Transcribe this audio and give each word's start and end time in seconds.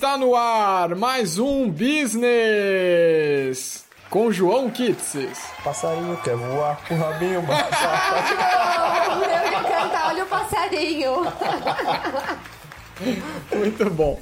Está 0.00 0.16
no 0.16 0.34
ar 0.34 0.94
mais 0.96 1.38
um 1.38 1.68
Business 1.68 2.24
com 4.08 4.32
João 4.32 4.70
Kitses. 4.70 5.38
Passarinho 5.62 6.16
quer 6.24 6.36
voar 6.36 6.80
com 6.88 6.94
o 6.94 6.98
rabinho 6.98 7.42
Não, 7.42 7.52
eu 9.22 9.52
ia 9.52 9.62
cantar, 9.62 10.06
olha 10.08 10.24
o 10.24 10.26
passarinho. 10.26 11.16
Muito 13.54 13.90
bom. 13.90 14.18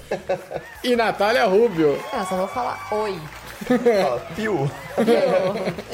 E 0.82 0.96
Natália 0.96 1.46
Rubio. 1.46 1.96
Não, 2.12 2.26
só 2.26 2.34
vou 2.34 2.48
falar 2.48 2.84
oi. 2.90 3.16
Fala, 4.02 4.18
Piu. 4.34 4.68
Eu 4.96 5.04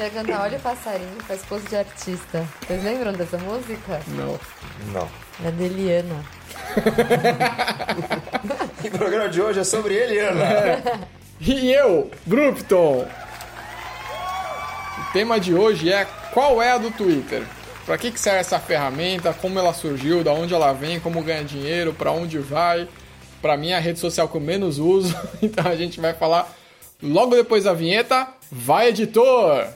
ia 0.03 0.09
cantar 0.09 0.41
olha 0.41 0.57
o 0.57 0.61
passarinho, 0.61 1.21
faz 1.27 1.45
pose 1.45 1.67
de 1.67 1.75
artista. 1.75 2.43
Vocês 2.65 2.83
lembram 2.83 3.13
dessa 3.13 3.37
música? 3.37 4.01
Não. 4.07 4.39
Não. 4.91 5.24
É 5.43 5.51
da 5.51 5.63
Eliana. 5.63 6.23
E 8.83 8.87
o 8.87 8.91
programa 8.91 9.29
de 9.29 9.41
hoje 9.41 9.59
é 9.59 9.63
sobre 9.63 9.93
Eliana. 9.95 10.43
E 11.39 11.71
eu, 11.71 12.09
Brupton. 12.25 13.05
O 14.97 15.13
tema 15.13 15.39
de 15.39 15.53
hoje 15.53 15.91
é 15.91 16.05
qual 16.33 16.61
é 16.61 16.71
a 16.71 16.77
do 16.77 16.91
Twitter? 16.91 17.43
Para 17.85 17.97
que, 17.97 18.11
que 18.11 18.19
serve 18.19 18.39
essa 18.39 18.59
ferramenta? 18.59 19.33
Como 19.33 19.59
ela 19.59 19.73
surgiu? 19.73 20.23
Da 20.23 20.31
onde 20.31 20.53
ela 20.53 20.73
vem? 20.73 20.99
Como 20.99 21.21
ganha 21.21 21.43
dinheiro? 21.43 21.93
Para 21.93 22.11
onde 22.11 22.39
vai? 22.39 22.87
Para 23.41 23.55
mim 23.57 23.69
é 23.69 23.75
a 23.75 23.79
rede 23.79 23.99
social 23.99 24.27
que 24.27 24.35
eu 24.35 24.41
menos 24.41 24.79
uso. 24.79 25.15
Então 25.41 25.67
a 25.67 25.75
gente 25.75 25.99
vai 25.99 26.13
falar 26.13 26.51
logo 27.01 27.35
depois 27.35 27.65
da 27.65 27.73
vinheta. 27.73 28.27
Vai, 28.51 28.87
editor! 28.87 29.67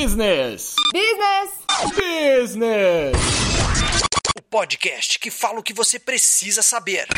Business! 0.00 0.76
Business! 0.92 1.50
Business! 1.96 3.16
O 4.38 4.42
podcast 4.42 5.18
que 5.18 5.28
fala 5.28 5.58
o 5.58 5.62
que 5.62 5.72
você 5.72 5.98
precisa 5.98 6.62
saber. 6.62 7.08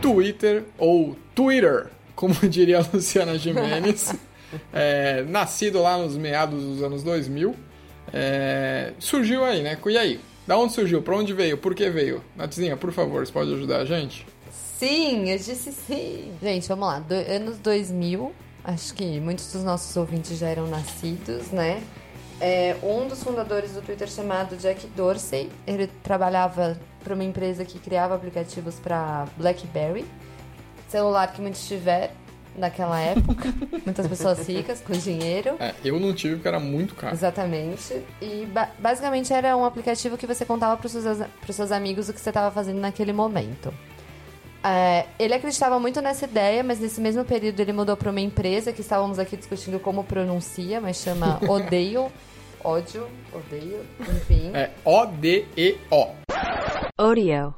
Twitter 0.00 0.64
ou 0.78 1.14
Twitter, 1.34 1.90
como 2.14 2.32
diria 2.48 2.78
a 2.78 2.86
Luciana 2.94 3.36
Gimenez, 3.36 4.14
é, 4.72 5.22
nascido 5.24 5.82
lá 5.82 5.98
nos 5.98 6.16
meados 6.16 6.64
dos 6.64 6.82
anos 6.82 7.02
2000, 7.02 7.54
é, 8.10 8.94
surgiu 8.98 9.44
aí, 9.44 9.62
né? 9.62 9.78
E 9.84 9.98
aí? 9.98 10.20
Da 10.46 10.56
onde 10.56 10.72
surgiu? 10.72 11.02
Pra 11.02 11.14
onde 11.14 11.34
veio? 11.34 11.58
Por 11.58 11.74
que 11.74 11.90
veio? 11.90 12.24
Natizinha, 12.34 12.74
por 12.74 12.90
favor, 12.90 13.26
você 13.26 13.32
pode 13.32 13.52
ajudar 13.52 13.80
a 13.80 13.84
gente? 13.84 14.26
Sim, 14.86 15.30
eu 15.30 15.38
disse 15.38 15.72
sim. 15.72 16.32
Gente, 16.42 16.68
vamos 16.68 16.86
lá. 16.86 16.98
Do- 16.98 17.14
anos 17.14 17.56
2000, 17.58 18.32
acho 18.62 18.92
que 18.92 19.18
muitos 19.18 19.50
dos 19.50 19.64
nossos 19.64 19.96
ouvintes 19.96 20.38
já 20.38 20.48
eram 20.48 20.66
nascidos, 20.66 21.48
né? 21.50 21.82
É, 22.38 22.76
um 22.82 23.08
dos 23.08 23.22
fundadores 23.22 23.72
do 23.72 23.80
Twitter 23.80 24.08
chamado 24.10 24.56
Jack 24.56 24.86
Dorsey, 24.88 25.50
ele 25.66 25.86
trabalhava 26.02 26.78
para 27.02 27.14
uma 27.14 27.24
empresa 27.24 27.64
que 27.64 27.78
criava 27.78 28.14
aplicativos 28.14 28.74
para 28.74 29.26
BlackBerry, 29.38 30.04
celular 30.88 31.32
que 31.32 31.40
muitos 31.40 31.66
tiveram 31.66 32.12
naquela 32.54 33.00
época, 33.00 33.54
muitas 33.86 34.06
pessoas 34.06 34.46
ricas 34.46 34.80
com 34.80 34.92
dinheiro. 34.92 35.56
É, 35.60 35.74
eu 35.82 35.98
não 35.98 36.12
tive 36.12 36.34
porque 36.34 36.48
era 36.48 36.60
muito 36.60 36.94
caro. 36.94 37.14
Exatamente. 37.14 38.02
E 38.20 38.46
ba- 38.52 38.68
basicamente 38.78 39.32
era 39.32 39.56
um 39.56 39.64
aplicativo 39.64 40.18
que 40.18 40.26
você 40.26 40.44
contava 40.44 40.76
para 40.76 40.86
os 40.86 40.92
seus, 40.92 41.18
pros 41.40 41.56
seus 41.56 41.72
amigos 41.72 42.10
o 42.10 42.12
que 42.12 42.20
você 42.20 42.28
estava 42.28 42.50
fazendo 42.50 42.80
naquele 42.80 43.12
momento. 43.14 43.72
É, 44.64 45.04
ele 45.18 45.34
acreditava 45.34 45.78
muito 45.78 46.00
nessa 46.00 46.24
ideia, 46.24 46.62
mas 46.62 46.80
nesse 46.80 46.98
mesmo 47.00 47.22
período 47.22 47.60
ele 47.60 47.72
mudou 47.72 47.96
para 47.96 48.10
uma 48.10 48.20
empresa 48.20 48.72
que 48.72 48.80
estávamos 48.80 49.18
aqui 49.18 49.36
discutindo 49.36 49.78
como 49.78 50.02
pronuncia, 50.04 50.80
mas 50.80 50.96
chama 50.96 51.38
Odeio. 51.46 52.10
Ódio, 52.64 53.06
odeio, 53.30 53.84
enfim. 54.00 54.50
É 54.54 54.70
O-D-E-O. 54.82 56.08
Audio. 56.96 57.54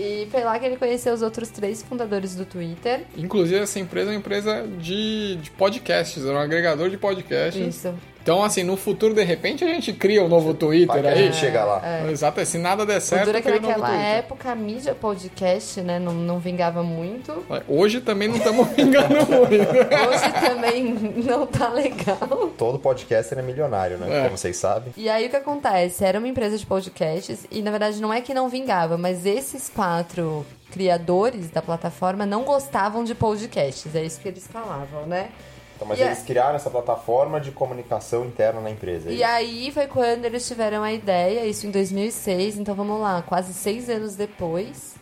E 0.00 0.26
foi 0.32 0.42
lá 0.42 0.58
que 0.58 0.66
ele 0.66 0.76
conheceu 0.76 1.14
os 1.14 1.22
outros 1.22 1.48
três 1.48 1.80
fundadores 1.80 2.34
do 2.34 2.44
Twitter. 2.44 3.06
Inclusive, 3.16 3.60
essa 3.60 3.78
empresa 3.78 4.10
é 4.10 4.14
uma 4.14 4.18
empresa 4.18 4.66
de, 4.80 5.36
de 5.36 5.50
podcasts, 5.52 6.24
é 6.24 6.28
um 6.32 6.38
agregador 6.38 6.90
de 6.90 6.98
podcasts. 6.98 7.76
Isso. 7.76 7.94
Então, 8.26 8.42
assim, 8.42 8.64
no 8.64 8.76
futuro, 8.76 9.14
de 9.14 9.22
repente, 9.22 9.62
a 9.62 9.68
gente 9.68 9.92
cria 9.92 10.20
um 10.20 10.26
novo 10.26 10.52
Twitter 10.52 10.88
Vai 10.88 11.00
que 11.00 11.06
a 11.06 11.10
aí. 11.12 11.18
gente 11.26 11.36
chega 11.36 11.64
lá. 11.64 11.80
Exato, 12.10 12.44
se 12.44 12.58
nada 12.58 12.84
der 12.84 12.96
O 12.98 13.00
certo, 13.00 13.26
duro 13.26 13.38
é 13.38 13.40
que 13.40 13.46
cria 13.46 13.60
um 13.60 13.62
novo 13.62 13.78
naquela 13.78 13.96
Twitter. 13.96 14.16
época 14.16 14.50
a 14.50 14.54
mídia 14.56 14.94
podcast, 14.96 15.80
né, 15.80 16.00
não, 16.00 16.12
não 16.12 16.40
vingava 16.40 16.82
muito. 16.82 17.46
Hoje 17.68 18.00
também 18.00 18.26
não 18.26 18.34
estamos 18.34 18.66
vingando 18.74 19.14
muito. 19.14 19.30
Hoje 19.30 20.32
também 20.44 20.84
não 21.24 21.46
tá 21.46 21.68
legal. 21.68 22.50
Todo 22.58 22.80
podcaster 22.80 23.38
é 23.38 23.42
milionário, 23.42 23.96
né? 23.96 24.18
É. 24.18 24.24
Como 24.24 24.36
vocês 24.36 24.56
sabem. 24.56 24.92
E 24.96 25.08
aí 25.08 25.26
o 25.28 25.30
que 25.30 25.36
acontece? 25.36 26.04
Era 26.04 26.18
uma 26.18 26.26
empresa 26.26 26.58
de 26.58 26.66
podcasts 26.66 27.46
e 27.48 27.62
na 27.62 27.70
verdade 27.70 28.02
não 28.02 28.12
é 28.12 28.20
que 28.20 28.34
não 28.34 28.48
vingava, 28.48 28.98
mas 28.98 29.24
esses 29.24 29.68
quatro 29.68 30.44
criadores 30.72 31.48
da 31.48 31.62
plataforma 31.62 32.26
não 32.26 32.42
gostavam 32.42 33.04
de 33.04 33.14
podcasts. 33.14 33.94
É 33.94 34.02
isso 34.02 34.18
que 34.20 34.26
eles 34.26 34.48
falavam, 34.48 35.06
né? 35.06 35.28
Então, 35.76 35.86
mas 35.86 35.98
E 35.98 36.02
a- 36.02 36.06
eles 36.06 36.22
criaram 36.22 36.56
essa 36.56 36.70
plataforma 36.70 37.40
de 37.40 37.50
comunicação 37.52 38.24
interna 38.24 38.60
na 38.60 38.70
empresa. 38.70 39.10
é 39.10 39.14
E 39.14 39.22
aí 39.22 39.70
foi 39.70 39.86
quando 39.86 40.24
eles 40.24 40.46
tiveram 40.48 40.82
a 40.82 40.92
ideia, 40.92 41.44
isso 41.46 41.66
em 41.66 41.70
2006, 41.70 42.56
então 42.56 42.74
vamos 42.74 42.98
lá, 43.00 43.22
quase 43.22 43.52
seis 43.52 43.88
anos 43.90 44.16
depois, 44.16 44.94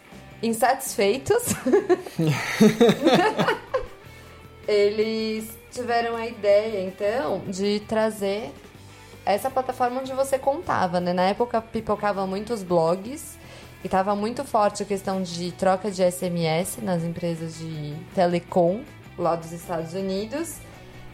insatisfeitos, 0.42 1.42
eles 4.66 5.48
tiveram 5.70 6.16
a 6.16 6.26
ideia, 6.26 6.82
então, 6.86 7.40
de 7.46 7.80
trazer 7.80 8.50
essa 9.26 9.50
plataforma 9.50 10.00
onde 10.00 10.12
você 10.12 10.38
contava, 10.38 11.00
né? 11.00 11.12
Na 11.12 11.22
época 11.22 11.60
pipocavam 11.60 12.26
muitos 12.26 12.62
blogs 12.62 13.36
e 13.82 13.88
tava 13.88 14.14
muito 14.14 14.44
forte 14.44 14.82
a 14.82 14.86
questão 14.86 15.22
de 15.22 15.52
troca 15.52 15.90
de 15.90 16.02
SMS 16.02 16.78
nas 16.82 17.02
empresas 17.02 17.58
de 17.58 17.94
telecom 18.14 18.80
lá 19.18 19.36
dos 19.36 19.52
Estados 19.52 19.94
Unidos. 19.94 20.58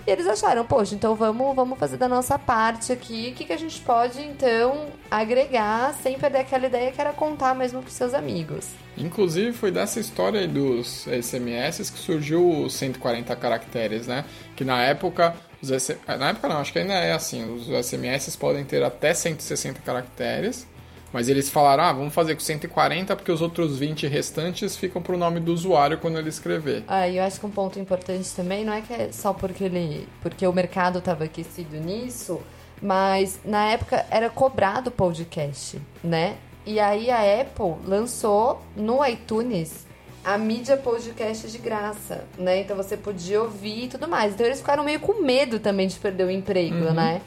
E 0.06 0.10
eles 0.10 0.26
acharam, 0.26 0.64
poxa, 0.64 0.94
então 0.94 1.14
vamos, 1.14 1.54
vamos 1.54 1.78
fazer 1.78 1.96
da 1.96 2.08
nossa 2.08 2.38
parte 2.38 2.92
aqui. 2.92 3.30
O 3.30 3.34
que, 3.34 3.44
que 3.44 3.52
a 3.52 3.58
gente 3.58 3.80
pode, 3.80 4.20
então, 4.20 4.86
agregar 5.10 5.94
sem 5.94 6.18
perder 6.18 6.38
aquela 6.38 6.66
ideia 6.66 6.90
que 6.90 7.00
era 7.00 7.12
contar 7.12 7.54
mesmo 7.54 7.82
pros 7.82 7.94
seus 7.94 8.14
amigos. 8.14 8.68
Inclusive, 8.96 9.52
foi 9.52 9.70
dessa 9.70 10.00
história 10.00 10.40
aí 10.40 10.48
dos 10.48 11.06
SMS 11.06 11.90
que 11.90 11.98
surgiu 11.98 12.64
os 12.64 12.74
140 12.74 13.34
caracteres, 13.36 14.06
né? 14.06 14.24
Que 14.56 14.64
na 14.64 14.82
época, 14.82 15.34
os 15.62 15.68
na 15.68 16.30
época 16.30 16.48
não, 16.48 16.58
acho 16.58 16.72
que 16.72 16.78
ainda 16.78 16.94
é 16.94 17.12
assim, 17.12 17.44
os 17.54 17.68
SMS 17.86 18.36
podem 18.36 18.64
ter 18.64 18.82
até 18.82 19.12
160 19.12 19.80
caracteres, 19.80 20.66
mas 21.12 21.28
eles 21.28 21.50
falaram, 21.50 21.84
ah, 21.84 21.92
vamos 21.92 22.14
fazer 22.14 22.34
com 22.34 22.40
140 22.40 23.16
porque 23.16 23.32
os 23.32 23.42
outros 23.42 23.78
20 23.78 24.06
restantes 24.06 24.76
ficam 24.76 25.02
pro 25.02 25.18
nome 25.18 25.40
do 25.40 25.52
usuário 25.52 25.98
quando 25.98 26.18
ele 26.18 26.28
escrever. 26.28 26.84
Ah, 26.86 27.08
e 27.08 27.16
eu 27.16 27.24
acho 27.24 27.40
que 27.40 27.46
um 27.46 27.50
ponto 27.50 27.78
importante 27.78 28.32
também 28.34 28.64
não 28.64 28.72
é 28.72 28.80
que 28.80 28.92
é 28.92 29.10
só 29.12 29.32
porque 29.32 29.64
ele, 29.64 30.08
porque 30.22 30.46
o 30.46 30.52
mercado 30.52 30.98
estava 30.98 31.24
aquecido 31.24 31.76
nisso, 31.76 32.40
mas 32.80 33.40
na 33.44 33.66
época 33.66 34.06
era 34.10 34.30
cobrado 34.30 34.90
podcast, 34.90 35.80
né? 36.02 36.36
E 36.64 36.78
aí 36.78 37.10
a 37.10 37.40
Apple 37.40 37.74
lançou 37.86 38.62
no 38.76 39.04
iTunes 39.04 39.86
a 40.22 40.36
mídia 40.36 40.76
podcast 40.76 41.50
de 41.50 41.58
graça, 41.58 42.24
né? 42.38 42.60
Então 42.60 42.76
você 42.76 42.96
podia 42.96 43.42
ouvir 43.42 43.84
e 43.84 43.88
tudo 43.88 44.06
mais. 44.06 44.34
Então 44.34 44.46
eles 44.46 44.60
ficaram 44.60 44.84
meio 44.84 45.00
com 45.00 45.22
medo 45.22 45.58
também 45.58 45.88
de 45.88 45.98
perder 45.98 46.24
o 46.24 46.30
emprego, 46.30 46.92
né? 46.92 47.20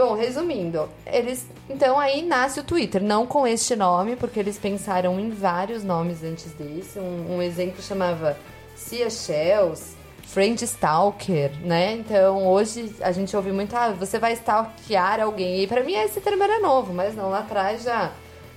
Bom, 0.00 0.14
resumindo, 0.14 0.88
eles. 1.04 1.46
Então 1.68 2.00
aí 2.00 2.22
nasce 2.22 2.58
o 2.58 2.64
Twitter, 2.64 3.02
não 3.02 3.26
com 3.26 3.46
este 3.46 3.76
nome, 3.76 4.16
porque 4.16 4.40
eles 4.40 4.56
pensaram 4.56 5.20
em 5.20 5.28
vários 5.28 5.84
nomes 5.84 6.24
antes 6.24 6.54
desse. 6.54 6.98
Um, 6.98 7.36
um 7.36 7.42
exemplo 7.42 7.82
chamava 7.82 8.34
Cia 8.74 9.10
Shells, 9.10 9.94
Friend 10.22 10.64
Stalker, 10.64 11.52
né? 11.60 11.92
Então 11.92 12.48
hoje 12.48 12.96
a 13.02 13.12
gente 13.12 13.36
ouve 13.36 13.52
muito, 13.52 13.76
ah, 13.76 13.90
você 13.90 14.18
vai 14.18 14.32
stalkear 14.32 15.20
alguém. 15.20 15.64
E 15.64 15.66
pra 15.66 15.84
mim 15.84 15.92
esse 15.92 16.18
termo 16.18 16.42
era 16.44 16.60
novo, 16.60 16.94
mas 16.94 17.14
não, 17.14 17.28
lá 17.28 17.40
atrás 17.40 17.82
já, 17.82 18.10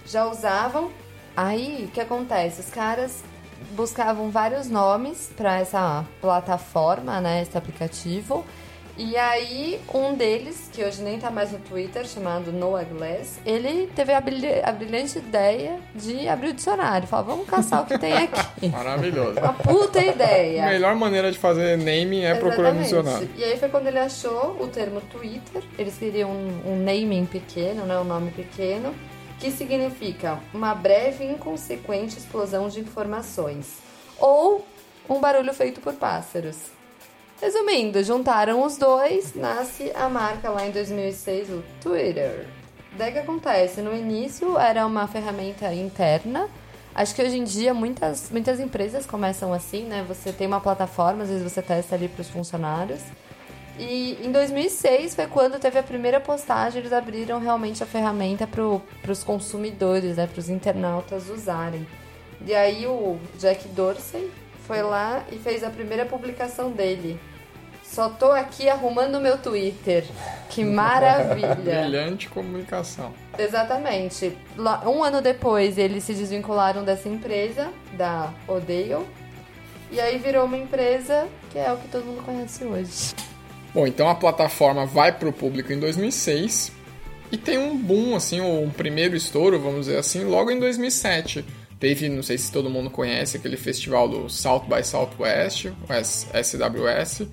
já 0.05 0.25
usavam. 0.25 0.91
Aí 1.35 1.87
o 1.89 1.91
que 1.91 1.99
acontece? 1.99 2.61
Os 2.61 2.69
caras 2.69 3.21
buscavam 3.71 4.31
vários 4.31 4.69
nomes 4.69 5.29
para 5.35 5.59
essa 5.59 6.05
plataforma, 6.21 7.19
né? 7.19 7.41
Esse 7.41 7.57
aplicativo. 7.57 8.45
E 8.95 9.17
aí, 9.17 9.81
um 9.91 10.13
deles, 10.13 10.69
que 10.71 10.83
hoje 10.83 11.01
nem 11.01 11.17
tá 11.17 11.31
mais 11.31 11.51
no 11.51 11.57
Twitter, 11.57 12.05
chamado 12.05 12.51
Noah 12.51 12.83
Glass, 12.83 13.39
ele 13.43 13.89
teve 13.95 14.13
a, 14.13 14.19
a 14.19 14.71
brilhante 14.71 15.17
ideia 15.17 15.79
de 15.95 16.27
abrir 16.29 16.49
o 16.49 16.53
dicionário. 16.53 17.07
Falar, 17.07 17.23
vamos 17.23 17.47
caçar 17.49 17.81
o 17.81 17.85
que 17.87 17.97
tem 17.97 18.13
aqui. 18.13 18.69
Maravilhoso. 18.69 19.39
Uma 19.39 19.53
puta 19.53 19.99
A 19.99 20.05
ideia. 20.05 20.65
melhor 20.67 20.95
maneira 20.95 21.31
de 21.31 21.39
fazer 21.39 21.75
naming 21.75 22.21
é 22.23 22.35
procurar 22.35 22.69
Exatamente. 22.69 22.83
dicionário. 22.83 23.29
E 23.35 23.43
aí 23.43 23.57
foi 23.57 23.69
quando 23.69 23.87
ele 23.87 23.97
achou 23.97 24.57
o 24.59 24.67
termo 24.67 25.01
Twitter. 25.01 25.63
Eles 25.77 25.97
queriam 25.97 26.29
um, 26.29 26.73
um 26.73 26.75
naming 26.75 27.25
pequeno, 27.25 27.85
né? 27.87 27.97
Um 27.97 28.03
nome 28.03 28.29
pequeno. 28.29 28.93
Que 29.39 29.49
significa 29.49 30.37
uma 30.53 30.75
breve 30.75 31.25
e 31.25 31.31
inconsequente 31.31 32.19
explosão 32.19 32.69
de 32.69 32.79
informações. 32.79 33.79
Ou 34.19 34.63
um 35.09 35.19
barulho 35.19 35.51
feito 35.51 35.81
por 35.81 35.93
pássaros. 35.95 36.57
Resumindo, 37.43 38.01
juntaram 38.01 38.63
os 38.63 38.77
dois, 38.77 39.35
nasce 39.35 39.91
a 39.95 40.07
marca 40.07 40.49
lá 40.49 40.65
em 40.65 40.71
2006, 40.71 41.49
o 41.49 41.61
Twitter. 41.81 42.47
Daí 42.97 43.11
que 43.11 43.19
acontece? 43.19 43.81
No 43.81 43.93
início 43.93 44.57
era 44.57 44.87
uma 44.87 45.09
ferramenta 45.09 45.73
interna. 45.73 46.47
Acho 46.95 47.13
que 47.13 47.21
hoje 47.21 47.37
em 47.37 47.43
dia 47.43 47.73
muitas, 47.73 48.31
muitas 48.31 48.61
empresas 48.61 49.05
começam 49.05 49.51
assim, 49.51 49.83
né? 49.83 50.05
Você 50.07 50.31
tem 50.31 50.47
uma 50.47 50.61
plataforma, 50.61 51.23
às 51.23 51.29
vezes 51.29 51.43
você 51.43 51.61
testa 51.61 51.95
ali 51.95 52.07
para 52.07 52.21
os 52.21 52.29
funcionários. 52.29 53.01
E 53.77 54.17
em 54.25 54.31
2006 54.31 55.13
foi 55.13 55.27
quando 55.27 55.59
teve 55.59 55.77
a 55.77 55.83
primeira 55.83 56.21
postagem, 56.21 56.79
eles 56.79 56.93
abriram 56.93 57.41
realmente 57.41 57.83
a 57.83 57.85
ferramenta 57.85 58.47
para 58.47 59.11
os 59.11 59.21
consumidores, 59.21 60.15
né, 60.15 60.27
para 60.27 60.39
os 60.39 60.47
internautas 60.47 61.29
usarem. 61.29 61.85
E 62.45 62.55
aí 62.55 62.87
o 62.87 63.19
Jack 63.37 63.67
Dorsey 63.67 64.31
foi 64.65 64.81
lá 64.81 65.25
e 65.29 65.37
fez 65.37 65.61
a 65.61 65.69
primeira 65.69 66.05
publicação 66.05 66.71
dele. 66.71 67.19
Só 67.93 68.09
tô 68.09 68.31
aqui 68.31 68.67
arrumando 68.67 69.19
o 69.19 69.21
meu 69.21 69.37
Twitter. 69.37 70.03
Que 70.49 70.65
maravilha! 70.65 71.53
Brilhante 71.61 72.27
comunicação. 72.27 73.13
Exatamente. 73.37 74.35
Um 74.83 75.03
ano 75.03 75.21
depois, 75.21 75.77
eles 75.77 76.03
se 76.03 76.15
desvincularam 76.15 76.83
dessa 76.83 77.07
empresa, 77.07 77.71
da 77.95 78.33
Odeio. 78.47 79.05
E 79.91 80.01
aí 80.01 80.17
virou 80.17 80.45
uma 80.45 80.57
empresa 80.57 81.27
que 81.51 81.59
é 81.59 81.71
o 81.71 81.77
que 81.77 81.87
todo 81.87 82.03
mundo 82.03 82.23
conhece 82.23 82.65
hoje. 82.65 83.13
Bom, 83.75 83.85
então 83.85 84.09
a 84.09 84.15
plataforma 84.15 84.87
vai 84.87 85.11
para 85.11 85.29
o 85.29 85.33
público 85.33 85.71
em 85.71 85.79
2006 85.79 86.71
e 87.31 87.37
tem 87.37 87.59
um 87.59 87.77
boom, 87.77 88.15
assim, 88.15 88.41
um 88.41 88.71
primeiro 88.71 89.15
estouro, 89.15 89.59
vamos 89.59 89.85
dizer 89.85 89.99
assim, 89.99 90.23
logo 90.23 90.49
em 90.49 90.59
2007. 90.59 91.45
Teve, 91.79 92.09
não 92.09 92.23
sei 92.23 92.39
se 92.39 92.51
todo 92.51 92.71
mundo 92.71 92.89
conhece, 92.89 93.37
aquele 93.37 93.57
festival 93.57 94.09
do 94.09 94.29
South 94.29 94.65
by 94.67 94.83
Southwest, 94.83 95.67
SWS, 96.43 97.27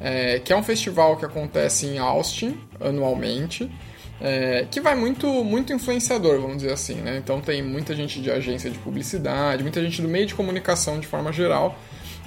é, 0.00 0.38
que 0.38 0.52
é 0.52 0.56
um 0.56 0.62
festival 0.62 1.16
que 1.16 1.24
acontece 1.24 1.86
em 1.86 1.98
Austin 1.98 2.58
anualmente, 2.80 3.70
é, 4.20 4.66
que 4.70 4.80
vai 4.80 4.94
muito, 4.94 5.26
muito 5.44 5.72
influenciador, 5.72 6.40
vamos 6.40 6.58
dizer 6.58 6.72
assim, 6.72 6.96
né? 6.96 7.16
Então 7.16 7.40
tem 7.40 7.62
muita 7.62 7.94
gente 7.94 8.20
de 8.20 8.30
agência 8.30 8.70
de 8.70 8.78
publicidade, 8.78 9.62
muita 9.62 9.82
gente 9.82 10.02
do 10.02 10.08
meio 10.08 10.26
de 10.26 10.34
comunicação 10.34 10.98
de 11.00 11.06
forma 11.06 11.32
geral. 11.32 11.78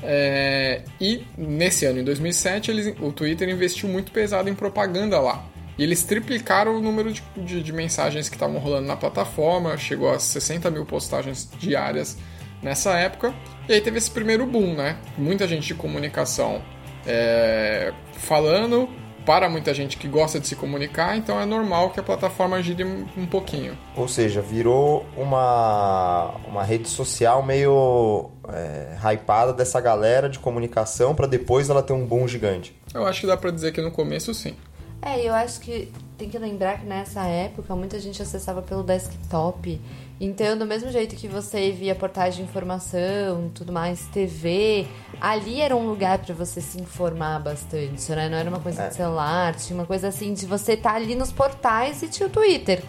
É, 0.02 0.82
e 1.00 1.24
nesse 1.38 1.86
ano, 1.86 2.00
em 2.00 2.04
2007, 2.04 2.72
eles, 2.72 2.94
o 3.00 3.12
Twitter 3.12 3.48
investiu 3.50 3.88
muito 3.88 4.12
pesado 4.12 4.50
em 4.50 4.56
propaganda 4.56 5.20
lá. 5.20 5.46
E 5.78 5.84
eles 5.84 6.04
triplicaram 6.04 6.76
o 6.78 6.82
número 6.82 7.12
de, 7.12 7.24
de- 7.38 7.64
de 7.64 7.74
mensagens 7.74 8.30
que 8.30 8.36
estavam 8.36 8.60
rolando 8.60 8.88
na 8.88 8.96
plataforma, 8.96 9.76
chegou 9.78 10.12
a 10.12 10.20
60 10.20 10.70
mil 10.70 10.86
postagens 10.86 11.50
diárias 11.58 12.18
nessa 12.62 12.98
época. 12.98 13.34
E 13.68 13.74
aí 13.74 13.82
teve 13.82 13.98
esse 13.98 14.12
primeiro 14.12 14.46
boom, 14.46 14.76
né? 14.76 14.98
Muita 15.18 15.48
gente 15.48 15.66
de 15.68 15.74
comunicação 15.74 16.62
é, 17.06 17.94
falando 18.14 18.90
para 19.26 19.50
muita 19.50 19.74
gente 19.74 19.98
que 19.98 20.08
gosta 20.08 20.40
de 20.40 20.48
se 20.48 20.56
comunicar, 20.56 21.18
então 21.18 21.40
é 21.40 21.46
normal 21.46 21.92
que 21.92 22.00
a 22.00 22.04
plataforma 22.04 22.62
gire 22.62 22.84
um 22.84 23.26
pouquinho. 23.26 23.78
Ou 23.96 24.08
seja, 24.08 24.42
virou 24.42 25.06
uma, 25.16 26.32
uma 26.48 26.64
rede 26.64 26.90
social 26.90 27.42
meio 27.42 28.30
é, 28.50 28.98
hypada 29.14 29.54
dessa 29.54 29.80
galera 29.80 30.30
de 30.30 30.40
comunicação 30.40 31.16
para 31.16 31.26
depois 31.26 31.70
ela 31.70 31.82
ter 31.82 31.94
um 31.94 32.06
boom 32.06 32.28
gigante. 32.28 32.76
Eu 32.94 33.06
acho 33.06 33.22
que 33.22 33.28
dá 33.28 33.38
pra 33.38 33.50
dizer 33.52 33.72
que 33.72 33.82
no 33.82 33.92
começo 33.92 34.34
sim. 34.34 34.56
É, 35.02 35.28
eu 35.28 35.34
acho 35.34 35.60
que 35.60 35.92
tem 36.18 36.30
que 36.30 36.38
lembrar 36.38 36.80
que 36.80 36.86
nessa 36.86 37.26
época 37.26 37.76
muita 37.76 38.00
gente 38.00 38.22
acessava 38.22 38.62
pelo 38.62 38.84
desktop. 38.84 39.82
Então, 40.26 40.58
do 40.58 40.66
mesmo 40.66 40.90
jeito 40.90 41.18
que 41.18 41.28
você 41.28 41.70
via 41.72 41.94
portais 41.94 42.34
de 42.34 42.42
informação, 42.42 43.52
tudo 43.54 43.74
mais, 43.74 44.06
TV, 44.06 44.88
ali 45.20 45.60
era 45.60 45.76
um 45.76 45.86
lugar 45.86 46.20
pra 46.20 46.34
você 46.34 46.62
se 46.62 46.80
informar 46.80 47.42
bastante, 47.42 48.10
né? 48.14 48.30
Não 48.30 48.38
era 48.38 48.50
uma 48.50 48.62
coisa 48.62 48.88
de 48.88 48.96
celular, 48.96 49.54
tinha 49.54 49.78
uma 49.78 49.86
coisa 49.86 50.08
assim 50.08 50.34
de 50.34 50.46
você 50.46 50.74
estar 50.74 50.96
ali 50.96 51.14
nos 51.14 51.30
portais 51.30 52.02
e 52.04 52.08
tinha 52.08 52.28
o 52.28 52.30
Twitter. 52.30 52.82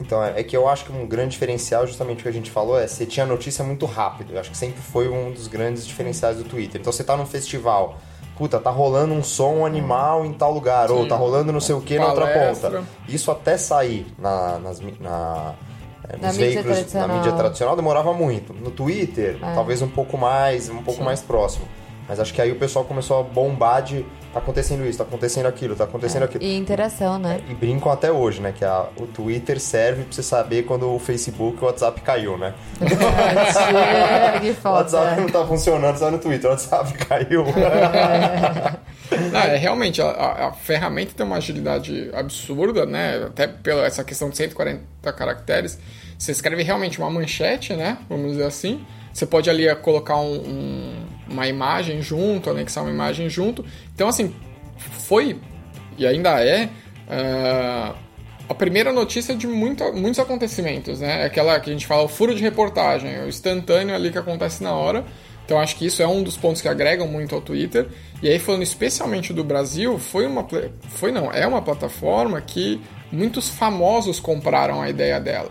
Então, 0.00 0.22
é 0.22 0.38
é 0.38 0.44
que 0.44 0.56
eu 0.56 0.68
acho 0.68 0.84
que 0.84 0.92
um 0.92 1.04
grande 1.04 1.32
diferencial, 1.32 1.84
justamente 1.84 2.20
o 2.20 2.22
que 2.22 2.28
a 2.28 2.32
gente 2.32 2.48
falou, 2.48 2.78
é 2.78 2.86
você 2.86 3.04
tinha 3.04 3.26
notícia 3.26 3.64
muito 3.64 3.84
rápido. 3.84 4.34
Eu 4.34 4.38
acho 4.38 4.52
que 4.52 4.56
sempre 4.56 4.80
foi 4.80 5.08
um 5.08 5.32
dos 5.32 5.48
grandes 5.48 5.84
diferenciais 5.84 6.36
do 6.36 6.44
Twitter. 6.44 6.80
Então, 6.80 6.92
você 6.92 7.02
tá 7.02 7.16
num 7.16 7.26
festival, 7.26 7.98
puta, 8.36 8.56
tá 8.60 8.70
rolando 8.70 9.14
um 9.14 9.24
som 9.24 9.66
animal 9.66 10.24
em 10.24 10.32
tal 10.32 10.52
lugar, 10.52 10.92
ou 10.92 11.08
tá 11.08 11.16
rolando 11.16 11.50
não 11.50 11.60
sei 11.60 11.74
o 11.74 11.80
que 11.80 11.98
na 11.98 12.06
outra 12.06 12.28
ponta. 12.28 12.84
Isso 13.08 13.32
até 13.32 13.58
sair 13.58 14.06
na, 14.16 14.60
nas, 14.60 14.80
na, 15.00 15.56
é, 16.08 16.16
Na 16.16 16.28
nos 16.28 16.36
mídia 16.36 16.46
veículos, 16.62 16.66
na 16.66 16.74
tradicional. 16.74 17.16
mídia 17.16 17.32
tradicional, 17.32 17.76
demorava 17.76 18.12
muito. 18.12 18.52
No 18.52 18.70
Twitter, 18.70 19.38
É. 19.42 19.54
talvez 19.54 19.80
um 19.82 19.88
pouco 19.88 20.18
mais, 20.18 20.68
um 20.68 20.82
pouco 20.82 21.02
mais 21.02 21.20
próximo. 21.20 21.66
Mas 22.08 22.18
acho 22.18 22.32
que 22.32 22.40
aí 22.40 22.50
o 22.50 22.56
pessoal 22.56 22.84
começou 22.86 23.20
a 23.20 23.22
bombar 23.22 23.82
de 23.82 24.02
tá 24.32 24.38
acontecendo 24.38 24.86
isso, 24.86 24.96
tá 24.98 25.04
acontecendo 25.04 25.44
aquilo, 25.46 25.76
tá 25.76 25.84
acontecendo 25.84 26.22
aquilo. 26.22 26.42
E 26.42 26.56
interação, 26.56 27.18
né? 27.18 27.40
E 27.50 27.54
brincam 27.54 27.92
até 27.92 28.10
hoje, 28.10 28.40
né? 28.40 28.50
Que 28.56 28.64
a- 28.64 28.86
o 28.98 29.06
Twitter 29.06 29.60
serve 29.60 30.04
pra 30.04 30.12
você 30.12 30.22
saber 30.22 30.62
quando 30.64 30.90
o 30.94 30.98
Facebook 30.98 31.58
e 31.60 31.62
o 31.62 31.66
WhatsApp 31.66 32.00
caiu, 32.00 32.38
né? 32.38 32.54
É, 32.80 34.40
que 34.40 34.50
O 34.50 34.54
foda. 34.54 34.74
WhatsApp 34.76 35.20
não 35.20 35.28
tá 35.28 35.46
funcionando, 35.46 35.98
só 35.98 36.10
no 36.10 36.18
Twitter. 36.18 36.48
O 36.48 36.52
WhatsApp 36.54 36.92
caiu. 36.94 37.44
Não, 39.32 39.38
é 39.40 39.56
realmente, 39.56 40.00
a, 40.02 40.08
a- 40.08 40.52
ferramenta 40.52 41.12
tem 41.16 41.24
uma 41.24 41.36
agilidade 41.36 42.10
absurda, 42.12 42.84
né? 42.84 43.24
Até 43.26 43.46
pela 43.46 43.84
essa 43.86 44.04
questão 44.04 44.28
de 44.30 44.36
140 44.36 45.12
caracteres. 45.12 45.78
Você 46.18 46.32
escreve 46.32 46.62
realmente 46.62 46.98
uma 46.98 47.10
manchete, 47.10 47.74
né? 47.74 47.98
Vamos 48.08 48.32
dizer 48.32 48.44
assim. 48.44 48.84
Você 49.12 49.24
pode 49.26 49.48
ali 49.48 49.66
eh, 49.66 49.74
colocar 49.74 50.16
um- 50.16 50.36
um- 50.40 51.06
uma 51.30 51.46
imagem 51.48 52.02
junto, 52.02 52.50
anexar 52.50 52.84
uma 52.84 52.92
imagem 52.92 53.28
junto. 53.28 53.64
Então, 53.94 54.08
assim, 54.08 54.34
foi 54.78 55.40
e 55.96 56.06
ainda 56.06 56.40
é 56.44 56.68
ah, 57.10 57.94
a 58.48 58.54
primeira 58.54 58.92
notícia 58.92 59.34
de 59.34 59.46
muito- 59.46 59.84
muitos 59.94 60.18
acontecimentos, 60.18 61.00
né? 61.00 61.24
Aquela 61.24 61.58
que 61.60 61.70
a 61.70 61.72
gente 61.72 61.86
fala, 61.86 62.02
o 62.02 62.08
furo 62.08 62.34
de 62.34 62.42
reportagem, 62.42 63.22
o 63.22 63.28
instantâneo 63.28 63.94
ali 63.94 64.10
que 64.10 64.18
acontece 64.18 64.62
na 64.62 64.72
hora. 64.72 65.04
Então 65.48 65.58
acho 65.58 65.76
que 65.76 65.86
isso 65.86 66.02
é 66.02 66.06
um 66.06 66.22
dos 66.22 66.36
pontos 66.36 66.60
que 66.60 66.68
agregam 66.68 67.08
muito 67.08 67.34
ao 67.34 67.40
Twitter. 67.40 67.86
E 68.22 68.28
aí 68.28 68.38
falando 68.38 68.62
especialmente 68.62 69.32
do 69.32 69.42
Brasil, 69.42 69.98
foi 69.98 70.26
uma 70.26 70.46
foi 70.90 71.10
não, 71.10 71.32
é 71.32 71.46
uma 71.46 71.62
plataforma 71.62 72.38
que 72.38 72.78
muitos 73.10 73.48
famosos 73.48 74.20
compraram 74.20 74.82
a 74.82 74.90
ideia 74.90 75.18
dela. 75.18 75.50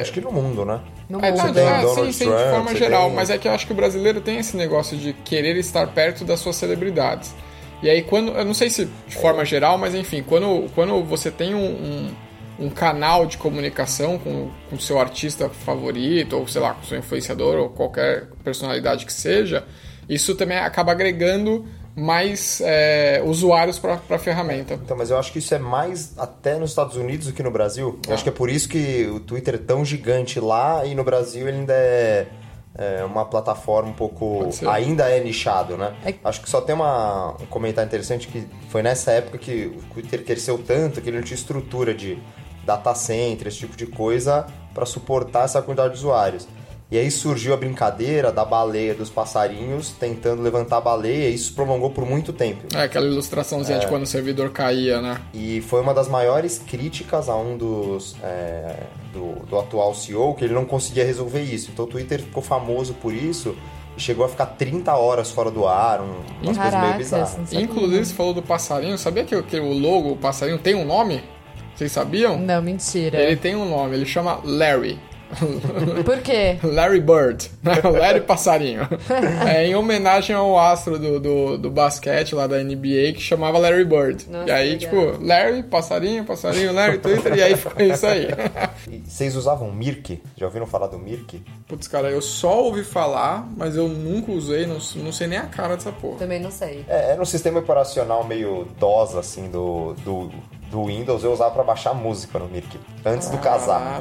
Acho 0.00 0.14
que 0.14 0.20
no 0.22 0.32
mundo, 0.32 0.64
né? 0.64 0.80
No 1.10 1.22
É, 1.22 1.30
mundo. 1.30 1.44
não, 1.44 1.52
tem 1.52 1.62
é, 1.62 1.80
Donald 1.82 2.06
sim, 2.06 2.24
sim, 2.24 2.24
de 2.24 2.50
forma 2.50 2.74
geral, 2.74 3.08
tem- 3.08 3.16
mas 3.16 3.28
é 3.28 3.36
que 3.36 3.46
eu 3.46 3.52
acho 3.52 3.66
que 3.66 3.72
o 3.72 3.76
brasileiro 3.76 4.22
tem 4.22 4.38
esse 4.38 4.56
negócio 4.56 4.96
de 4.96 5.12
querer 5.12 5.56
estar 5.56 5.86
perto 5.88 6.24
das 6.24 6.40
suas 6.40 6.56
celebridades. 6.56 7.34
E 7.82 7.90
aí 7.90 8.00
quando, 8.00 8.32
eu 8.32 8.46
não 8.46 8.54
sei 8.54 8.70
se 8.70 8.88
de 9.06 9.14
forma 9.14 9.44
geral, 9.44 9.76
mas 9.76 9.94
enfim, 9.94 10.24
quando, 10.26 10.70
quando 10.74 11.04
você 11.04 11.30
tem 11.30 11.54
um, 11.54 11.58
um, 11.66 12.10
um 12.58 12.70
canal 12.70 13.26
de 13.26 13.36
comunicação 13.36 14.18
com 14.18 14.50
o 14.72 14.78
seu 14.78 14.98
artista 14.98 15.48
favorito, 15.48 16.36
ou 16.36 16.46
sei 16.48 16.60
lá, 16.60 16.74
com 16.74 16.82
o 16.82 16.84
seu 16.86 16.98
influenciador, 16.98 17.56
ou 17.56 17.68
qualquer 17.70 18.28
personalidade 18.42 19.04
que 19.04 19.12
seja, 19.12 19.64
isso 20.08 20.34
também 20.34 20.58
acaba 20.58 20.92
agregando 20.92 21.66
mais 21.94 22.60
é, 22.62 23.22
usuários 23.24 23.78
para 23.78 23.98
a 24.10 24.18
ferramenta. 24.18 24.74
Então, 24.74 24.96
mas 24.96 25.08
eu 25.10 25.18
acho 25.18 25.32
que 25.32 25.38
isso 25.38 25.54
é 25.54 25.58
mais 25.58 26.12
até 26.18 26.58
nos 26.58 26.70
Estados 26.70 26.94
Unidos 26.96 27.26
do 27.28 27.32
que 27.32 27.42
no 27.42 27.50
Brasil. 27.50 27.98
Eu 28.06 28.12
acho 28.12 28.22
que 28.22 28.28
é 28.28 28.32
por 28.32 28.50
isso 28.50 28.68
que 28.68 29.06
o 29.06 29.18
Twitter 29.18 29.54
é 29.54 29.58
tão 29.58 29.82
gigante 29.84 30.38
lá 30.38 30.84
e 30.84 30.94
no 30.94 31.02
Brasil 31.02 31.48
ele 31.48 31.56
ainda 31.58 31.72
é, 31.72 32.26
é 32.76 33.04
uma 33.04 33.24
plataforma 33.24 33.88
um 33.88 33.94
pouco. 33.94 34.46
Ainda 34.70 35.08
é 35.08 35.20
nichado, 35.20 35.78
né? 35.78 35.94
É- 36.04 36.14
Acho 36.22 36.42
que 36.42 36.50
só 36.50 36.60
tem 36.60 36.74
uma, 36.74 37.30
um 37.40 37.46
comentário 37.46 37.88
interessante 37.88 38.28
que 38.28 38.46
foi 38.68 38.82
nessa 38.82 39.12
época 39.12 39.38
que 39.38 39.64
o 39.66 39.94
Twitter 39.94 40.22
cresceu 40.22 40.58
tanto 40.58 41.00
que 41.00 41.08
ele 41.08 41.16
não 41.16 41.24
tinha 41.24 41.36
estrutura 41.36 41.94
de 41.94 42.18
data 42.66 42.94
center, 42.94 43.46
esse 43.46 43.58
tipo 43.58 43.76
de 43.76 43.86
coisa, 43.86 44.46
para 44.74 44.84
suportar 44.84 45.44
essa 45.44 45.62
quantidade 45.62 45.94
de 45.94 46.00
usuários. 46.00 46.46
E 46.88 46.96
aí 46.96 47.10
surgiu 47.10 47.52
a 47.52 47.56
brincadeira 47.56 48.30
da 48.30 48.44
baleia 48.44 48.94
dos 48.94 49.10
passarinhos 49.10 49.90
tentando 49.90 50.40
levantar 50.40 50.76
a 50.76 50.80
baleia, 50.80 51.28
e 51.28 51.34
isso 51.34 51.52
prolongou 51.52 51.90
por 51.90 52.06
muito 52.06 52.32
tempo. 52.32 52.64
É 52.76 52.82
aquela 52.82 53.06
ilustraçãozinha 53.06 53.80
de 53.80 53.88
quando 53.88 54.04
o 54.04 54.06
servidor 54.06 54.50
caía, 54.50 55.00
né? 55.00 55.20
E 55.34 55.60
foi 55.62 55.80
uma 55.80 55.92
das 55.92 56.06
maiores 56.06 56.58
críticas 56.58 57.28
a 57.28 57.36
um 57.36 57.56
dos 57.56 58.14
é, 58.22 58.84
do, 59.12 59.44
do 59.46 59.58
atual 59.58 59.94
CEO 59.94 60.34
que 60.34 60.44
ele 60.44 60.54
não 60.54 60.64
conseguia 60.64 61.04
resolver 61.04 61.42
isso. 61.42 61.70
Então 61.72 61.86
o 61.86 61.88
Twitter 61.88 62.20
ficou 62.20 62.42
famoso 62.42 62.94
por 62.94 63.12
isso 63.12 63.56
e 63.96 64.00
chegou 64.00 64.24
a 64.24 64.28
ficar 64.28 64.46
30 64.46 64.94
horas 64.94 65.32
fora 65.32 65.50
do 65.50 65.66
ar, 65.66 66.00
um, 66.00 66.20
umas 66.40 66.56
coisas 66.56 66.80
meio 66.80 66.94
bizarras. 66.94 67.52
Inclusive, 67.52 68.04
você 68.04 68.14
falou 68.14 68.32
do 68.32 68.42
passarinho. 68.42 68.96
Sabia 68.96 69.24
que, 69.24 69.42
que 69.42 69.58
o 69.58 69.72
logo, 69.72 70.12
o 70.12 70.16
passarinho, 70.16 70.58
tem 70.58 70.76
um 70.76 70.84
nome? 70.84 71.20
Vocês 71.76 71.92
sabiam? 71.92 72.38
Não, 72.38 72.62
mentira. 72.62 73.20
Ele 73.20 73.36
tem 73.36 73.54
um 73.54 73.68
nome, 73.68 73.96
ele 73.96 74.06
chama 74.06 74.40
Larry. 74.42 74.98
Por 76.04 76.20
quê? 76.22 76.58
Larry 76.62 77.00
Bird, 77.00 77.50
né? 77.62 77.74
Larry 77.98 78.20
Passarinho. 78.20 78.86
É, 79.46 79.66
em 79.66 79.74
homenagem 79.74 80.34
ao 80.34 80.58
astro 80.58 80.98
do, 80.98 81.20
do, 81.20 81.58
do 81.58 81.70
basquete 81.70 82.34
lá 82.34 82.46
da 82.46 82.62
NBA 82.62 83.12
que 83.14 83.20
chamava 83.20 83.58
Larry 83.58 83.84
Bird. 83.84 84.28
Nossa, 84.28 84.48
e 84.48 84.50
aí, 84.50 84.70
legal. 84.70 84.78
tipo, 84.78 85.24
Larry, 85.24 85.62
passarinho, 85.62 86.24
passarinho, 86.24 86.72
Larry, 86.72 86.98
Twitter, 86.98 87.36
e 87.36 87.42
aí 87.42 87.56
ficou 87.56 87.84
isso 87.84 88.06
aí. 88.06 88.28
E 88.88 89.02
vocês 89.08 89.34
usavam 89.34 89.72
Mirk? 89.72 90.22
Já 90.36 90.46
ouviram 90.46 90.66
falar 90.66 90.86
do 90.86 90.98
Mirk? 90.98 91.42
Putz, 91.66 91.88
cara, 91.88 92.08
eu 92.08 92.22
só 92.22 92.62
ouvi 92.62 92.84
falar, 92.84 93.48
mas 93.56 93.76
eu 93.76 93.88
nunca 93.88 94.30
usei, 94.30 94.64
não, 94.64 94.78
não 94.96 95.12
sei 95.12 95.26
nem 95.26 95.38
a 95.38 95.46
cara 95.46 95.74
dessa 95.74 95.90
porra. 95.90 96.18
Também 96.18 96.40
não 96.40 96.50
sei. 96.50 96.84
É, 96.88 97.12
era 97.12 97.20
um 97.20 97.24
sistema 97.24 97.58
operacional 97.58 98.24
meio 98.24 98.66
DOS, 98.78 99.16
assim, 99.16 99.50
do, 99.50 99.94
do, 100.04 100.30
do 100.70 100.84
Windows. 100.86 101.22
Eu 101.24 101.32
usava 101.32 101.50
pra 101.52 101.62
baixar 101.62 101.94
música 101.94 102.38
no 102.38 102.46
Mirk, 102.48 102.78
antes 103.04 103.28
do 103.28 103.38
casar. 103.38 104.00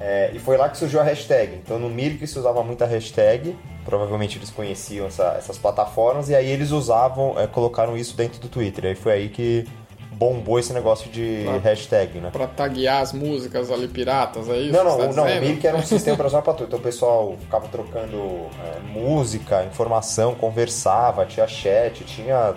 É, 0.00 0.30
e 0.32 0.38
foi 0.38 0.56
lá 0.56 0.68
que 0.68 0.76
surgiu 0.78 1.00
a 1.00 1.02
hashtag. 1.02 1.56
Então 1.56 1.78
no 1.78 1.88
Mirk 1.88 2.26
se 2.26 2.38
usava 2.38 2.62
muita 2.62 2.86
hashtag. 2.86 3.56
Provavelmente 3.84 4.38
eles 4.38 4.50
conheciam 4.50 5.06
essa- 5.06 5.34
essas 5.36 5.58
plataformas. 5.58 6.28
E 6.30 6.34
aí 6.34 6.48
eles 6.50 6.70
usavam, 6.70 7.34
é, 7.38 7.46
colocaram 7.46 7.96
isso 7.96 8.16
dentro 8.16 8.40
do 8.40 8.48
Twitter. 8.48 8.86
Aí 8.86 8.94
foi 8.94 9.12
aí 9.12 9.28
que 9.28 9.66
bombou 10.12 10.60
esse 10.60 10.72
negócio 10.72 11.10
de 11.10 11.44
Ah. 11.48 11.58
hashtag, 11.58 12.20
né? 12.20 12.30
Pra 12.32 12.46
taguear 12.46 13.02
as 13.02 13.12
músicas 13.12 13.68
ali 13.70 13.88
piratas, 13.88 14.48
é 14.48 14.56
isso? 14.58 14.72
Não, 14.72 14.84
não, 14.84 14.96
tá 14.96 15.12
não, 15.12 15.24
o? 15.26 15.40
Mirk 15.40 15.66
era 15.66 15.76
um 15.76 15.82
sistema 15.82 16.14
operacional 16.14 16.42
pra 16.44 16.54
tudo. 16.54 16.68
Então 16.68 16.78
o 16.78 16.82
pessoal 16.82 17.34
ficava 17.40 17.66
trocando 17.66 18.16
é, 18.64 18.78
música, 18.92 19.64
informação, 19.64 20.34
conversava, 20.36 21.26
tinha 21.26 21.46
chat, 21.48 22.04
tinha 22.04 22.54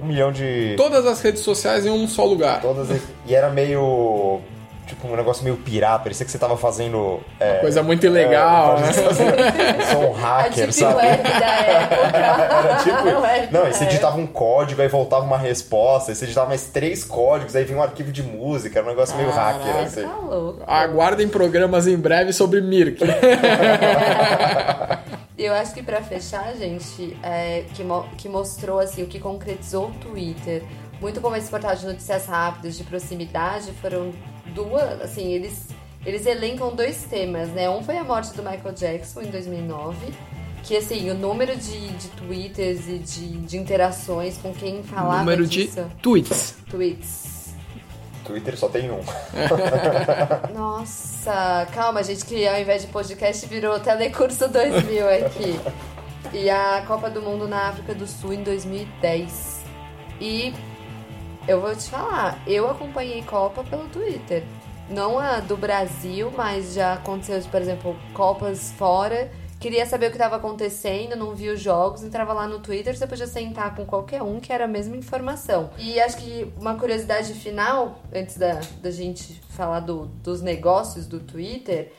um 0.00 0.06
milhão 0.06 0.30
de. 0.32 0.74
Todas 0.76 1.06
as 1.06 1.20
redes 1.20 1.42
sociais 1.42 1.84
em 1.86 1.90
um 1.90 2.06
só 2.08 2.24
lugar. 2.24 2.60
Todas 2.60 2.90
as- 2.90 3.00
E 3.26 3.34
era 3.34 3.48
meio. 3.50 4.40
Tipo, 4.86 5.06
um 5.06 5.16
negócio 5.16 5.44
meio 5.44 5.58
pirata, 5.58 5.98
parecia 6.04 6.24
que 6.24 6.32
você 6.32 6.38
tava 6.38 6.56
fazendo. 6.56 7.20
é, 7.38 7.56
Coisa 7.56 7.82
muito 7.82 8.06
ilegal, 8.06 8.78
é, 8.78 8.80
né? 8.80 8.88
Eu 9.78 9.84
sou 9.84 10.08
um 10.08 10.12
hacker, 10.14 10.54
Deep 10.54 10.72
sabe? 10.72 10.94
Web 10.96 11.22
da 11.24 11.46
época. 11.46 12.16
Era 12.16 12.76
tipo. 12.82 13.52
Não, 13.54 13.68
e 13.68 13.74
você 13.74 13.84
digitava 13.84 14.16
um 14.16 14.26
código, 14.26 14.80
aí 14.80 14.88
voltava 14.88 15.26
uma 15.26 15.36
resposta, 15.36 16.10
aí 16.10 16.14
você 16.14 16.24
digitava 16.24 16.48
mais 16.48 16.68
três 16.68 17.04
códigos, 17.04 17.54
aí 17.54 17.64
vinha 17.64 17.78
um 17.78 17.82
arquivo 17.82 18.10
de 18.10 18.22
música, 18.22 18.78
era 18.78 18.86
um 18.86 18.90
negócio 18.90 19.14
meio 19.18 19.28
hacker, 19.30 19.66
Caraca. 19.66 19.82
assim. 19.82 20.02
Tá 20.04 20.16
louco. 20.16 20.62
Aguardem 20.66 21.28
programas 21.28 21.86
em 21.86 21.96
breve 21.98 22.32
sobre 22.32 22.62
Mirk. 22.62 22.98
Eu 25.38 25.54
acho 25.54 25.72
que 25.72 25.82
pra 25.82 26.02
fechar, 26.02 26.52
gente, 26.56 27.16
é, 27.22 27.64
que, 27.74 27.84
mo- 27.84 28.06
que 28.16 28.28
mostrou 28.28 28.80
assim 28.80 29.04
o 29.04 29.06
que 29.06 29.20
concretizou 29.20 29.88
o 29.88 29.94
Twitter, 29.94 30.64
muito 31.00 31.20
como 31.20 31.36
esse 31.36 31.48
portal 31.48 31.76
de 31.76 31.86
notícias 31.86 32.26
rápidas, 32.26 32.76
de 32.76 32.82
proximidade, 32.82 33.70
foram 33.80 34.12
duas, 34.54 35.00
assim, 35.00 35.32
eles 35.32 35.66
eles 36.06 36.26
elencam 36.26 36.74
dois 36.74 37.04
temas, 37.04 37.48
né? 37.50 37.68
Um 37.68 37.82
foi 37.82 37.98
a 37.98 38.04
morte 38.04 38.32
do 38.34 38.42
Michael 38.42 38.72
Jackson 38.74 39.20
em 39.22 39.30
2009, 39.30 39.96
que 40.62 40.76
assim, 40.76 41.10
o 41.10 41.14
número 41.14 41.54
de, 41.56 41.88
de 41.90 42.08
twitters 42.08 42.88
e 42.88 42.98
de, 42.98 43.28
de 43.38 43.56
interações 43.58 44.38
com 44.38 44.52
quem 44.54 44.82
falava 44.82 45.18
Número 45.18 45.46
de 45.46 45.66
disso. 45.66 45.86
tweets. 46.02 46.54
tweets. 46.70 47.37
Twitter 48.28 48.58
só 48.58 48.68
tem 48.68 48.90
um. 48.90 49.00
Nossa, 50.54 51.66
calma, 51.72 52.02
gente, 52.02 52.26
que 52.26 52.46
ao 52.46 52.60
invés 52.60 52.82
de 52.82 52.88
podcast 52.88 53.46
virou 53.46 53.80
Telecurso 53.80 54.46
2000 54.48 55.08
aqui. 55.08 55.60
E 56.34 56.50
a 56.50 56.84
Copa 56.86 57.08
do 57.08 57.22
Mundo 57.22 57.48
na 57.48 57.68
África 57.68 57.94
do 57.94 58.06
Sul 58.06 58.34
em 58.34 58.42
2010. 58.42 59.64
E 60.20 60.52
eu 61.46 61.58
vou 61.58 61.74
te 61.74 61.88
falar, 61.88 62.38
eu 62.46 62.68
acompanhei 62.68 63.22
Copa 63.22 63.64
pelo 63.64 63.88
Twitter. 63.88 64.44
Não 64.90 65.18
a 65.18 65.40
do 65.40 65.56
Brasil, 65.56 66.30
mas 66.36 66.74
já 66.74 66.94
aconteceu, 66.94 67.40
por 67.50 67.62
exemplo, 67.62 67.96
Copas 68.12 68.72
fora. 68.72 69.30
Queria 69.60 69.84
saber 69.86 70.06
o 70.06 70.10
que 70.10 70.16
estava 70.16 70.36
acontecendo, 70.36 71.16
não 71.16 71.34
vi 71.34 71.48
os 71.48 71.60
jogos, 71.60 72.04
entrava 72.04 72.32
lá 72.32 72.46
no 72.46 72.60
Twitter, 72.60 72.96
você 72.96 73.08
podia 73.08 73.26
sentar 73.26 73.74
com 73.74 73.84
qualquer 73.84 74.22
um 74.22 74.38
que 74.38 74.52
era 74.52 74.66
a 74.66 74.68
mesma 74.68 74.96
informação. 74.96 75.70
E 75.78 75.98
acho 76.00 76.16
que 76.18 76.52
uma 76.60 76.76
curiosidade 76.76 77.34
final, 77.34 78.00
antes 78.14 78.36
da, 78.38 78.60
da 78.80 78.90
gente 78.92 79.40
falar 79.50 79.80
do- 79.80 80.06
dos 80.22 80.40
negócios 80.42 81.06
do 81.08 81.18
Twitter, 81.18 81.92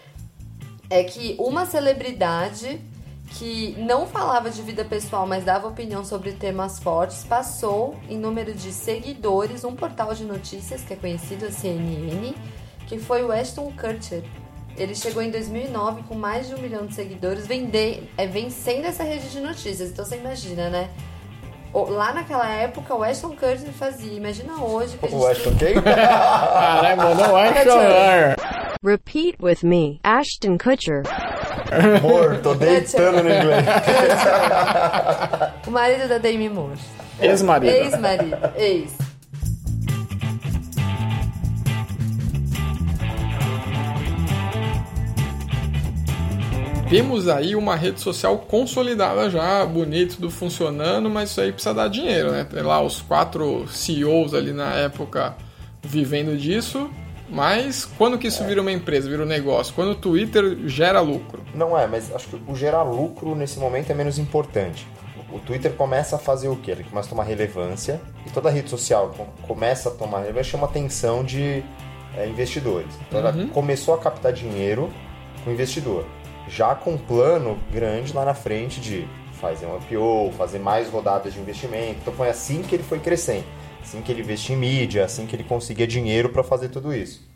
é 0.90 1.04
que 1.04 1.36
uma 1.38 1.66
celebridade 1.66 2.80
que 3.38 3.76
não 3.78 4.08
falava 4.08 4.50
de 4.50 4.62
vida 4.62 4.84
pessoal, 4.86 5.28
mas 5.28 5.44
dava 5.44 5.68
opinião 5.68 6.04
sobre 6.06 6.32
temas 6.32 6.80
fortes, 6.80 7.24
passou 7.26 7.96
em 8.10 8.18
número 8.18 8.54
de 8.54 8.72
seguidores 8.72 9.64
um 9.66 9.76
portal 9.76 10.16
de 10.16 10.24
notícias 10.24 10.82
que 10.82 10.94
é 10.94 10.96
conhecido, 10.96 11.46
a 11.46 11.52
CNN, 11.52 12.34
que 12.88 12.98
foi 12.98 13.22
o 13.24 13.32
Ashton 13.32 13.72
Kutcher. 13.74 14.24
Ele 14.80 14.96
chegou 14.96 15.22
em 15.22 15.30
2009 15.30 16.04
com 16.08 16.16
mais 16.16 16.48
de 16.48 16.56
um 16.56 16.60
milhão 16.60 16.86
de 16.86 16.94
seguidores, 16.96 17.46
vender, 17.46 18.10
é, 18.18 18.26
vencendo 18.26 18.86
essa 18.86 19.04
rede 19.04 19.28
de 19.30 19.42
notícias. 19.42 19.90
Então 19.90 20.06
você 20.06 20.16
imagina, 20.16 20.70
né? 20.70 20.90
O- 21.74 21.90
Lá 21.90 22.14
naquela 22.14 22.48
época, 22.50 22.96
o 22.96 23.04
Ashton 23.04 23.32
Kutcher 23.32 23.72
fazia. 23.78 24.14
Imagina 24.14 24.54
hoje 24.64 24.98
que 24.98 25.06
a 25.06 25.10
gente 25.10 25.20
O 25.22 25.28
Ashton 25.28 25.54
tem... 25.56 25.74
quem? 25.74 25.82
Caralho, 25.94 26.98
mandou 26.98 27.28
um 27.28 27.36
action. 27.36 28.36
Repeat 28.84 29.36
with 29.42 29.58
me. 29.64 30.00
Ashton 30.04 30.58
Kutcher. 30.58 31.04
Amor, 32.00 32.40
tô 32.42 32.56
deitando 32.56 33.22
no 33.24 33.30
inglês. 33.30 33.66
O 35.68 35.72
marido 35.72 36.08
da 36.08 36.18
Demi 36.18 36.50
Moore. 36.50 36.80
Ex-marido. 37.22 37.72
Ex-marido. 37.76 38.38
Ex. 38.56 38.94
Temos 46.90 47.28
aí 47.28 47.56
uma 47.56 47.76
rede 47.76 48.02
social 48.02 48.38
consolidada 48.40 49.30
já, 49.30 49.64
bonito, 49.64 50.16
tudo 50.16 50.32
funcionando, 50.32 51.08
mas 51.08 51.30
isso 51.30 51.40
aí 51.42 51.52
precisa 51.52 51.74
dar 51.74 51.88
dinheiro, 51.88 52.32
né? 52.32 52.44
Tem 52.50 52.64
lá 52.64 52.82
os 52.82 53.00
quatro 53.00 53.68
CEOs 53.68 54.34
ali 54.34 54.52
na 54.52 54.74
época 54.74 55.36
vivendo 55.84 56.36
disso, 56.36 56.90
mas 57.30 57.86
quando 57.86 58.18
que 58.18 58.28
isso 58.28 58.44
vira 58.44 58.60
uma 58.60 58.72
empresa, 58.72 59.08
vira 59.08 59.22
um 59.22 59.26
negócio? 59.28 59.72
Quando 59.76 59.92
o 59.92 59.96
Twitter 59.96 60.58
gera 60.66 61.00
lucro. 61.00 61.44
Não 61.54 61.78
é, 61.78 61.86
mas 61.86 62.14
acho 62.14 62.28
que 62.28 62.42
o 62.48 62.56
gerar 62.56 62.82
lucro 62.82 63.36
nesse 63.36 63.60
momento 63.60 63.92
é 63.92 63.94
menos 63.94 64.18
importante. 64.18 64.88
O 65.32 65.38
Twitter 65.38 65.72
começa 65.74 66.16
a 66.16 66.20
fazer 66.20 66.48
o 66.48 66.56
quê? 66.56 66.72
Ele 66.72 66.84
começa 66.84 67.08
a 67.08 67.12
tomar 67.12 67.24
relevância 67.24 68.02
e 68.26 68.32
toda 68.32 68.50
rede 68.50 68.68
social 68.68 69.14
co- 69.16 69.28
começa 69.48 69.90
a 69.90 69.92
tomar 69.92 70.22
relevância, 70.22 70.52
chama 70.54 70.66
atenção 70.66 71.24
de 71.24 71.64
é, 72.18 72.28
investidores. 72.28 72.88
Então 73.08 73.20
ela 73.20 73.32
começou 73.54 73.94
a 73.94 74.00
captar 74.00 74.34
dinheiro 74.34 74.90
com 75.46 75.52
investidor, 75.52 76.04
já 76.50 76.76
com 76.76 76.94
um 76.94 76.98
plano 76.98 77.58
grande 77.72 78.12
lá 78.12 78.26
na 78.26 78.34
frente 78.34 78.82
de 78.82 79.08
fazer 79.34 79.66
um 79.66 79.78
IPO, 79.78 80.34
fazer 80.38 80.60
mais 80.60 80.90
rodadas 80.90 81.34
de 81.34 81.40
investimento. 81.40 82.00
Então 82.02 82.14
foi 82.14 82.30
assim 82.30 82.62
que 82.62 82.76
ele 82.76 82.84
foi 82.84 83.00
crescendo, 83.00 83.46
assim 83.82 84.02
que 84.02 84.12
ele 84.12 84.22
investia 84.22 84.56
em 84.56 84.60
mídia, 84.60 85.06
assim 85.06 85.26
que 85.26 85.36
ele 85.36 85.44
conseguia 85.44 85.88
dinheiro 85.88 86.30
para 86.30 86.44
fazer 86.44 86.70
tudo 86.70 86.94
isso. 86.94 87.30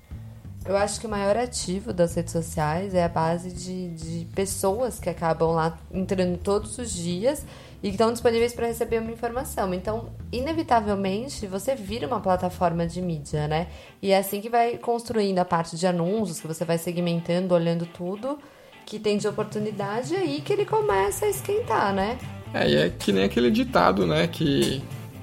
Eu 0.66 0.78
acho 0.78 1.00
que 1.00 1.06
o 1.06 1.10
maior 1.10 1.36
ativo 1.36 1.92
das 1.92 2.16
redes 2.16 2.32
sociais 2.32 2.96
é 2.96 3.04
a 3.04 3.10
base 3.10 3.52
de, 3.52 3.90
de 3.90 4.26
pessoas 4.34 4.98
que 4.98 5.10
acabam 5.10 5.52
lá 5.52 5.78
entrando 5.92 6.38
todos 6.38 6.78
os 6.78 6.90
dias 6.90 7.46
e 7.82 7.90
que 7.90 7.96
estão 7.96 8.14
disponíveis 8.14 8.54
para 8.54 8.68
receber 8.68 9.00
uma 9.00 9.12
informação. 9.12 9.74
Então, 9.74 10.08
inevitavelmente, 10.32 11.46
você 11.48 11.76
vira 11.76 12.08
uma 12.08 12.22
plataforma 12.22 12.88
de 12.88 13.02
mídia, 13.02 13.46
né? 13.46 13.68
E 14.02 14.12
é 14.12 14.18
assim 14.18 14.40
que 14.40 14.50
vai 14.50 14.78
construindo 14.78 15.40
a 15.40 15.44
parte 15.44 15.76
de 15.76 15.86
anúncios, 15.86 16.40
que 16.40 16.48
você 16.48 16.64
vai 16.64 16.78
segmentando, 16.78 17.54
olhando 17.54 17.86
tudo 17.86 18.40
que 18.86 19.00
tem 19.00 19.18
de 19.18 19.28
oportunidade, 19.28 20.14
e 20.14 20.18
aí 20.18 20.42
que 20.42 20.54
ele 20.54 20.66
começa 20.66 21.26
a 21.26 21.30
esquentar, 21.30 21.94
né? 21.94 22.18
É, 22.54 22.70
e 22.70 22.76
é 22.76 22.90
que 22.90 23.12
nem 23.12 23.24
aquele 23.24 23.50
ditado, 23.50 24.06
né, 24.06 24.28
que, 24.28 24.82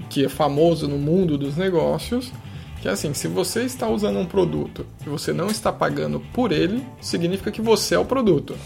que 0.09 0.25
é 0.25 0.29
famoso 0.29 0.89
no 0.89 0.99
mundo 0.99 1.39
dos 1.39 1.57
negócios, 1.57 2.33
que 2.81 2.89
é 2.89 2.91
assim, 2.91 3.13
se 3.13 3.29
você 3.29 3.63
está 3.63 3.87
usando 3.89 4.19
um 4.19 4.27
produto 4.27 4.87
e 5.07 5.09
você 5.09 5.33
não 5.33 5.49
está 5.49 5.71
pagando 5.71 6.21
por 6.33 6.51
ele, 6.51 6.85
significa 7.01 7.51
que 7.51 7.61
você 7.61 7.95
é 7.95 7.99
o 7.99 8.05
produto. 8.05 8.57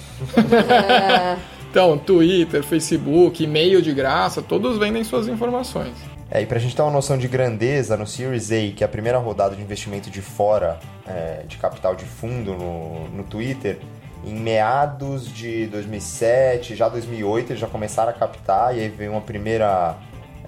então, 1.69 1.99
Twitter, 1.99 2.63
Facebook, 2.63 3.43
e-mail 3.43 3.83
de 3.83 3.93
graça, 3.93 4.41
todos 4.41 4.79
vendem 4.79 5.03
suas 5.03 5.27
informações. 5.27 5.95
É, 6.31 6.41
e 6.43 6.47
pra 6.47 6.59
gente 6.59 6.75
ter 6.75 6.83
uma 6.83 6.91
noção 6.91 7.19
de 7.19 7.29
grandeza, 7.29 7.97
no 7.97 8.07
Series 8.07 8.51
A, 8.51 8.73
que 8.75 8.83
é 8.83 8.87
a 8.87 8.89
primeira 8.89 9.19
rodada 9.19 9.55
de 9.55 9.63
investimento 9.63 10.09
de 10.11 10.23
fora 10.23 10.79
é, 11.07 11.43
de 11.47 11.57
capital 11.59 11.95
de 11.95 12.05
fundo 12.05 12.55
no, 12.55 13.09
no 13.09 13.25
Twitter, 13.25 13.79
em 14.27 14.35
meados 14.35 15.27
de 15.33 15.67
2007, 15.67 16.75
já 16.75 16.89
2008, 16.89 17.53
eles 17.53 17.61
já 17.61 17.67
começaram 17.67 18.11
a 18.11 18.13
captar, 18.13 18.77
e 18.77 18.81
aí 18.81 18.89
veio 18.89 19.13
uma 19.13 19.21
primeira, 19.21 19.97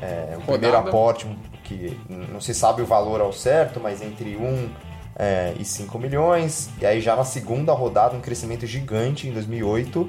é, 0.00 0.36
um 0.38 0.42
primeiro 0.42 0.76
aporte, 0.76 1.26
que 1.64 1.98
não 2.08 2.40
se 2.40 2.54
sabe 2.54 2.82
o 2.82 2.86
valor 2.86 3.20
ao 3.20 3.32
certo, 3.32 3.80
mas 3.80 4.02
entre 4.02 4.36
1 4.36 4.68
é, 5.18 5.54
e 5.58 5.64
5 5.64 5.98
milhões, 5.98 6.70
e 6.80 6.86
aí 6.86 7.00
já 7.00 7.16
na 7.16 7.24
segunda 7.24 7.72
rodada, 7.72 8.16
um 8.16 8.20
crescimento 8.20 8.66
gigante 8.66 9.28
em 9.28 9.32
2008, 9.32 10.08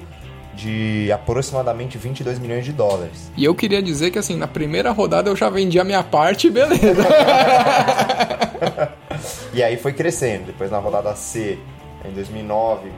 de 0.54 1.12
aproximadamente 1.12 1.96
22 1.96 2.38
milhões 2.38 2.64
de 2.64 2.72
dólares. 2.72 3.30
E 3.36 3.44
eu 3.44 3.54
queria 3.54 3.80
dizer 3.80 4.10
que 4.10 4.18
assim, 4.18 4.36
na 4.36 4.48
primeira 4.48 4.90
rodada 4.90 5.30
eu 5.30 5.36
já 5.36 5.48
vendi 5.48 5.78
a 5.78 5.84
minha 5.84 6.02
parte, 6.02 6.50
beleza. 6.50 7.06
E 9.52 9.62
aí 9.62 9.76
foi 9.76 9.92
crescendo. 9.92 10.46
Depois 10.46 10.70
na 10.70 10.78
rodada 10.78 11.14
C, 11.16 11.58
em 12.04 12.12
2009, 12.12 12.90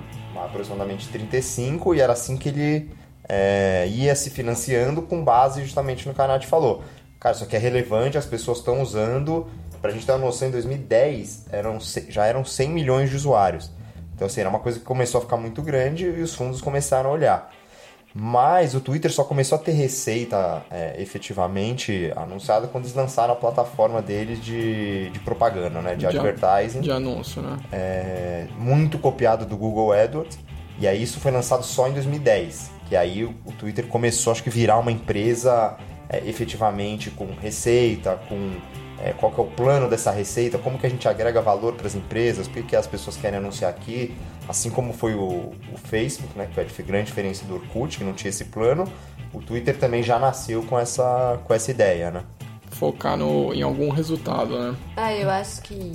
aproximadamente 0.44 1.08
35 1.08 1.94
e 1.94 2.00
era 2.00 2.12
assim 2.12 2.36
que 2.36 2.48
ele 2.48 2.90
é, 3.28 3.86
ia 3.88 4.14
se 4.14 4.30
financiando 4.30 5.02
com 5.02 5.22
base 5.22 5.62
justamente 5.62 6.06
no 6.06 6.14
que 6.14 6.20
a 6.20 6.26
Nath 6.26 6.44
falou. 6.44 6.82
Cara, 7.18 7.34
isso 7.34 7.44
aqui 7.44 7.54
é 7.54 7.58
relevante, 7.58 8.18
as 8.18 8.26
pessoas 8.26 8.58
estão 8.58 8.80
usando. 8.80 9.46
Pra 9.80 9.90
gente 9.92 10.04
ter 10.04 10.12
uma 10.12 10.18
noção, 10.18 10.48
em 10.48 10.50
2010 10.50 11.46
eram, 11.50 11.78
já 12.08 12.26
eram 12.26 12.44
100 12.44 12.70
milhões 12.70 13.10
de 13.10 13.16
usuários. 13.16 13.70
Então, 14.14 14.26
assim, 14.26 14.40
era 14.40 14.50
uma 14.50 14.58
coisa 14.58 14.78
que 14.78 14.84
começou 14.84 15.18
a 15.18 15.22
ficar 15.22 15.36
muito 15.36 15.62
grande 15.62 16.04
e 16.04 16.20
os 16.20 16.34
fundos 16.34 16.60
começaram 16.60 17.08
a 17.08 17.12
olhar. 17.12 17.50
Mas 18.14 18.74
o 18.74 18.80
Twitter 18.80 19.12
só 19.12 19.22
começou 19.22 19.56
a 19.56 19.60
ter 19.60 19.72
receita 19.72 20.62
é, 20.70 21.00
efetivamente 21.00 22.12
anunciada 22.16 22.66
quando 22.66 22.84
eles 22.84 22.96
lançaram 22.96 23.34
a 23.34 23.36
plataforma 23.36 24.02
deles 24.02 24.42
de, 24.44 25.10
de 25.10 25.18
propaganda, 25.20 25.80
né? 25.80 25.94
De, 25.94 26.00
De 26.00 26.06
advertising 26.06 26.80
De 26.80 26.90
anúncio, 26.90 27.40
né? 27.40 27.56
é, 27.70 28.46
muito 28.58 28.98
copiado 28.98 29.46
do 29.46 29.56
Google 29.56 29.92
AdWords. 29.92 30.38
E 30.78 30.88
aí 30.88 31.02
isso 31.02 31.20
foi 31.20 31.30
lançado 31.30 31.62
só 31.62 31.88
em 31.88 31.92
2010. 31.92 32.70
Que 32.88 32.96
aí 32.96 33.24
o, 33.24 33.34
o 33.44 33.52
Twitter 33.52 33.86
começou, 33.86 34.32
acho 34.32 34.42
que, 34.42 34.50
virar 34.50 34.78
uma 34.78 34.90
empresa 34.90 35.76
é, 36.08 36.26
efetivamente 36.28 37.10
com 37.10 37.26
receita, 37.40 38.18
com 38.28 38.50
é, 39.02 39.12
qual 39.12 39.32
que 39.32 39.40
é 39.40 39.42
o 39.42 39.46
plano 39.46 39.88
dessa 39.88 40.10
receita, 40.10 40.58
como 40.58 40.78
que 40.78 40.86
a 40.86 40.90
gente 40.90 41.08
agrega 41.08 41.40
valor 41.40 41.74
para 41.74 41.86
as 41.86 41.94
empresas, 41.94 42.46
por 42.46 42.54
que, 42.54 42.62
que 42.62 42.76
as 42.76 42.86
pessoas 42.86 43.16
querem 43.16 43.38
anunciar 43.38 43.70
aqui. 43.70 44.14
Assim 44.48 44.70
como 44.70 44.92
foi 44.92 45.14
o, 45.14 45.52
o 45.72 45.78
Facebook, 45.84 46.36
né, 46.36 46.46
que 46.46 46.54
foi 46.54 46.64
a 46.64 46.82
grande 46.82 47.06
diferença 47.06 47.44
do 47.44 47.54
Orkut, 47.54 47.96
que 47.96 48.04
não 48.04 48.12
tinha 48.12 48.28
esse 48.28 48.46
plano, 48.46 48.84
o 49.32 49.40
Twitter 49.40 49.78
também 49.78 50.02
já 50.02 50.18
nasceu 50.18 50.62
com 50.64 50.78
essa, 50.78 51.40
com 51.44 51.54
essa 51.54 51.70
ideia, 51.70 52.10
né? 52.10 52.24
Focar 52.70 53.16
no, 53.16 53.54
em 53.54 53.62
algum 53.62 53.90
resultado, 53.90 54.58
né? 54.58 54.76
Ah, 54.96 55.12
eu 55.12 55.30
acho 55.30 55.62
que 55.62 55.92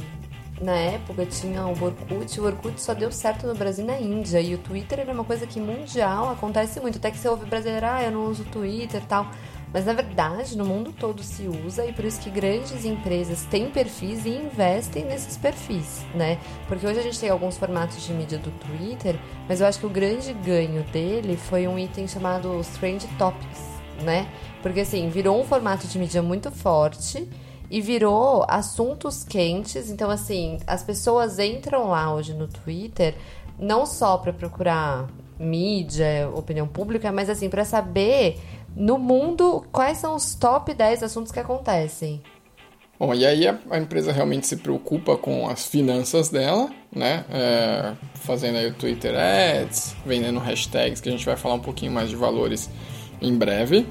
na 0.62 0.76
época 0.76 1.26
tinha 1.26 1.66
o 1.66 1.72
Orkut, 1.72 2.40
o 2.40 2.46
Orkut 2.46 2.82
só 2.82 2.94
deu 2.94 3.12
certo 3.12 3.46
no 3.46 3.54
Brasil 3.54 3.84
e 3.84 3.88
na 3.88 4.00
Índia, 4.00 4.40
e 4.40 4.56
o 4.56 4.58
Twitter 4.58 5.00
era 5.00 5.12
uma 5.12 5.24
coisa 5.24 5.46
que 5.46 5.60
mundial 5.60 6.30
acontece 6.30 6.80
muito. 6.80 6.98
Até 6.98 7.12
que 7.12 7.18
você 7.18 7.28
ouve 7.28 7.46
brasileiro, 7.46 7.86
ah, 7.86 8.04
eu 8.04 8.12
não 8.12 8.26
uso 8.26 8.44
Twitter 8.46 9.02
e 9.02 9.06
tal. 9.06 9.28
Mas 9.75 9.86
na 9.86 9.91
verdade, 9.91 10.58
no 10.58 10.63
mundo 10.63 10.94
todo 10.98 11.22
se 11.22 11.50
usa 11.50 11.86
e 11.86 11.91
por 11.91 12.05
isso 12.05 12.22
que 12.22 12.29
grandes 12.29 12.86
empresas 12.86 13.41
têm 13.51 13.70
perfis 13.70 14.25
e 14.25 14.29
investem 14.29 15.03
nesses 15.03 15.36
perfis, 15.36 16.05
né? 16.15 16.39
Porque 16.70 16.88
hoje 16.88 17.00
a 17.00 17.03
gente 17.03 17.20
tem 17.20 17.29
alguns 17.29 17.58
formatos 17.58 18.01
de 18.01 18.13
mídia 18.13 18.38
do 18.38 18.51
Twitter, 18.51 19.20
mas 19.50 19.60
eu 19.60 19.67
acho 19.67 19.77
que 19.77 19.86
o 19.86 19.89
grande 19.89 20.32
ganho 20.32 20.82
dele 20.94 21.36
foi 21.36 21.67
um 21.67 21.77
item 21.77 22.08
chamado 22.08 22.58
Strange 22.62 23.05
Topics, 23.17 23.60
né? 24.01 24.29
Porque 24.63 24.79
assim, 24.79 25.10
virou 25.10 25.41
um 25.41 25.44
formato 25.44 25.86
de 25.88 26.00
mídia 26.00 26.24
muito 26.24 26.50
forte 26.51 27.27
e 27.70 27.82
virou 27.82 28.46
assuntos 28.48 29.25
quentes. 29.25 29.91
Então, 29.91 30.10
assim, 30.10 30.58
as 30.65 30.84
pessoas 30.84 31.38
entram 31.38 31.89
lá 31.89 32.13
hoje 32.13 32.34
no 32.34 32.48
Twitter 32.48 33.13
não 33.60 33.86
só 33.86 34.17
para 34.17 34.32
procurar 34.32 35.10
mídia, 35.38 36.29
opinião 36.34 36.65
pública, 36.65 37.12
mas 37.12 37.29
assim, 37.29 37.50
para 37.50 37.65
saber 37.65 38.39
no 38.75 38.98
mundo 38.98 39.65
quais 39.72 39.98
são 39.98 40.15
os 40.15 40.36
top 40.36 40.74
10 40.74 41.03
assuntos 41.03 41.32
que 41.32 41.39
acontecem. 41.39 42.22
Bom, 42.98 43.13
e 43.13 43.25
aí 43.25 43.48
a, 43.48 43.58
a 43.70 43.77
empresa 43.77 44.12
realmente 44.12 44.48
se 44.48 44.58
preocupa 44.58 45.17
com 45.17 45.50
as 45.50 45.65
finanças 45.65 46.29
dela, 46.29 46.70
né? 46.94 47.25
É, 47.29 47.94
fazendo 48.15 48.58
aí 48.58 48.67
o 48.67 48.74
Twitter 48.74 49.13
Ads, 49.15 49.96
vendendo 50.05 50.39
hashtags, 50.39 51.01
que 51.01 51.10
a 51.10 51.12
gente 51.12 51.25
vai 51.25 51.36
falar 51.36 51.55
um 51.55 51.60
pouquinho 51.60 51.91
mais 51.91 52.10
de 52.10 52.15
valores 52.15 52.70
em 53.22 53.38
breve. 53.38 53.86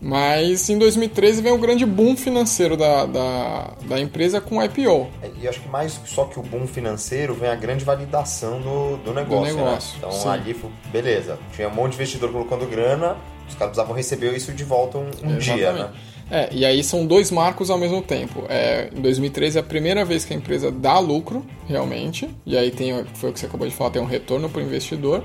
Mas 0.00 0.68
em 0.68 0.78
2013 0.78 1.40
vem 1.40 1.50
o 1.50 1.58
grande 1.58 1.86
boom 1.86 2.14
financeiro 2.14 2.76
da, 2.76 3.06
da, 3.06 3.70
da 3.86 3.98
empresa 3.98 4.38
com 4.38 4.58
o 4.58 4.62
IPO. 4.62 5.08
E 5.40 5.48
acho 5.48 5.60
que 5.60 5.68
mais 5.68 5.98
só 6.04 6.26
que 6.26 6.38
o 6.38 6.42
boom 6.42 6.66
financeiro 6.66 7.32
vem 7.32 7.48
a 7.48 7.54
grande 7.54 7.84
validação 7.84 8.60
do, 8.60 8.96
do 8.98 9.14
negócio. 9.14 9.56
negócio, 9.56 9.92
né? 9.92 9.98
Então 9.98 10.12
sim. 10.12 10.28
ali, 10.28 10.56
beleza, 10.92 11.38
tinha 11.54 11.68
um 11.68 11.74
monte 11.74 11.92
de 11.92 11.96
investidor 11.96 12.30
colocando 12.30 12.66
grana, 12.66 13.16
os 13.48 13.54
caras 13.54 13.70
precisavam 13.70 13.94
receber 13.94 14.34
isso 14.34 14.52
de 14.52 14.64
volta 14.64 14.98
um, 14.98 15.10
um 15.22 15.38
dia, 15.38 15.72
né? 15.72 15.90
É, 16.30 16.48
e 16.52 16.64
aí 16.64 16.82
são 16.82 17.06
dois 17.06 17.30
marcos 17.30 17.70
ao 17.70 17.78
mesmo 17.78 18.00
tempo. 18.00 18.44
É, 18.48 18.90
em 18.94 19.00
2013 19.00 19.58
é 19.58 19.60
a 19.60 19.64
primeira 19.64 20.04
vez 20.04 20.24
que 20.24 20.32
a 20.32 20.36
empresa 20.36 20.70
dá 20.70 20.98
lucro, 20.98 21.44
realmente. 21.66 22.28
E 22.46 22.56
aí 22.56 22.70
tem, 22.70 23.04
foi 23.14 23.30
o 23.30 23.32
que 23.32 23.40
você 23.40 23.46
acabou 23.46 23.68
de 23.68 23.74
falar, 23.74 23.90
tem 23.90 24.02
um 24.02 24.06
retorno 24.06 24.48
para 24.48 24.60
o 24.60 24.64
investidor. 24.64 25.22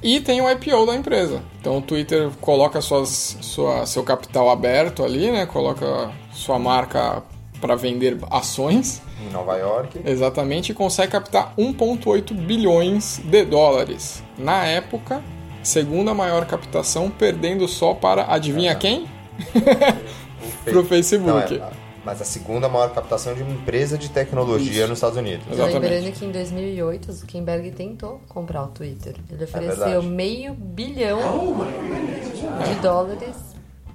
E 0.00 0.20
tem 0.20 0.40
o 0.40 0.48
IPO 0.48 0.86
da 0.86 0.94
empresa. 0.94 1.42
Então 1.60 1.78
o 1.78 1.82
Twitter 1.82 2.30
coloca 2.40 2.80
suas, 2.80 3.36
sua, 3.40 3.84
seu 3.84 4.04
capital 4.04 4.48
aberto 4.48 5.04
ali, 5.04 5.30
né? 5.30 5.44
Coloca 5.44 6.12
sua 6.32 6.58
marca 6.58 7.22
para 7.60 7.74
vender 7.74 8.16
ações. 8.30 9.02
Em 9.20 9.32
Nova 9.32 9.56
York. 9.56 10.00
Exatamente, 10.04 10.70
e 10.70 10.74
consegue 10.74 11.10
captar 11.10 11.52
1,8 11.58 12.32
bilhões 12.32 13.20
de 13.24 13.44
dólares. 13.44 14.22
Na 14.38 14.64
época, 14.64 15.20
segunda 15.62 16.14
maior 16.14 16.46
captação, 16.46 17.10
perdendo 17.10 17.66
só 17.68 17.94
para, 17.94 18.32
adivinha 18.32 18.74
quem? 18.74 19.06
Pro 20.64 20.84
Facebook. 20.84 21.58
Não, 21.58 21.66
é, 21.66 21.70
mas 22.04 22.22
a 22.22 22.24
segunda 22.24 22.68
maior 22.68 22.92
captação 22.92 23.34
de 23.34 23.42
uma 23.42 23.52
empresa 23.52 23.98
de 23.98 24.08
tecnologia 24.08 24.80
Isso. 24.80 24.88
nos 24.88 24.98
Estados 24.98 25.18
Unidos. 25.18 25.46
Exatamente. 25.50 25.92
Lembrando 25.92 26.12
que 26.18 26.24
em 26.24 26.30
2008 26.32 27.08
o 27.08 27.12
Zuckerberg 27.12 27.70
tentou 27.72 28.20
comprar 28.28 28.64
o 28.64 28.68
Twitter. 28.68 29.14
Ele 29.30 29.44
ofereceu 29.44 29.76
verdade. 29.76 30.06
meio 30.06 30.54
bilhão 30.54 31.20
de 32.66 32.74
dólares 32.80 33.36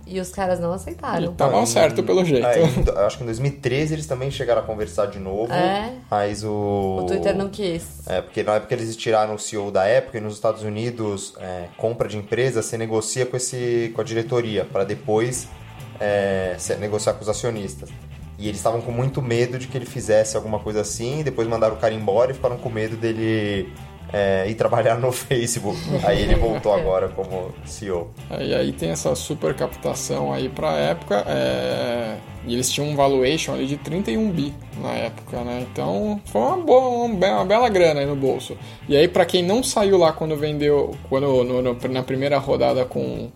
e 0.05 0.19
os 0.19 0.29
caras 0.31 0.59
não 0.59 0.73
aceitaram. 0.73 1.33
Tava 1.33 1.53
Não, 1.53 1.63
e- 1.63 1.67
certo 1.67 2.03
pelo 2.03 2.23
jeito. 2.25 2.45
É, 2.45 2.61
em- 2.61 2.83
eu 2.85 3.05
acho 3.05 3.17
que 3.17 3.23
em 3.23 3.25
2013 3.25 3.93
eles 3.93 4.05
também 4.05 4.29
chegaram 4.29 4.61
a 4.61 4.63
conversar 4.65 5.05
de 5.07 5.19
novo, 5.19 5.51
É. 5.51 5.93
mas 6.11 6.43
o... 6.43 6.97
O 7.01 7.05
Twitter 7.07 7.35
não 7.35 7.49
quis. 7.49 8.05
É, 8.07 8.21
porque 8.21 8.43
na 8.43 8.55
época 8.55 8.73
eles 8.73 8.95
tiraram 8.97 9.35
o 9.35 9.39
CEO 9.39 9.71
da 9.71 9.85
época 9.85 10.17
e 10.17 10.21
nos 10.21 10.33
Estados 10.35 10.63
Unidos, 10.63 11.33
é, 11.39 11.65
compra 11.77 12.07
de 12.07 12.17
empresa, 12.17 12.61
você 12.61 12.77
negocia 12.77 13.25
com, 13.25 13.37
esse, 13.37 13.91
com 13.95 14.01
a 14.01 14.03
diretoria, 14.03 14.65
para 14.65 14.83
depois 14.83 15.47
é, 15.99 16.55
negociar 16.79 17.13
com 17.13 17.21
os 17.21 17.29
acionistas. 17.29 17.89
E 18.37 18.47
eles 18.47 18.57
estavam 18.59 18.81
com 18.81 18.91
muito 18.91 19.21
medo 19.21 19.57
de 19.57 19.67
que 19.67 19.77
ele 19.77 19.85
fizesse 19.85 20.35
alguma 20.35 20.59
coisa 20.59 20.81
assim, 20.81 21.21
depois 21.23 21.47
mandaram 21.47 21.75
o 21.75 21.77
cara 21.77 21.93
embora 21.93 22.31
e 22.31 22.33
ficaram 22.33 22.57
com 22.57 22.69
medo 22.69 22.97
dele 22.97 23.71
é, 24.13 24.45
ir 24.47 24.53
trabalhar 24.55 24.97
no 24.99 25.11
Facebook. 25.11 25.77
Aí 26.03 26.21
ele 26.21 26.35
voltou 26.35 26.71
agora 26.73 27.09
como 27.09 27.49
CEO. 27.65 28.11
E 28.39 28.53
aí 28.53 28.71
tem 28.71 28.91
essa 28.91 29.13
super 29.15 29.53
captação 29.55 30.31
aí 30.31 30.47
pra 30.49 30.73
época. 30.77 31.23
é, 31.27 32.15
E 32.45 32.53
eles 32.53 32.69
tinham 32.71 32.89
um 32.89 32.95
valuation 32.95 33.53
ali 33.53 33.65
de 33.65 33.77
31 33.77 34.29
bi 34.31 34.53
na 34.81 34.91
época, 34.91 35.41
né? 35.41 35.65
Então 35.71 36.19
foi 36.25 36.41
uma, 36.41 36.57
boa, 36.57 37.05
uma 37.05 37.15
be- 37.15 37.25
uma 37.25 37.45
bela 37.45 37.69
grana 37.69 38.01
aí 38.01 38.05
no 38.05 38.15
bolso. 38.15 38.55
E 38.87 38.95
aí, 38.95 39.07
pra 39.07 39.25
quem 39.25 39.41
não 39.41 39.63
saiu 39.63 39.97
lá 39.97 40.11
quando 40.13 40.35
vendeu, 40.35 40.93
quando 41.09 41.43
no- 41.43 41.61
no- 41.61 41.77
na 41.89 42.03
primeira 42.03 42.37
rodada 42.37 42.83
com 42.85 43.29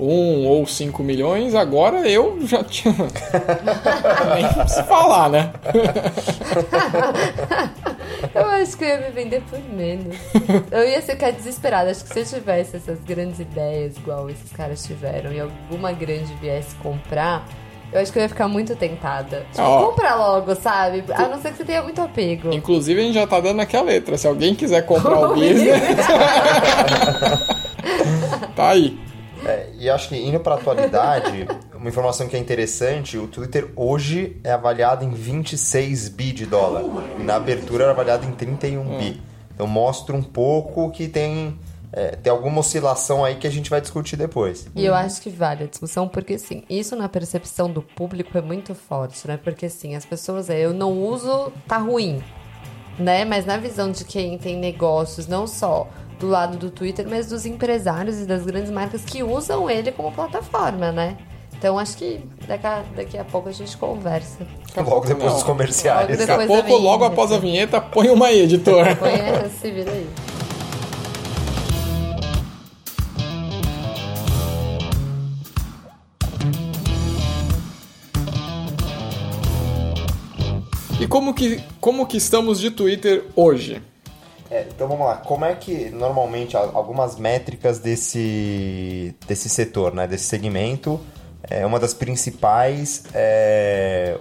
um 0.00 0.46
ou 0.46 0.66
5 0.66 1.02
milhões, 1.02 1.54
agora 1.54 2.08
eu 2.08 2.38
já 2.46 2.64
tinha. 2.64 2.94
Nem 4.34 4.48
preciso 4.48 4.84
falar, 4.84 5.28
né? 5.28 5.52
Eu 8.34 8.46
acho 8.46 8.76
que 8.76 8.84
eu 8.84 8.88
ia 8.88 8.98
me 8.98 9.10
vender 9.10 9.42
por 9.48 9.58
menos. 9.74 10.16
Eu 10.70 10.86
ia 10.86 11.00
ficar 11.00 11.30
desesperada. 11.32 11.90
Acho 11.90 12.04
que 12.04 12.12
se 12.12 12.36
eu 12.36 12.40
tivesse 12.40 12.76
essas 12.76 13.00
grandes 13.00 13.40
ideias, 13.40 13.96
igual 13.96 14.28
esses 14.28 14.52
caras 14.52 14.82
tiveram, 14.84 15.32
e 15.32 15.40
alguma 15.40 15.90
grande 15.92 16.32
viesse 16.34 16.74
comprar, 16.76 17.46
eu 17.92 18.00
acho 18.00 18.12
que 18.12 18.18
eu 18.18 18.22
ia 18.22 18.28
ficar 18.28 18.46
muito 18.46 18.76
tentada. 18.76 19.46
Tipo, 19.52 19.86
compra 19.86 20.14
logo, 20.14 20.54
sabe? 20.54 21.02
A 21.12 21.28
não 21.28 21.40
ser 21.40 21.50
que 21.50 21.56
você 21.56 21.64
tenha 21.64 21.82
muito 21.82 22.00
apego. 22.00 22.52
Inclusive, 22.52 23.00
a 23.00 23.04
gente 23.04 23.14
já 23.14 23.26
tá 23.26 23.40
dando 23.40 23.60
aqui 23.60 23.76
a 23.76 23.82
letra. 23.82 24.16
Se 24.16 24.26
alguém 24.26 24.54
quiser 24.54 24.82
comprar 24.82 25.18
o 25.18 25.28
business, 25.34 25.96
tá 28.54 28.68
aí. 28.68 29.09
É, 29.44 29.70
e 29.78 29.88
acho 29.88 30.08
que 30.08 30.16
indo 30.16 30.40
para 30.40 30.54
atualidade, 30.56 31.46
uma 31.74 31.88
informação 31.88 32.28
que 32.28 32.36
é 32.36 32.38
interessante, 32.38 33.16
o 33.16 33.26
Twitter 33.26 33.70
hoje 33.74 34.40
é 34.44 34.52
avaliado 34.52 35.04
em 35.04 35.10
26 35.10 36.08
bi 36.10 36.32
de 36.32 36.46
dólar. 36.46 36.84
E 37.18 37.22
na 37.22 37.36
abertura 37.36 37.84
era 37.84 37.92
avaliado 37.92 38.26
em 38.26 38.32
31 38.32 38.98
bi. 38.98 39.22
Então 39.54 39.66
mostra 39.66 40.14
um 40.16 40.22
pouco 40.22 40.90
que 40.90 41.08
tem, 41.08 41.58
é, 41.92 42.16
tem 42.16 42.30
alguma 42.30 42.60
oscilação 42.60 43.24
aí 43.24 43.36
que 43.36 43.46
a 43.46 43.50
gente 43.50 43.68
vai 43.68 43.80
discutir 43.80 44.16
depois. 44.16 44.66
E 44.74 44.84
eu 44.84 44.94
acho 44.94 45.20
que 45.20 45.30
vale 45.30 45.64
a 45.64 45.66
discussão, 45.66 46.08
porque 46.08 46.34
assim, 46.34 46.64
isso 46.68 46.96
na 46.96 47.08
percepção 47.08 47.70
do 47.70 47.82
público 47.82 48.36
é 48.38 48.42
muito 48.42 48.74
forte, 48.74 49.26
né? 49.26 49.36
Porque 49.36 49.66
assim, 49.66 49.94
as 49.94 50.04
pessoas, 50.04 50.48
é, 50.48 50.60
eu 50.60 50.72
não 50.72 50.92
uso, 50.92 51.52
tá 51.68 51.76
ruim, 51.76 52.22
né? 52.98 53.24
Mas 53.24 53.44
na 53.44 53.56
visão 53.56 53.90
de 53.90 54.04
quem 54.04 54.38
tem 54.38 54.56
negócios, 54.56 55.26
não 55.26 55.46
só 55.46 55.88
do 56.20 56.28
lado 56.28 56.58
do 56.58 56.70
Twitter, 56.70 57.06
mas 57.08 57.28
dos 57.28 57.46
empresários 57.46 58.20
e 58.20 58.26
das 58.26 58.44
grandes 58.44 58.70
marcas 58.70 59.02
que 59.02 59.22
usam 59.22 59.68
ele 59.68 59.90
como 59.90 60.12
plataforma, 60.12 60.92
né? 60.92 61.16
Então 61.58 61.78
acho 61.78 61.96
que 61.96 62.20
daqui 62.46 62.66
a, 62.66 62.84
daqui 62.94 63.18
a 63.18 63.24
pouco 63.24 63.48
a 63.48 63.52
gente 63.52 63.76
conversa. 63.76 64.46
Logo 64.76 65.00
depois 65.00 65.26
Não. 65.26 65.34
dos 65.34 65.42
comerciais. 65.42 66.08
Logo 66.08 66.26
Daqui 66.26 66.42
a 66.42 66.46
pouco, 66.46 66.76
logo 66.76 67.04
após 67.04 67.32
a 67.32 67.38
vinheta, 67.38 67.80
põe 67.80 68.08
uma 68.10 68.26
aí, 68.26 68.42
editor. 68.42 68.84
Põe 68.96 69.12
essa, 69.12 69.48
se 69.48 69.70
vira 69.70 69.90
aí. 69.90 70.06
E 81.00 81.06
como 81.06 81.32
que, 81.32 81.62
como 81.80 82.06
que 82.06 82.18
estamos 82.18 82.60
de 82.60 82.70
Twitter 82.70 83.24
hoje? 83.34 83.82
É, 84.50 84.66
então 84.68 84.88
vamos 84.88 85.06
lá, 85.06 85.16
como 85.16 85.44
é 85.44 85.54
que 85.54 85.90
normalmente 85.90 86.56
al- 86.56 86.76
algumas 86.76 87.16
métricas 87.16 87.78
desse, 87.78 89.14
desse 89.26 89.48
setor, 89.48 89.94
né, 89.94 90.08
desse 90.08 90.24
segmento, 90.24 90.98
é, 91.48 91.64
uma 91.64 91.78
das 91.78 91.94
principais 91.94 93.04
é 93.14 94.18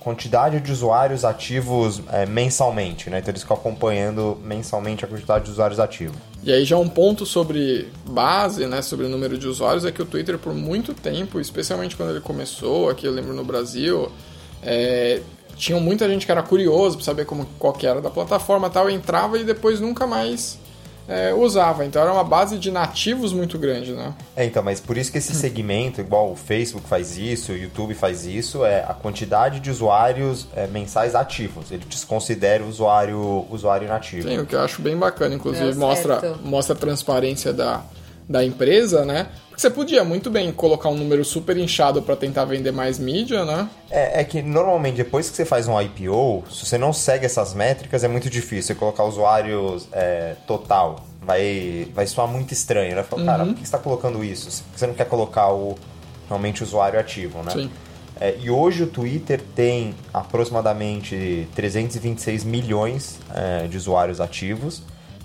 quantidade 0.00 0.60
de 0.60 0.70
usuários 0.70 1.24
ativos 1.24 2.00
é, 2.12 2.24
mensalmente, 2.26 3.10
né? 3.10 3.18
Então 3.18 3.32
eles 3.32 3.42
ficam 3.42 3.56
acompanhando 3.56 4.38
mensalmente 4.42 5.04
a 5.04 5.08
quantidade 5.08 5.44
de 5.46 5.50
usuários 5.50 5.80
ativos. 5.80 6.16
E 6.42 6.52
aí 6.52 6.64
já 6.64 6.78
um 6.78 6.88
ponto 6.88 7.26
sobre 7.26 7.88
base, 8.06 8.66
né, 8.66 8.80
sobre 8.82 9.06
o 9.06 9.08
número 9.08 9.36
de 9.36 9.46
usuários, 9.46 9.84
é 9.84 9.90
que 9.92 10.00
o 10.00 10.06
Twitter 10.06 10.38
por 10.38 10.54
muito 10.54 10.94
tempo, 10.94 11.40
especialmente 11.40 11.96
quando 11.96 12.10
ele 12.10 12.20
começou, 12.20 12.88
aqui 12.88 13.06
eu 13.06 13.12
lembro 13.12 13.34
no 13.34 13.44
Brasil, 13.44 14.10
é, 14.62 15.20
tinha 15.60 15.78
muita 15.78 16.08
gente 16.08 16.24
que 16.24 16.32
era 16.32 16.42
curioso 16.42 16.96
para 16.96 17.04
saber 17.04 17.26
como 17.26 17.46
qual 17.58 17.74
que 17.74 17.86
era 17.86 18.00
da 18.00 18.10
plataforma 18.10 18.68
e 18.68 18.70
tal, 18.70 18.88
entrava 18.88 19.38
e 19.38 19.44
depois 19.44 19.78
nunca 19.78 20.06
mais 20.06 20.58
é, 21.06 21.34
usava. 21.34 21.84
Então 21.84 22.00
era 22.00 22.10
uma 22.10 22.24
base 22.24 22.58
de 22.58 22.70
nativos 22.70 23.30
muito 23.34 23.58
grande, 23.58 23.92
né? 23.92 24.14
É, 24.34 24.46
então, 24.46 24.62
mas 24.62 24.80
por 24.80 24.96
isso 24.96 25.12
que 25.12 25.18
esse 25.18 25.34
segmento, 25.36 26.00
igual 26.00 26.32
o 26.32 26.36
Facebook 26.36 26.88
faz 26.88 27.18
isso, 27.18 27.52
o 27.52 27.56
YouTube 27.56 27.92
faz 27.94 28.24
isso, 28.24 28.64
é 28.64 28.80
a 28.80 28.94
quantidade 28.94 29.60
de 29.60 29.70
usuários 29.70 30.46
é, 30.56 30.66
mensais 30.66 31.14
ativos. 31.14 31.70
Ele 31.70 31.84
desconsidera 31.86 32.64
o 32.64 32.68
usuário, 32.68 33.44
usuário 33.50 33.84
inativo. 33.84 34.28
Sim, 34.28 34.38
o 34.38 34.46
que 34.46 34.54
eu 34.54 34.60
acho 34.60 34.80
bem 34.80 34.96
bacana, 34.96 35.34
inclusive 35.34 35.72
Deu 35.72 35.78
mostra, 35.78 36.36
mostra 36.42 36.74
a 36.74 36.78
transparência 36.78 37.52
da, 37.52 37.82
da 38.30 38.44
empresa, 38.44 39.04
né? 39.04 39.26
Porque 39.48 39.60
você 39.60 39.68
podia 39.68 40.04
muito 40.04 40.30
bem 40.30 40.52
colocar 40.52 40.88
um 40.88 40.94
número 40.94 41.24
super 41.24 41.56
inchado 41.56 42.00
para 42.00 42.14
tentar 42.14 42.44
vender 42.44 42.70
mais 42.70 42.96
mídia, 42.96 43.44
né? 43.44 43.68
É, 43.90 44.20
é 44.20 44.24
que 44.24 44.40
normalmente 44.40 44.94
depois 44.94 45.28
que 45.28 45.34
você 45.34 45.44
faz 45.44 45.66
um 45.66 45.78
IPO, 45.80 46.44
se 46.48 46.64
você 46.64 46.78
não 46.78 46.92
segue 46.92 47.26
essas 47.26 47.52
métricas, 47.54 48.04
é 48.04 48.08
muito 48.08 48.30
difícil 48.30 48.62
você 48.62 48.74
colocar 48.76 49.02
usuários 49.02 49.88
é, 49.90 50.36
total. 50.46 51.04
Vai, 51.20 51.88
vai 51.92 52.06
soar 52.06 52.28
muito 52.28 52.52
estranho, 52.52 52.94
né? 52.94 53.02
Fala, 53.02 53.24
cara, 53.24 53.44
por 53.44 53.54
que 53.54 53.60
você 53.60 53.64
está 53.64 53.78
colocando 53.78 54.22
isso? 54.22 54.64
Você 54.76 54.86
não 54.86 54.94
quer 54.94 55.06
colocar 55.06 55.50
o 55.52 55.76
realmente 56.28 56.62
o 56.62 56.64
usuário 56.64 57.00
ativo, 57.00 57.42
né? 57.42 57.50
Sim. 57.50 57.70
É, 58.20 58.36
e 58.40 58.48
hoje 58.48 58.84
o 58.84 58.86
Twitter 58.86 59.40
tem 59.56 59.92
aproximadamente 60.14 61.48
326 61.56 62.44
milhões 62.44 63.18
é, 63.34 63.66
de 63.66 63.76
usuários 63.76 64.20
ativos 64.20 64.82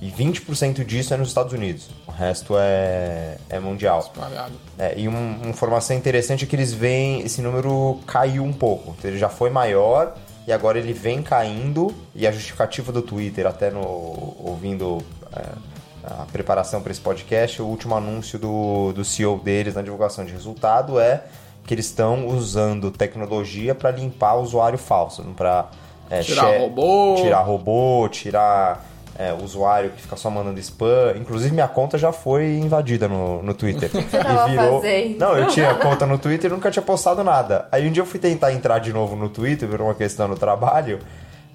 e 0.08 0.12
20% 0.12 0.84
disso 0.86 1.14
é 1.14 1.18
nos 1.18 1.30
Estados 1.30 1.54
Unidos. 1.54 1.90
O 2.08 2.12
resto 2.12 2.56
é, 2.58 3.38
é 3.50 3.60
mundial. 3.60 4.00
Espalhado. 4.00 4.54
É, 4.78 4.94
e 4.98 5.08
um- 5.08 5.38
uma 5.42 5.50
informação 5.50 5.96
interessante 5.96 6.44
é 6.46 6.48
que 6.48 6.56
eles 6.56 6.74
veem 6.74 7.22
esse 7.22 7.42
número 7.42 8.00
caiu 8.06 8.44
um 8.44 8.54
pouco. 8.54 8.94
Então, 8.98 9.10
ele 9.10 9.18
já 9.20 9.30
foi 9.30 9.50
maior 9.50 10.16
e 10.48 10.52
agora 10.54 10.78
ele 10.78 10.94
vem 10.94 11.22
caindo. 11.24 11.94
E 12.14 12.28
a 12.28 12.32
justificativa 12.32 12.92
do 12.92 13.02
Twitter, 13.02 13.48
até 13.48 13.72
no 13.72 13.82
ouvindo 14.44 15.00
é, 15.36 15.42
a 16.04 16.26
preparação 16.32 16.82
para 16.82 16.92
esse 16.92 17.02
podcast, 17.02 17.62
o 17.62 17.66
último 17.66 17.96
anúncio 17.96 18.38
do, 18.38 18.92
do 18.94 19.04
CEO 19.04 19.40
deles 19.40 19.74
na 19.76 19.82
divulgação 19.82 20.24
de 20.24 20.32
resultado 20.32 21.00
é 21.00 21.24
que 21.66 21.74
eles 21.74 21.86
estão 21.88 22.28
usando 22.28 22.92
tecnologia 22.92 23.74
para 23.74 23.90
limpar 23.90 24.36
o 24.36 24.44
usuário 24.44 24.78
falso, 24.78 25.24
para 25.36 25.66
Tirar 26.22 26.60
robô. 26.60 27.16
tirar 27.18 27.40
robô, 27.42 28.08
tirar 28.12 28.86
é, 29.18 29.34
usuário 29.34 29.92
que 29.92 30.02
fica 30.02 30.16
só 30.16 30.30
mandando 30.30 30.60
spam. 30.60 31.16
Inclusive, 31.18 31.54
minha 31.54 31.68
conta 31.68 31.98
já 31.98 32.12
foi 32.12 32.58
invadida 32.58 33.08
no, 33.08 33.42
no 33.42 33.54
Twitter. 33.54 33.90
você 33.92 34.18
tava 34.18 34.54
fazendo? 34.54 35.18
Não, 35.18 35.38
eu 35.38 35.48
tinha 35.48 35.74
conta 35.76 36.06
no 36.06 36.18
Twitter 36.18 36.52
e 36.52 36.54
nunca 36.54 36.70
tinha 36.70 36.84
postado 36.84 37.24
nada. 37.24 37.68
Aí 37.72 37.88
um 37.88 37.92
dia 37.92 38.02
eu 38.02 38.06
fui 38.06 38.20
tentar 38.20 38.52
entrar 38.52 38.80
de 38.80 38.92
novo 38.92 39.16
no 39.16 39.30
Twitter, 39.30 39.68
por 39.70 39.82
uma 39.82 39.96
questão 39.96 40.28
no 40.28 40.36
trabalho. 40.36 41.00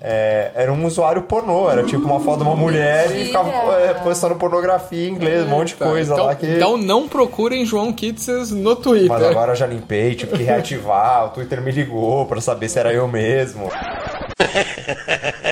é, 0.02 0.50
era 0.54 0.72
um 0.72 0.86
usuário 0.86 1.22
pornô, 1.22 1.70
era 1.70 1.84
tipo 1.84 2.06
uma 2.06 2.18
foto 2.20 2.38
de 2.38 2.44
uma 2.44 2.56
mulher 2.56 3.14
e 3.14 3.26
ficava 3.26 3.50
é, 3.74 3.92
postando 3.94 4.34
pornografia 4.36 5.06
em 5.08 5.12
inglês, 5.12 5.44
um 5.44 5.48
monte 5.50 5.68
de 5.68 5.74
coisa 5.74 6.14
então, 6.14 6.24
lá 6.24 6.34
que. 6.34 6.46
então 6.46 6.78
não 6.78 7.06
procurem 7.06 7.66
João 7.66 7.92
Kitses 7.92 8.50
no 8.50 8.74
Twitter. 8.74 9.10
Mas 9.10 9.22
agora 9.22 9.52
eu 9.52 9.56
já 9.56 9.66
limpei, 9.66 10.14
tive 10.14 10.38
que 10.38 10.42
reativar, 10.42 11.26
o 11.26 11.28
Twitter 11.30 11.60
me 11.60 11.70
ligou 11.70 12.24
pra 12.24 12.40
saber 12.40 12.70
se 12.70 12.78
era 12.78 12.92
eu 12.92 13.06
mesmo. 13.06 13.70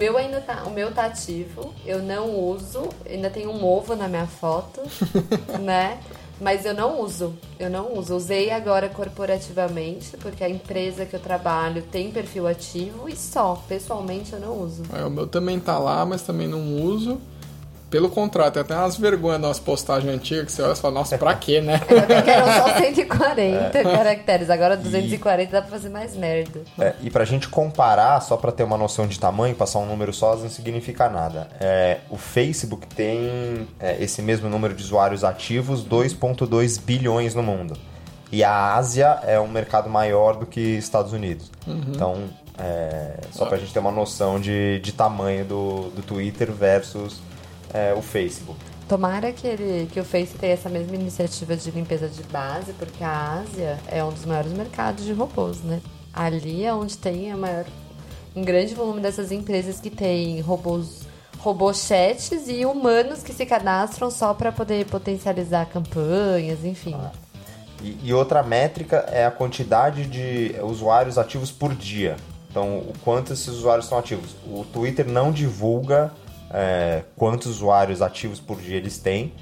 meu 0.00 0.16
ainda 0.16 0.40
tá, 0.40 0.64
o 0.64 0.70
meu 0.70 0.90
tá 0.92 1.04
ativo, 1.04 1.74
eu 1.84 2.02
não 2.02 2.34
uso, 2.34 2.88
ainda 3.06 3.28
tem 3.28 3.46
um 3.46 3.62
ovo 3.62 3.94
na 3.94 4.08
minha 4.08 4.26
foto, 4.26 4.80
né? 5.60 6.00
Mas 6.40 6.64
eu 6.64 6.72
não 6.72 7.02
uso, 7.02 7.34
eu 7.58 7.68
não 7.68 7.98
uso. 7.98 8.16
Usei 8.16 8.50
agora 8.50 8.88
corporativamente, 8.88 10.16
porque 10.16 10.42
a 10.42 10.48
empresa 10.48 11.04
que 11.04 11.14
eu 11.14 11.20
trabalho 11.20 11.82
tem 11.82 12.10
perfil 12.10 12.46
ativo 12.46 13.10
e 13.10 13.14
só. 13.14 13.62
Pessoalmente 13.68 14.32
eu 14.32 14.40
não 14.40 14.58
uso. 14.58 14.84
É, 14.90 15.04
o 15.04 15.10
meu 15.10 15.26
também 15.26 15.60
tá 15.60 15.78
lá, 15.78 16.02
mas 16.06 16.22
também 16.22 16.48
não 16.48 16.82
uso. 16.82 17.20
Pelo 17.90 18.08
contrário, 18.08 18.52
tem 18.52 18.62
até 18.62 18.76
umas 18.76 18.96
vergonhas 18.96 19.40
nas 19.40 19.58
postagens 19.58 20.14
antigas 20.14 20.46
que 20.46 20.52
você 20.52 20.62
olha 20.62 20.72
e 20.74 20.76
fala, 20.76 20.94
nossa, 20.94 21.18
pra 21.18 21.34
quê, 21.34 21.60
né? 21.60 21.78
Porque 21.82 22.30
eram 22.30 22.52
só 22.52 22.78
140 22.78 23.82
caracteres, 23.82 24.48
agora 24.48 24.76
240 24.76 25.50
dá 25.50 25.60
pra 25.60 25.70
fazer 25.70 25.88
mais 25.88 26.14
merda. 26.14 26.60
É, 26.78 26.94
e 27.02 27.10
pra 27.10 27.24
gente 27.24 27.48
comparar, 27.48 28.20
só 28.20 28.36
pra 28.36 28.52
ter 28.52 28.62
uma 28.62 28.78
noção 28.78 29.08
de 29.08 29.18
tamanho, 29.18 29.56
passar 29.56 29.80
um 29.80 29.86
número 29.86 30.12
só 30.12 30.36
não 30.36 30.48
significa 30.48 31.08
nada. 31.08 31.48
É, 31.60 31.98
o 32.08 32.16
Facebook 32.16 32.86
tem 32.86 33.66
é, 33.80 34.00
esse 34.00 34.22
mesmo 34.22 34.48
número 34.48 34.72
de 34.72 34.84
usuários 34.84 35.24
ativos, 35.24 35.84
2,2 35.84 36.80
bilhões 36.80 37.34
no 37.34 37.42
mundo. 37.42 37.76
E 38.30 38.44
a 38.44 38.76
Ásia 38.76 39.18
é 39.24 39.40
um 39.40 39.48
mercado 39.48 39.90
maior 39.90 40.36
do 40.36 40.46
que 40.46 40.60
Estados 40.60 41.12
Unidos. 41.12 41.50
Então, 41.66 42.28
é, 42.56 43.18
só 43.32 43.46
pra 43.46 43.58
gente 43.58 43.72
ter 43.72 43.80
uma 43.80 43.90
noção 43.90 44.38
de, 44.38 44.78
de 44.80 44.92
tamanho 44.92 45.44
do, 45.44 45.90
do 45.90 46.02
Twitter 46.02 46.52
versus 46.52 47.20
é, 47.72 47.94
o 47.94 48.02
Facebook. 48.02 48.58
Tomara 48.88 49.32
que, 49.32 49.46
ele, 49.46 49.88
que 49.92 50.00
o 50.00 50.04
Face 50.04 50.34
tenha 50.34 50.54
essa 50.54 50.68
mesma 50.68 50.96
iniciativa 50.96 51.56
de 51.56 51.70
limpeza 51.70 52.08
de 52.08 52.22
base, 52.24 52.72
porque 52.72 53.04
a 53.04 53.40
Ásia 53.40 53.78
é 53.86 54.02
um 54.02 54.10
dos 54.10 54.24
maiores 54.24 54.52
mercados 54.52 55.04
de 55.04 55.12
robôs, 55.12 55.62
né? 55.62 55.80
Ali 56.12 56.64
é 56.64 56.74
onde 56.74 56.98
tem 56.98 57.30
a 57.30 57.36
maior, 57.36 57.64
um 58.34 58.42
grande 58.42 58.74
volume 58.74 59.00
dessas 59.00 59.30
empresas 59.30 59.78
que 59.78 59.90
tem 59.90 60.40
robôs, 60.40 61.02
robochetes 61.38 62.48
e 62.48 62.66
humanos 62.66 63.22
que 63.22 63.32
se 63.32 63.46
cadastram 63.46 64.10
só 64.10 64.34
para 64.34 64.50
poder 64.50 64.84
potencializar 64.86 65.66
campanhas, 65.66 66.64
enfim. 66.64 66.96
E, 67.80 67.96
e 68.02 68.12
outra 68.12 68.42
métrica 68.42 69.04
é 69.08 69.24
a 69.24 69.30
quantidade 69.30 70.04
de 70.04 70.56
usuários 70.62 71.16
ativos 71.16 71.52
por 71.52 71.76
dia. 71.76 72.16
Então, 72.50 72.78
o 72.78 72.92
quanto 73.04 73.32
esses 73.32 73.46
usuários 73.46 73.86
estão 73.86 73.98
ativos. 73.98 74.34
O 74.44 74.64
Twitter 74.64 75.06
não 75.06 75.30
divulga 75.30 76.12
é, 76.52 77.02
quantos 77.16 77.46
usuários 77.46 78.02
ativos 78.02 78.40
por 78.40 78.60
dia 78.60 78.76
eles 78.76 78.98
têm. 78.98 79.32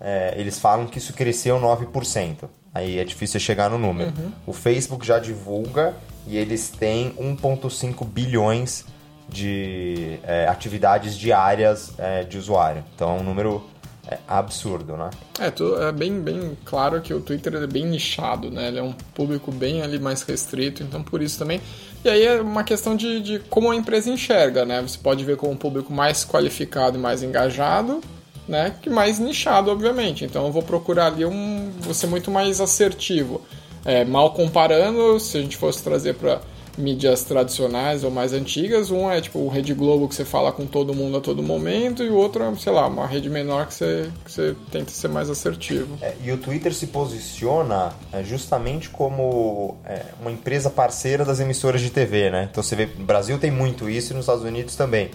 É, 0.00 0.34
eles 0.36 0.58
falam 0.58 0.86
que 0.86 0.98
isso 0.98 1.12
cresceu 1.12 1.58
9%. 1.60 2.48
Aí 2.74 2.98
é 2.98 3.04
difícil 3.04 3.38
chegar 3.38 3.70
no 3.70 3.78
número. 3.78 4.12
O 4.46 4.52
Facebook 4.52 5.06
já 5.06 5.18
divulga 5.18 5.94
e 6.26 6.36
eles 6.36 6.68
têm 6.70 7.12
1,5 7.12 8.04
bilhões 8.04 8.84
de 9.28 10.18
é, 10.24 10.46
atividades 10.48 11.16
diárias 11.16 11.92
é, 11.98 12.24
de 12.24 12.36
usuário. 12.38 12.84
Então 12.94 13.16
é 13.16 13.20
um 13.20 13.22
número 13.22 13.64
é, 14.06 14.18
absurdo, 14.28 14.96
né? 14.96 15.10
É, 15.40 15.50
tu- 15.50 15.76
é 15.80 15.90
bem, 15.92 16.20
bem 16.20 16.56
claro 16.64 17.00
que 17.00 17.14
o 17.14 17.20
Twitter 17.20 17.54
é 17.54 17.66
bem 17.66 17.86
nichado, 17.86 18.50
né? 18.50 18.68
Ele 18.68 18.78
é 18.78 18.82
um 18.82 18.92
público 19.14 19.50
bem 19.50 19.80
ali 19.82 19.98
mais 19.98 20.22
restrito, 20.22 20.82
então 20.82 21.02
por 21.02 21.22
isso 21.22 21.38
também. 21.38 21.60
E 22.04 22.08
aí 22.08 22.26
é 22.26 22.40
uma 22.40 22.62
questão 22.62 22.94
de, 22.94 23.20
de 23.20 23.38
como 23.48 23.70
a 23.70 23.76
empresa 23.76 24.10
enxerga, 24.10 24.66
né? 24.66 24.82
Você 24.82 24.98
pode 24.98 25.24
ver 25.24 25.38
como 25.38 25.52
um 25.52 25.56
público 25.56 25.90
mais 25.90 26.22
qualificado 26.22 26.98
e 26.98 27.00
mais 27.00 27.22
engajado, 27.22 28.02
né? 28.46 28.74
Que 28.82 28.90
mais 28.90 29.18
nichado, 29.18 29.70
obviamente. 29.70 30.22
Então 30.22 30.44
eu 30.44 30.52
vou 30.52 30.62
procurar 30.62 31.06
ali 31.06 31.24
um. 31.24 31.72
Vou 31.80 31.94
ser 31.94 32.06
muito 32.06 32.30
mais 32.30 32.60
assertivo. 32.60 33.40
É, 33.86 34.04
mal 34.04 34.32
comparando, 34.32 35.18
se 35.18 35.38
a 35.38 35.40
gente 35.40 35.56
fosse 35.56 35.82
trazer 35.82 36.14
para 36.14 36.40
mídias 36.76 37.24
tradicionais 37.24 38.04
ou 38.04 38.10
mais 38.10 38.32
antigas, 38.32 38.90
um 38.90 39.10
é 39.10 39.20
tipo 39.20 39.38
o 39.38 39.48
Rede 39.48 39.74
Globo 39.74 40.08
que 40.08 40.14
você 40.14 40.24
fala 40.24 40.52
com 40.52 40.66
todo 40.66 40.94
mundo 40.94 41.16
a 41.16 41.20
todo 41.20 41.42
momento, 41.42 42.02
e 42.02 42.08
o 42.08 42.14
outro 42.14 42.42
é, 42.42 42.54
sei 42.56 42.72
lá, 42.72 42.86
uma 42.86 43.06
rede 43.06 43.28
menor 43.30 43.66
que 43.66 43.74
você, 43.74 44.10
que 44.24 44.32
você 44.32 44.56
tenta 44.70 44.90
ser 44.90 45.08
mais 45.08 45.30
assertivo. 45.30 45.96
É, 46.00 46.14
e 46.22 46.32
o 46.32 46.36
Twitter 46.36 46.74
se 46.74 46.86
posiciona 46.88 47.92
é, 48.12 48.22
justamente 48.22 48.88
como 48.90 49.76
é, 49.84 50.02
uma 50.20 50.30
empresa 50.30 50.70
parceira 50.70 51.24
das 51.24 51.40
emissoras 51.40 51.80
de 51.80 51.90
TV, 51.90 52.30
né? 52.30 52.48
Então 52.50 52.62
você 52.62 52.76
vê, 52.76 52.88
no 52.98 53.04
Brasil 53.04 53.38
tem 53.38 53.50
muito 53.50 53.88
isso 53.88 54.12
e 54.12 54.16
nos 54.16 54.24
Estados 54.24 54.44
Unidos 54.44 54.76
também. 54.76 55.10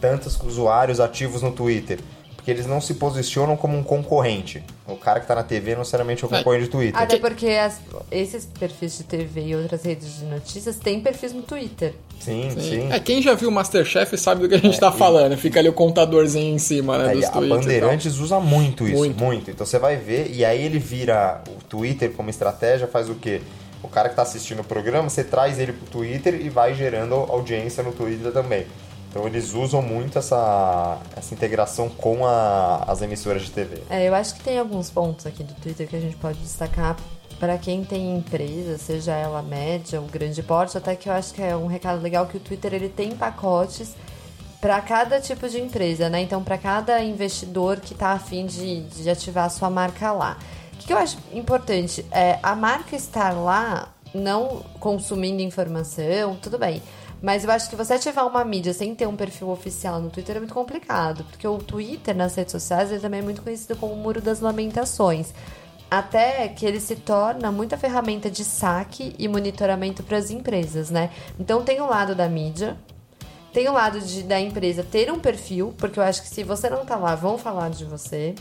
Tantos 0.00 0.38
usuários 0.40 1.00
ativos 1.00 1.42
no 1.42 1.52
Twitter. 1.52 1.98
Porque 2.44 2.50
eles 2.50 2.66
não 2.66 2.78
se 2.78 2.92
posicionam 2.92 3.56
como 3.56 3.74
um 3.74 3.82
concorrente. 3.82 4.62
O 4.86 4.96
cara 4.96 5.18
que 5.18 5.26
tá 5.26 5.34
na 5.34 5.42
TV 5.42 5.70
não 5.72 5.78
necessariamente 5.78 6.22
é 6.22 6.26
o 6.26 6.28
concorrente 6.28 6.66
do 6.66 6.72
Twitter. 6.72 7.00
Até 7.00 7.16
porque 7.18 7.46
as- 7.46 7.80
esses 8.10 8.44
perfis 8.44 8.98
de 8.98 9.04
TV 9.04 9.46
e 9.46 9.56
outras 9.56 9.82
redes 9.82 10.18
de 10.18 10.26
notícias 10.26 10.76
têm 10.76 11.00
perfis 11.00 11.32
no 11.32 11.40
Twitter. 11.40 11.94
Sim, 12.20 12.50
sim. 12.60 12.92
É, 12.92 13.00
quem 13.00 13.22
já 13.22 13.32
viu 13.32 13.48
o 13.48 13.52
Masterchef 13.52 14.18
sabe 14.18 14.42
do 14.42 14.48
que 14.50 14.56
a 14.56 14.58
gente 14.58 14.78
tá 14.78 14.92
falando. 14.92 15.38
Fica 15.38 15.58
ali 15.58 15.70
o 15.70 15.72
contadorzinho 15.72 16.54
em 16.54 16.58
cima, 16.58 16.98
né, 16.98 17.12
É, 17.14 17.16
e 17.16 17.20
dos 17.22 17.30
a 17.34 17.40
e. 17.40 17.48
Bandeirantes 17.48 18.18
usa 18.18 18.38
muito 18.38 18.86
isso, 18.86 18.98
Muito. 18.98 19.24
muito. 19.24 19.50
Então 19.50 19.64
você 19.64 19.78
vai 19.78 19.96
ver, 19.96 20.30
e 20.30 20.44
aí 20.44 20.62
ele 20.62 20.78
vira 20.78 21.40
o 21.48 21.64
Twitter 21.64 22.10
como 22.12 22.28
estratégia, 22.28 22.86
faz 22.86 23.08
o 23.08 23.14
quê? 23.14 23.40
O 23.82 23.88
cara 23.88 24.10
que 24.10 24.16
tá 24.16 24.22
assistindo 24.22 24.60
o 24.60 24.64
programa, 24.64 25.08
você 25.08 25.24
traz 25.24 25.58
ele 25.58 25.72
pro 25.72 25.86
Twitter 25.86 26.34
e 26.44 26.50
vai 26.50 26.74
gerando 26.74 27.14
audiência 27.14 27.82
no 27.82 27.92
Twitter 27.92 28.32
também. 28.32 28.66
Então 29.14 29.28
eles 29.28 29.54
usam 29.54 29.80
muito 29.80 30.18
essa, 30.18 30.98
essa 31.16 31.32
integração 31.32 31.88
com 31.88 32.26
a- 32.26 32.82
as 32.88 33.00
emissoras 33.00 33.42
de 33.42 33.52
TV. 33.52 33.80
É, 33.88 34.08
eu 34.08 34.12
acho 34.14 34.34
que 34.34 34.40
tem 34.42 34.58
alguns 34.58 34.90
pontos 34.90 35.24
aqui 35.24 35.44
do 35.44 35.54
Twitter 35.54 35.86
que 35.86 35.94
a 35.94 36.00
gente 36.00 36.16
pode 36.16 36.36
destacar 36.40 36.96
para 37.38 37.56
quem 37.56 37.84
tem 37.84 38.16
empresa, 38.16 38.76
seja 38.76 39.12
ela 39.12 39.40
média 39.40 40.00
ou 40.00 40.08
grande 40.08 40.42
porte, 40.42 40.76
até 40.76 40.96
que 40.96 41.08
eu 41.08 41.12
acho 41.12 41.32
que 41.32 41.40
é 41.40 41.54
um 41.54 41.68
recado 41.68 42.02
legal 42.02 42.26
que 42.26 42.36
o 42.36 42.40
Twitter 42.40 42.74
ele 42.74 42.88
tem 42.88 43.12
pacotes 43.14 43.94
para 44.60 44.80
cada 44.80 45.20
tipo 45.20 45.48
de 45.48 45.60
empresa, 45.60 46.08
né? 46.08 46.20
Então, 46.20 46.42
para 46.42 46.58
cada 46.58 47.00
investidor 47.00 47.78
que 47.78 47.92
está 47.92 48.14
afim 48.14 48.46
de, 48.46 48.80
de 48.82 49.08
ativar 49.08 49.44
a 49.44 49.48
sua 49.48 49.70
marca 49.70 50.10
lá. 50.10 50.38
O 50.72 50.76
que, 50.78 50.86
que 50.88 50.92
eu 50.92 50.98
acho 50.98 51.18
importante? 51.32 52.04
É 52.10 52.40
a 52.42 52.56
marca 52.56 52.96
estar 52.96 53.30
lá, 53.30 53.90
não 54.12 54.64
consumindo 54.80 55.40
informação, 55.40 56.36
tudo 56.42 56.58
bem. 56.58 56.82
Mas 57.24 57.42
eu 57.42 57.50
acho 57.50 57.70
que 57.70 57.74
você 57.74 57.94
ativar 57.94 58.26
uma 58.26 58.44
mídia 58.44 58.74
sem 58.74 58.94
ter 58.94 59.08
um 59.08 59.16
perfil 59.16 59.48
oficial 59.48 59.98
no 59.98 60.10
Twitter 60.10 60.36
é 60.36 60.40
muito 60.40 60.52
complicado, 60.52 61.24
porque 61.24 61.48
o 61.48 61.56
Twitter 61.56 62.14
nas 62.14 62.34
redes 62.34 62.52
sociais 62.52 62.90
ele 62.90 63.00
também 63.00 63.20
é 63.20 63.22
muito 63.22 63.40
conhecido 63.40 63.74
como 63.76 63.94
o 63.94 63.96
Muro 63.96 64.20
das 64.20 64.40
Lamentações. 64.40 65.32
Até 65.90 66.46
que 66.48 66.66
ele 66.66 66.78
se 66.78 66.96
torna 66.96 67.50
muita 67.50 67.78
ferramenta 67.78 68.30
de 68.30 68.44
saque 68.44 69.16
e 69.18 69.26
monitoramento 69.26 70.02
para 70.02 70.18
as 70.18 70.30
empresas, 70.30 70.90
né? 70.90 71.08
Então 71.40 71.64
tem 71.64 71.80
o 71.80 71.86
lado 71.86 72.14
da 72.14 72.28
mídia, 72.28 72.76
tem 73.54 73.70
o 73.70 73.72
lado 73.72 74.00
de, 74.02 74.22
da 74.22 74.38
empresa 74.38 74.84
ter 74.84 75.10
um 75.10 75.18
perfil, 75.18 75.74
porque 75.78 75.98
eu 75.98 76.02
acho 76.02 76.20
que 76.20 76.28
se 76.28 76.42
você 76.42 76.68
não 76.68 76.84
tá 76.84 76.96
lá, 76.96 77.14
vão 77.14 77.38
falar 77.38 77.70
de 77.70 77.86
você. 77.86 78.34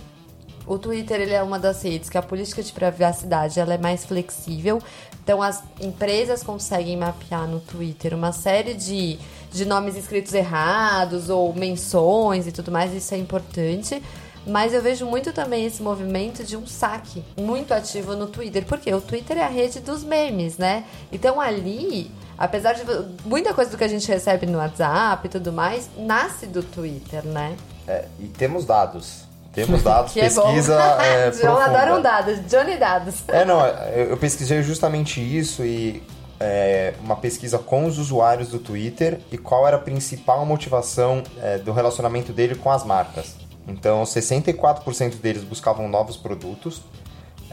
O 0.66 0.78
Twitter 0.78 1.20
ele 1.20 1.34
é 1.34 1.44
uma 1.44 1.60
das 1.60 1.82
redes 1.84 2.10
que 2.10 2.18
a 2.18 2.22
política 2.22 2.64
de 2.64 2.72
privacidade 2.72 3.60
ela 3.60 3.74
é 3.74 3.78
mais 3.78 4.06
flexível. 4.06 4.82
Então 5.24 5.42
as 5.42 5.64
empresas 5.82 6.44
conseguem 6.44 6.98
mapear 6.98 7.48
no 7.48 7.60
Twitter 7.60 8.14
uma 8.14 8.32
série 8.32 8.74
de, 8.74 9.20
de 9.52 9.66
nomes 9.66 9.96
escritos 9.96 10.34
errados 10.34 11.30
ou 11.30 11.54
menções 11.54 12.48
e 12.48 12.52
tudo 12.52 12.72
mais, 12.72 12.94
isso 12.94 13.14
é 13.14 13.18
importante. 13.18 14.02
Mas 14.46 14.74
eu 14.74 14.82
vejo 14.82 15.06
muito 15.06 15.32
também 15.32 15.66
esse 15.66 15.82
movimento 15.82 16.44
de 16.44 16.58
um 16.58 16.68
saque 16.68 17.24
muito 17.38 17.74
ativo 17.74 18.14
no 18.16 18.28
Twitter, 18.28 18.66
porque 18.66 18.94
o 18.94 19.00
Twitter 19.00 19.38
é 19.38 19.44
a 19.44 19.48
rede 19.48 19.80
dos 19.80 20.04
memes, 20.04 20.58
né? 20.58 20.84
Então 21.12 21.40
ali, 21.40 22.12
apesar 22.38 22.74
de 22.74 22.84
muita 23.26 23.54
coisa 23.54 23.72
do 23.72 23.78
que 23.78 23.84
a 23.86 23.88
gente 23.88 24.06
recebe 24.06 24.46
no 24.46 24.58
WhatsApp 24.58 25.26
e 25.26 25.30
tudo 25.30 25.54
mais, 25.54 25.90
nasce 25.98 26.46
do 26.46 26.62
Twitter, 26.62 27.26
né? 27.26 27.56
É, 27.88 28.06
e 28.20 28.28
temos 28.28 28.66
dados. 28.66 29.33
Temos 29.54 29.82
dados, 29.84 30.12
Que 30.12 30.20
é 30.22 30.30
bom. 30.30 30.42
pesquisa 30.44 30.76
é, 31.02 31.32
João 31.32 31.56
profunda. 31.56 31.80
adoram 31.80 32.02
dados, 32.02 32.40
Johnny 32.48 32.78
Dados. 32.78 33.24
É, 33.28 33.46
não, 33.46 33.66
eu 33.66 34.10
eu 34.10 34.18
pesquisei 34.18 34.62
justamente 34.64 35.22
isso 35.22 35.64
e 35.64 36.04
é, 36.40 36.94
uma 37.02 37.16
pesquisa 37.16 37.58
com 37.58 37.86
os 37.86 37.98
usuários 37.98 38.50
do 38.50 38.60
Twitter 38.60 39.20
e 39.32 39.38
qual 39.38 39.66
era 39.68 39.78
a 39.78 39.80
principal 39.80 40.46
motivação 40.46 41.24
é, 41.42 41.58
do 41.58 41.72
relacionamento 41.72 42.34
dele 42.34 42.56
com 42.56 42.70
as 42.72 42.84
marcas. 42.84 43.36
Então, 43.68 44.04
64% 44.04 45.16
deles 45.22 45.44
buscavam 45.44 45.88
novos 45.88 46.18
produtos, 46.18 46.82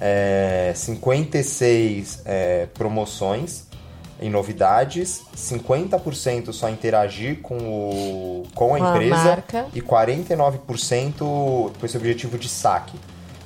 é, 0.01 0.73
56 0.75 2.23
é, 2.25 2.67
promoções 2.75 3.70
em 4.21 4.29
novidades, 4.29 5.23
50% 5.37 6.53
só 6.53 6.69
interagir 6.69 7.41
com, 7.41 7.57
o, 7.57 8.43
com 8.55 8.75
a 8.75 8.79
Com 8.79 8.85
a 8.85 8.91
empresa 8.91 9.17
marca. 9.25 9.67
e 9.75 9.81
49% 9.81 11.19
com 11.19 11.87
esse 11.87 11.97
objetivo 11.97 12.39
de 12.39 12.49
saque. 12.49 12.99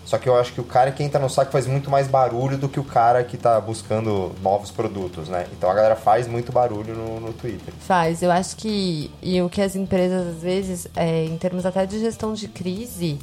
Só 0.04 0.18
que 0.18 0.28
eu 0.28 0.38
acho 0.38 0.52
que 0.52 0.60
o 0.60 0.64
cara 0.64 0.92
que 0.92 1.02
entra 1.02 1.18
no 1.18 1.30
saque 1.30 1.50
faz 1.50 1.66
muito 1.66 1.90
mais 1.90 2.06
barulho 2.06 2.58
do 2.58 2.68
que 2.68 2.78
o 2.78 2.84
cara 2.84 3.24
que 3.24 3.38
tá 3.38 3.58
buscando 3.58 4.32
novos 4.42 4.70
produtos, 4.70 5.28
né? 5.30 5.46
Então 5.56 5.70
a 5.70 5.74
galera 5.74 5.96
faz 5.96 6.26
muito 6.28 6.52
barulho 6.52 6.94
no, 6.94 7.20
no 7.20 7.32
Twitter. 7.32 7.72
Faz, 7.80 8.22
eu 8.22 8.30
acho 8.30 8.54
que. 8.56 9.10
E 9.22 9.40
o 9.40 9.48
que 9.48 9.62
as 9.62 9.74
empresas, 9.74 10.36
às 10.36 10.42
vezes, 10.42 10.86
é, 10.94 11.24
em 11.24 11.38
termos 11.38 11.64
até 11.64 11.86
de 11.86 11.98
gestão 12.00 12.34
de 12.34 12.48
crise, 12.48 13.18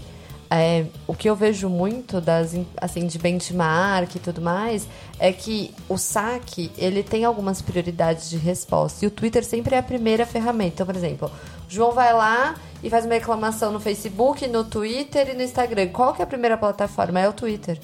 é, 0.54 0.86
o 1.08 1.14
que 1.14 1.30
eu 1.30 1.36
vejo 1.36 1.70
muito 1.70 2.20
das, 2.20 2.54
assim, 2.76 3.08
de 3.08 3.18
benchmark 3.18 4.14
e 4.14 4.20
tudo 4.20 4.42
mais, 4.42 4.86
é 5.18 5.32
que 5.32 5.74
o 5.88 5.98
saque, 5.98 6.70
ele 6.78 7.02
tem 7.02 7.24
algumas 7.24 7.62
prioridades 7.62 8.30
de 8.30 8.36
resposta. 8.36 9.06
E 9.06 9.08
o 9.08 9.12
Twitter 9.12 9.46
sempre 9.46 9.76
é 9.76 9.78
a 9.78 9.84
primeira 9.84 10.26
ferramenta. 10.26 10.74
Então, 10.74 10.86
por 10.86 10.96
exemplo, 10.96 11.32
o 11.70 11.72
João 11.74 11.94
vai 11.94 12.12
lá 12.14 12.56
e 12.84 12.90
faz 12.90 13.06
uma 13.06 13.14
reclamação 13.14 13.72
no 13.72 13.80
Facebook, 13.80 14.46
no 14.48 14.66
Twitter 14.66 15.30
e 15.30 15.34
no 15.34 15.42
Instagram. 15.42 15.88
Qual 15.88 16.14
que 16.14 16.22
é 16.22 16.26
a 16.26 16.28
primeira 16.28 16.58
plataforma? 16.58 17.22
É 17.22 17.30
o 17.30 17.34
Twitter. 17.34 17.80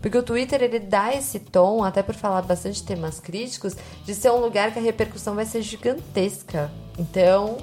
Porque 0.00 0.16
o 0.16 0.22
Twitter 0.22 0.62
ele 0.62 0.78
dá 0.78 1.12
esse 1.12 1.40
tom, 1.40 1.82
até 1.82 2.04
por 2.04 2.14
falar 2.14 2.42
bastante 2.42 2.84
temas 2.84 3.18
críticos, 3.18 3.74
de 4.04 4.14
ser 4.14 4.30
um 4.30 4.38
lugar 4.38 4.72
que 4.72 4.78
a 4.78 4.82
repercussão 4.82 5.34
vai 5.34 5.44
ser 5.44 5.62
gigantesca. 5.62 6.70
Então, 6.96 7.58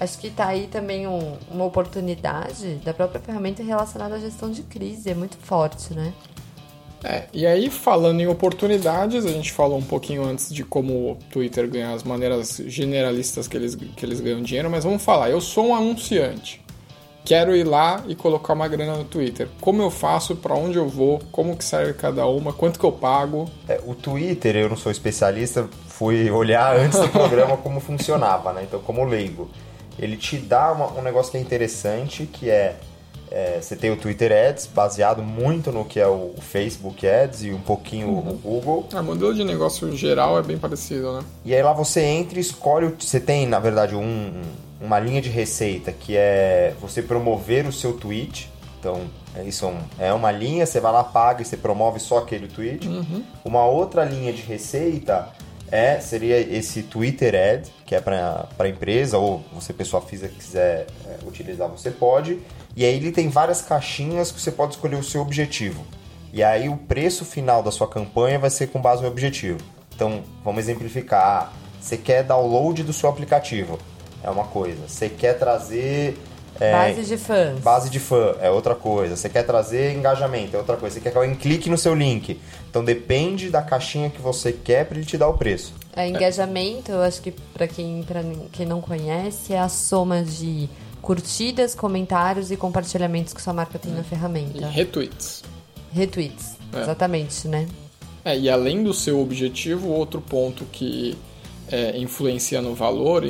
acho 0.00 0.18
que 0.18 0.30
tá 0.30 0.46
aí 0.46 0.66
também 0.66 1.06
um- 1.06 1.36
uma 1.50 1.64
oportunidade 1.66 2.76
da 2.84 2.92
própria 2.92 3.20
ferramenta 3.20 3.62
relacionada 3.62 4.16
à 4.16 4.18
gestão 4.18 4.50
de 4.50 4.62
crise. 4.62 5.10
É 5.10 5.14
muito 5.14 5.36
forte, 5.36 5.94
né? 5.94 6.12
É, 7.02 7.24
e 7.32 7.46
aí 7.46 7.70
falando 7.70 8.20
em 8.20 8.26
oportunidades, 8.26 9.24
a 9.24 9.30
gente 9.30 9.52
falou 9.52 9.78
um 9.78 9.82
pouquinho 9.82 10.22
antes 10.22 10.52
de 10.52 10.64
como 10.64 11.12
o 11.12 11.16
Twitter 11.30 11.68
ganha 11.68 11.92
as 11.92 12.02
maneiras 12.02 12.60
generalistas 12.66 13.48
que 13.48 13.56
eles, 13.56 13.74
que 13.74 14.04
eles 14.04 14.20
ganham 14.20 14.42
dinheiro, 14.42 14.70
mas 14.70 14.84
vamos 14.84 15.02
falar, 15.02 15.30
eu 15.30 15.40
sou 15.40 15.68
um 15.68 15.74
anunciante. 15.74 16.60
Quero 17.24 17.54
ir 17.54 17.64
lá 17.64 18.02
e 18.08 18.14
colocar 18.14 18.54
uma 18.54 18.66
grana 18.66 18.96
no 18.96 19.04
Twitter. 19.04 19.46
Como 19.60 19.82
eu 19.82 19.90
faço? 19.90 20.34
Para 20.36 20.54
onde 20.54 20.78
eu 20.78 20.88
vou? 20.88 21.20
Como 21.30 21.54
que 21.56 21.64
serve 21.64 21.92
cada 21.92 22.26
uma? 22.26 22.52
Quanto 22.52 22.78
que 22.78 22.84
eu 22.84 22.92
pago? 22.92 23.48
É, 23.68 23.78
o 23.86 23.94
Twitter, 23.94 24.56
eu 24.56 24.70
não 24.70 24.76
sou 24.76 24.90
especialista, 24.90 25.68
fui 25.86 26.30
olhar 26.30 26.76
antes 26.76 26.98
do 26.98 27.08
programa 27.08 27.56
como 27.58 27.78
funcionava, 27.78 28.52
né? 28.54 28.62
Então, 28.66 28.80
como 28.80 29.04
leigo. 29.04 29.50
Ele 30.00 30.16
te 30.16 30.36
dá 30.38 30.72
uma- 30.72 30.92
um 30.98 31.02
negócio 31.02 31.30
que 31.30 31.36
é 31.38 31.40
interessante, 31.40 32.24
que 32.26 32.48
é, 32.48 32.76
é, 33.30 33.58
você 33.60 33.76
tem 33.76 33.90
o 33.90 33.96
Twitter 33.96 34.32
Ads, 34.32 34.66
baseado 34.74 35.22
muito 35.22 35.70
no 35.70 35.84
que 35.84 36.00
é 36.00 36.06
o 36.06 36.34
Facebook 36.40 37.06
Ads 37.06 37.42
e 37.44 37.50
um 37.52 37.60
pouquinho 37.60 38.08
o 38.08 38.22
Google. 38.42 38.86
O 38.92 39.02
modelo 39.02 39.34
de 39.34 39.44
negócio 39.44 39.94
geral 39.96 40.38
é 40.38 40.42
bem 40.42 40.56
parecido, 40.58 41.12
né? 41.18 41.24
E 41.44 41.54
aí 41.54 41.62
lá 41.62 41.72
você 41.72 42.00
entra 42.02 42.38
e 42.38 42.40
escolhe. 42.40 42.86
o- 42.86 42.96
Você 42.98 43.20
tem, 43.20 43.46
na 43.46 43.58
verdade, 43.60 43.94
um- 43.94 44.42
uma 44.80 44.98
linha 44.98 45.20
de 45.20 45.28
receita 45.28 45.92
que 45.92 46.16
é 46.16 46.74
você 46.80 47.02
promover 47.02 47.66
o 47.66 47.72
seu 47.72 47.92
tweet. 47.92 48.50
Então, 48.80 49.02
é 49.36 49.44
isso 49.44 49.66
é 49.66 49.68
um- 49.68 49.80
é 50.06 50.12
uma 50.12 50.30
linha, 50.32 50.64
você 50.64 50.80
vai 50.80 50.90
lá, 50.90 51.04
paga 51.04 51.42
e 51.42 51.44
você 51.44 51.54
promove 51.56 52.00
só 52.00 52.16
aquele 52.18 52.48
tweet. 52.48 52.88
Uma 53.44 53.66
outra 53.66 54.04
linha 54.04 54.32
de 54.32 54.40
receita 54.40 55.28
é 55.70 56.00
seria 56.00 56.38
esse 56.38 56.82
Twitter 56.82 57.34
Ad, 57.34 57.70
que 57.86 57.94
é 57.94 58.00
para 58.00 58.68
empresa, 58.68 59.18
ou 59.18 59.44
você, 59.52 59.72
pessoa 59.72 60.02
física, 60.02 60.32
quiser 60.36 60.86
é, 61.06 61.18
utilizar, 61.26 61.68
você 61.68 61.90
pode. 61.90 62.40
E 62.76 62.84
aí 62.84 62.96
ele 62.96 63.12
tem 63.12 63.28
várias 63.28 63.62
caixinhas 63.62 64.30
que 64.32 64.40
você 64.40 64.50
pode 64.50 64.74
escolher 64.74 64.96
o 64.96 65.02
seu 65.02 65.20
objetivo. 65.20 65.84
E 66.32 66.42
aí 66.42 66.68
o 66.68 66.76
preço 66.76 67.24
final 67.24 67.62
da 67.62 67.70
sua 67.70 67.88
campanha 67.88 68.38
vai 68.38 68.50
ser 68.50 68.68
com 68.68 68.80
base 68.80 69.02
no 69.02 69.08
objetivo. 69.08 69.58
Então, 69.94 70.22
vamos 70.44 70.60
exemplificar. 70.60 71.20
Ah, 71.20 71.52
Você 71.80 71.96
quer 71.96 72.22
download 72.22 72.82
do 72.82 72.92
seu 72.92 73.08
aplicativo, 73.08 73.78
é 74.22 74.30
uma 74.30 74.44
coisa. 74.44 74.88
Você 74.88 75.08
quer 75.08 75.38
trazer 75.38 76.16
é, 76.60 76.72
Base 76.72 77.04
de 77.04 77.16
fãs. 77.16 77.58
base 77.60 77.90
de 77.90 77.98
fã, 77.98 78.34
é 78.40 78.50
outra 78.50 78.74
coisa. 78.74 79.16
Você 79.16 79.28
quer 79.28 79.42
trazer 79.44 79.94
engajamento, 79.96 80.54
é 80.54 80.58
outra 80.58 80.76
coisa. 80.76 80.94
Você 80.94 81.00
quer 81.00 81.10
que 81.10 81.16
alguém 81.18 81.34
clique 81.34 81.70
no 81.70 81.78
seu 81.78 81.94
link. 81.94 82.38
Então 82.68 82.84
depende 82.84 83.48
da 83.50 83.62
caixinha 83.62 84.10
que 84.10 84.20
você 84.20 84.52
quer 84.52 84.84
para 84.86 84.98
ele 84.98 85.06
te 85.06 85.16
dar 85.16 85.28
o 85.28 85.34
preço. 85.38 85.72
É, 85.96 86.06
engajamento, 86.08 86.92
eu 86.92 87.02
acho 87.02 87.20
que 87.22 87.30
pra 87.54 87.66
quem, 87.66 88.02
pra 88.04 88.22
quem 88.52 88.66
não 88.66 88.80
conhece, 88.80 89.52
é 89.54 89.58
a 89.58 89.68
soma 89.68 90.22
de 90.22 90.68
curtidas, 91.02 91.74
comentários 91.74 92.50
e 92.50 92.56
compartilhamentos 92.56 93.32
que 93.32 93.40
sua 93.42 93.52
marca 93.54 93.78
tem 93.78 93.90
na 93.92 94.00
E 94.00 94.04
ferramenta. 94.04 94.68
retweets. 94.68 95.42
Retweets, 95.92 96.56
É. 96.74 96.82
exatamente, 96.82 97.48
né? 97.48 97.66
É, 98.24 98.38
e 98.38 98.50
além 98.50 98.84
do 98.84 98.92
seu 98.92 99.18
objetivo, 99.20 99.88
outro 99.88 100.20
ponto 100.20 100.64
que 100.66 101.16
é, 101.72 101.96
influencia 101.98 102.60
no 102.60 102.74
valor, 102.74 103.24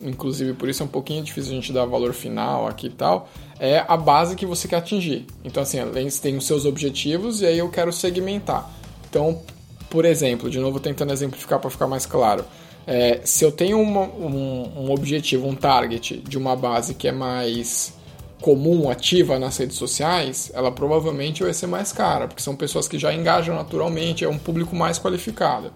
inclusive 0.00 0.54
por 0.54 0.68
isso 0.68 0.82
é 0.82 0.86
um 0.86 0.88
pouquinho 0.88 1.22
difícil 1.22 1.52
a 1.52 1.54
gente 1.54 1.72
dar 1.72 1.84
valor 1.84 2.12
final 2.12 2.66
aqui 2.66 2.86
e 2.86 2.90
tal, 2.90 3.28
é 3.58 3.84
a 3.86 3.96
base 3.96 4.34
que 4.36 4.46
você 4.46 4.66
quer 4.66 4.76
atingir. 4.76 5.26
Então, 5.44 5.62
assim, 5.62 5.78
além 5.78 6.08
você 6.08 6.20
tem 6.22 6.36
os 6.36 6.46
seus 6.46 6.64
objetivos 6.64 7.40
e 7.42 7.46
aí 7.46 7.58
eu 7.58 7.68
quero 7.70 7.92
segmentar. 7.92 8.70
Então, 9.08 9.40
por 9.88 10.04
exemplo, 10.04 10.48
de 10.48 10.58
novo 10.58 10.80
tentando 10.80 11.12
exemplificar 11.12 11.58
para 11.58 11.68
ficar 11.70 11.86
mais 11.86 12.06
claro, 12.06 12.44
é, 12.86 13.20
se 13.24 13.44
eu 13.44 13.52
tenho 13.52 13.80
uma- 13.80 14.06
um, 14.06 14.86
um 14.86 14.90
objetivo, 14.92 15.46
um 15.46 15.54
target 15.54 16.16
de 16.18 16.38
uma 16.38 16.56
base 16.56 16.94
que 16.94 17.06
é 17.06 17.12
mais 17.12 17.92
comum, 18.40 18.88
ativa 18.88 19.38
nas 19.38 19.56
redes 19.58 19.76
sociais, 19.76 20.50
ela 20.54 20.72
provavelmente 20.72 21.42
vai 21.42 21.52
ser 21.52 21.66
mais 21.66 21.92
cara, 21.92 22.26
porque 22.26 22.42
são 22.42 22.56
pessoas 22.56 22.88
que 22.88 22.98
já 22.98 23.12
engajam 23.12 23.54
naturalmente, 23.54 24.24
é 24.24 24.28
um 24.28 24.38
público 24.38 24.74
mais 24.74 24.98
qualificado. 24.98 25.72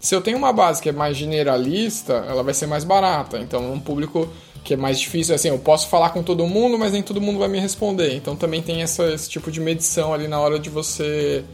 Se 0.00 0.14
eu 0.14 0.20
tenho 0.20 0.36
uma 0.36 0.52
base 0.52 0.82
que 0.82 0.88
é 0.88 0.92
mais 0.92 1.16
generalista, 1.16 2.24
ela 2.28 2.42
vai 2.42 2.54
ser 2.54 2.66
mais 2.66 2.84
barata, 2.84 3.38
então 3.38 3.64
é 3.64 3.68
um 3.68 3.80
público 3.80 4.28
que 4.64 4.74
é 4.74 4.76
mais 4.76 4.98
difícil, 4.98 5.34
assim, 5.34 5.48
eu 5.48 5.58
posso 5.58 5.88
falar 5.88 6.10
com 6.10 6.22
todo 6.22 6.46
mundo, 6.46 6.78
mas 6.78 6.92
nem 6.92 7.02
todo 7.02 7.20
mundo 7.20 7.38
vai 7.38 7.48
me 7.48 7.60
responder, 7.60 8.14
então 8.14 8.36
também 8.36 8.60
tem 8.60 8.82
essa, 8.82 9.12
esse 9.12 9.30
tipo 9.30 9.50
de 9.50 9.60
medição 9.60 10.12
ali 10.12 10.28
na 10.28 10.40
hora 10.40 10.58
de 10.58 10.68
você 10.68 11.44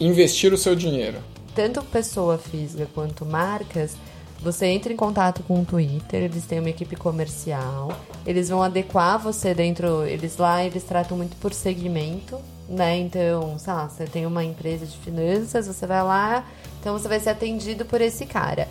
investir 0.00 0.52
o 0.52 0.58
seu 0.58 0.74
dinheiro. 0.74 1.18
tanto 1.54 1.82
pessoa 1.82 2.38
física 2.38 2.88
quanto 2.94 3.26
marcas, 3.26 3.96
você 4.40 4.66
entra 4.66 4.92
em 4.92 4.96
contato 4.96 5.42
com 5.42 5.60
o 5.60 5.64
Twitter, 5.64 6.22
eles 6.22 6.44
têm 6.44 6.60
uma 6.60 6.70
equipe 6.70 6.96
comercial, 6.96 7.92
eles 8.24 8.48
vão 8.48 8.62
adequar 8.62 9.18
você 9.18 9.52
dentro, 9.52 10.04
eles 10.04 10.36
lá 10.36 10.64
eles 10.64 10.84
tratam 10.84 11.16
muito 11.16 11.36
por 11.36 11.52
segmento, 11.52 12.38
né? 12.68 12.96
Então, 12.98 13.58
sei 13.58 13.72
lá, 13.72 13.88
você 13.88 14.04
tem 14.04 14.26
uma 14.26 14.44
empresa 14.44 14.86
de 14.86 14.96
finanças, 14.98 15.66
você 15.66 15.86
vai 15.86 16.02
lá, 16.02 16.46
então 16.80 16.96
você 16.96 17.08
vai 17.08 17.18
ser 17.18 17.30
atendido 17.30 17.84
por 17.84 18.00
esse 18.00 18.26
cara. 18.26 18.68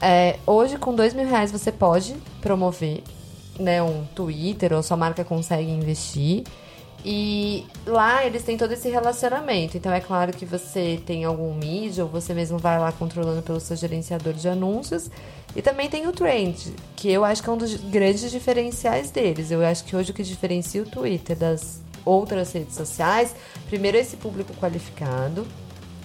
É, 0.00 0.38
hoje, 0.46 0.76
com 0.76 0.94
dois 0.94 1.14
mil 1.14 1.26
reais, 1.26 1.50
você 1.50 1.72
pode 1.72 2.14
promover 2.42 3.02
né, 3.58 3.82
um 3.82 4.04
Twitter 4.14 4.72
ou 4.72 4.82
sua 4.82 4.96
marca 4.96 5.24
consegue 5.24 5.70
investir. 5.70 6.44
E 7.08 7.64
lá 7.86 8.26
eles 8.26 8.42
têm 8.42 8.56
todo 8.56 8.72
esse 8.72 8.88
relacionamento. 8.88 9.76
Então 9.76 9.92
é 9.92 10.00
claro 10.00 10.32
que 10.32 10.44
você 10.44 11.00
tem 11.06 11.24
algum 11.24 11.54
mídia 11.54 12.02
ou 12.02 12.10
você 12.10 12.34
mesmo 12.34 12.58
vai 12.58 12.80
lá 12.80 12.90
controlando 12.90 13.42
pelo 13.42 13.60
seu 13.60 13.76
gerenciador 13.76 14.32
de 14.32 14.48
anúncios. 14.48 15.08
E 15.54 15.62
também 15.62 15.88
tem 15.88 16.08
o 16.08 16.12
Trend, 16.12 16.74
que 16.96 17.08
eu 17.08 17.24
acho 17.24 17.44
que 17.44 17.48
é 17.48 17.52
um 17.52 17.56
dos 17.56 17.76
grandes 17.76 18.28
diferenciais 18.28 19.12
deles. 19.12 19.52
Eu 19.52 19.64
acho 19.64 19.84
que 19.84 19.94
hoje 19.94 20.10
o 20.10 20.14
que 20.14 20.24
diferencia 20.24 20.82
o 20.82 20.84
Twitter 20.84 21.36
das 21.36 21.80
outras 22.04 22.50
redes 22.52 22.74
sociais, 22.74 23.36
primeiro 23.68 23.96
é 23.96 24.00
esse 24.00 24.16
público 24.16 24.52
qualificado. 24.54 25.46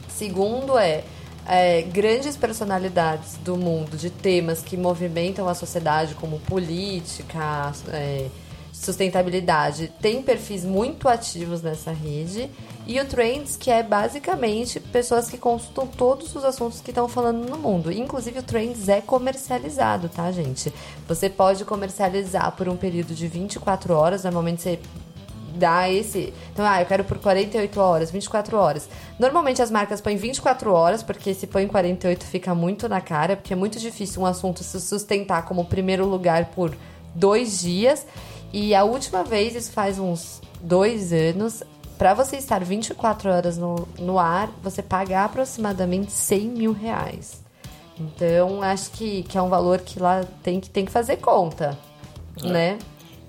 Segundo 0.08 0.78
é 0.78 1.04
é, 1.48 1.82
grandes 1.82 2.38
personalidades 2.38 3.38
do 3.38 3.58
mundo 3.58 3.98
de 3.98 4.12
temas 4.12 4.62
que 4.62 4.78
movimentam 4.78 5.48
a 5.48 5.56
sociedade, 5.56 6.14
como 6.14 6.40
política, 6.42 7.74
é, 7.90 8.28
sustentabilidade, 8.82 9.94
tem 10.02 10.24
perfis 10.24 10.65
muito 10.65 11.08
ativos 11.08 11.62
nessa 11.62 11.91
rede. 11.91 12.50
E 12.88 13.00
o 13.00 13.06
Trends, 13.06 13.56
que 13.56 13.70
é 13.70 13.84
basicamente 13.84 14.80
pessoas 14.80 15.30
que 15.30 15.38
consultam 15.38 15.86
todos 15.86 16.36
os 16.36 16.44
assuntos 16.44 16.82
que 16.82 16.89
estão 16.89 17.08
falando 17.08 17.48
no 17.48 17.58
mundo. 17.58 17.91
Inclusive, 17.91 18.39
o 18.39 18.44
Trends 18.44 18.89
é 18.89 19.00
comercializado, 19.00 20.10
tá, 20.10 20.32
gente? 20.32 20.74
Você 21.08 21.30
pode 21.30 21.63
comercializar 21.63 22.52
por 22.54 22.67
um 22.67 22.76
período 22.76 23.13
de 23.13 23.28
24 23.28 23.94
horas. 23.94 24.24
Normalmente, 24.24 24.63
você 24.63 24.80
dá 25.56 25.88
esse. 25.88 26.34
Então, 26.52 26.65
ah, 26.65 26.82
eu 26.82 26.86
quero 26.88 27.04
por 27.04 27.20
48 27.20 27.80
horas, 27.80 28.10
24 28.10 28.58
horas. 28.58 28.89
Normalmente 29.20 29.62
as 29.62 29.70
marcas 29.70 30.02
põem 30.02 30.17
24 30.17 30.74
horas, 30.74 31.04
porque 31.04 31.36
se 31.36 31.46
põe 31.46 31.67
48 31.67 32.26
fica 32.26 32.56
muito 32.56 32.89
na 32.89 33.00
cara, 33.00 33.36
porque 33.36 33.54
é 33.54 33.56
muito 33.56 33.78
difícil 33.78 34.24
um 34.24 34.26
assunto 34.26 34.63
se 34.63 34.82
sustentar 34.82 35.46
como 35.46 35.65
primeiro 35.65 36.08
lugar 36.08 36.46
por 36.46 36.76
dois 37.13 37.62
dias. 37.62 38.06
E 38.54 38.76
a 38.76 38.84
última 38.84 39.24
vez, 39.24 39.56
isso 39.56 39.72
faz 39.72 39.98
uns 39.98 40.42
dois 40.62 41.14
anos, 41.14 41.64
para 41.98 42.14
você 42.14 42.36
estar 42.38 42.64
24 42.64 43.30
horas 43.32 43.58
no, 43.58 43.88
no 44.00 44.18
ar, 44.20 44.50
você 44.64 44.82
paga 44.82 45.24
aproximadamente 45.24 46.12
100 46.12 46.40
mil 46.48 46.72
reais. 46.74 47.42
Então, 48.00 48.62
acho 48.64 48.92
que, 48.92 49.24
que 49.24 49.38
é 49.38 49.42
um 49.42 49.50
valor 49.50 49.80
que 49.80 50.00
lá 50.00 50.24
tem 50.42 50.60
que, 50.60 50.70
tem 50.70 50.86
que 50.86 50.92
fazer 50.92 51.18
conta, 51.18 51.78
É. 52.44 52.48
né? 52.48 52.80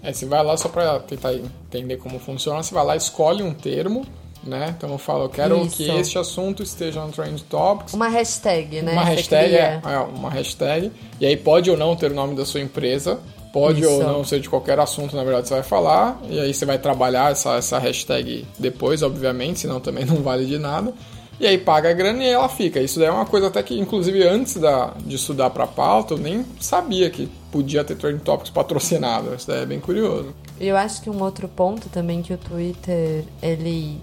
É, 0.03 0.13
você 0.13 0.27
vai 0.27 0.43
lá 0.43 0.57
só 0.57 0.69
para 0.69 0.99
tentar 1.01 1.33
entender 1.35 1.97
como 1.99 2.19
funciona, 2.19 2.61
você 2.63 2.75
vai 2.75 2.85
lá, 2.85 2.97
escolhe 2.97 3.43
um 3.43 3.55
termo, 3.55 4.05
né? 4.43 4.75
Então 4.77 4.91
eu 4.91 4.99
falo, 4.99 5.25
eu 5.25 5.29
quero 5.29 5.65
Isso. 5.65 5.77
que 5.77 5.89
este 5.91 6.19
assunto 6.19 6.61
esteja 6.63 7.05
no 7.05 7.13
Trend 7.13 7.41
Topics. 7.45 7.95
Uma 7.95 8.09
hashtag, 8.09 8.83
né? 8.83 8.93
Uma 8.95 9.05
hashtag, 9.05 9.49
cria. 9.51 9.81
é, 9.85 9.93
é, 9.95 9.99
uma 9.99 10.29
hashtag. 10.31 10.91
E 11.21 11.27
aí 11.27 11.37
pode 11.37 11.71
ou 11.71 11.77
não 11.77 11.95
ter 11.95 12.11
o 12.11 12.15
nome 12.15 12.35
da 12.35 12.45
sua 12.45 12.61
empresa. 12.61 13.21
Pode 13.53 13.83
Isso. 13.83 13.91
ou 13.91 14.03
não 14.03 14.25
ser 14.25 14.41
de 14.41 14.49
qualquer 14.49 14.79
assunto, 14.79 15.15
na 15.15 15.23
verdade, 15.23 15.49
você 15.49 15.55
vai 15.55 15.63
falar. 15.63 16.19
E 16.29 16.41
aí 16.41 16.55
você 16.55 16.65
vai 16.65 16.79
trabalhar 16.79 17.33
essa, 17.33 17.57
essa 17.57 17.79
hashtag 17.79 18.47
depois, 18.59 19.03
obviamente, 19.03 19.61
senão 19.61 19.79
também 19.79 20.05
não 20.07 20.17
vale 20.17 20.47
de 20.47 20.59
nada. 20.59 20.93
E 21.39 21.47
aí 21.47 21.59
paga 21.59 21.91
a 21.91 21.93
grana 21.93 22.23
e 22.23 22.29
ela 22.29 22.49
fica. 22.49 22.81
Isso 22.81 22.99
daí 22.99 23.09
é 23.09 23.11
uma 23.11 23.27
coisa 23.27 23.49
até 23.49 23.63
que, 23.63 23.79
inclusive, 23.79 24.23
antes 24.27 24.57
da, 24.57 24.95
de 25.05 25.17
estudar 25.17 25.51
pra 25.51 25.67
pauta, 25.67 26.15
eu 26.15 26.19
nem 26.19 26.47
sabia 26.61 27.11
que 27.11 27.29
podia 27.51 27.83
ter 27.85 27.97
Trending 27.97 28.21
Topics 28.21 28.51
patrocinado. 28.51 29.35
Isso 29.35 29.49
daí 29.49 29.63
é 29.63 29.67
bem 29.67 29.81
curioso. 29.81 30.33
E 30.61 30.69
eu 30.69 30.77
acho 30.77 31.03
que 31.03 31.11
um 31.11 31.23
outro 31.23 31.49
ponto 31.49 31.89
também 31.89 32.23
que 32.23 32.33
o 32.33 32.39
Twitter, 32.39 33.25
ele 33.43 34.01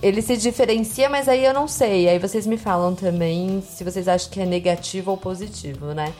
ele 0.00 0.22
se 0.22 0.36
diferencia, 0.36 1.08
mas 1.08 1.28
aí 1.28 1.44
eu 1.44 1.52
não 1.52 1.66
sei. 1.66 2.08
Aí 2.08 2.18
vocês 2.18 2.46
me 2.46 2.56
falam 2.56 2.94
também 2.94 3.62
se 3.62 3.82
vocês 3.82 4.06
acham 4.06 4.30
que 4.30 4.40
é 4.40 4.46
negativo 4.46 5.10
ou 5.10 5.16
positivo, 5.16 5.86
né? 5.86 6.12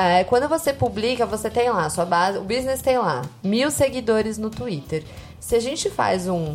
É, 0.00 0.22
quando 0.22 0.48
você 0.48 0.72
publica, 0.72 1.26
você 1.26 1.50
tem 1.50 1.68
lá, 1.70 1.90
sua 1.90 2.04
base, 2.04 2.38
o 2.38 2.42
business 2.42 2.80
tem 2.80 2.96
lá, 2.96 3.22
mil 3.42 3.68
seguidores 3.68 4.38
no 4.38 4.48
Twitter. 4.48 5.02
Se 5.40 5.56
a 5.56 5.60
gente 5.60 5.90
faz 5.90 6.28
um 6.28 6.54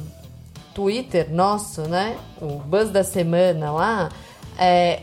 Twitter 0.73 1.29
nosso, 1.29 1.81
né? 1.81 2.17
O 2.41 2.59
buzz 2.59 2.89
da 2.89 3.03
semana 3.03 3.69
lá, 3.69 4.09
é, 4.57 5.01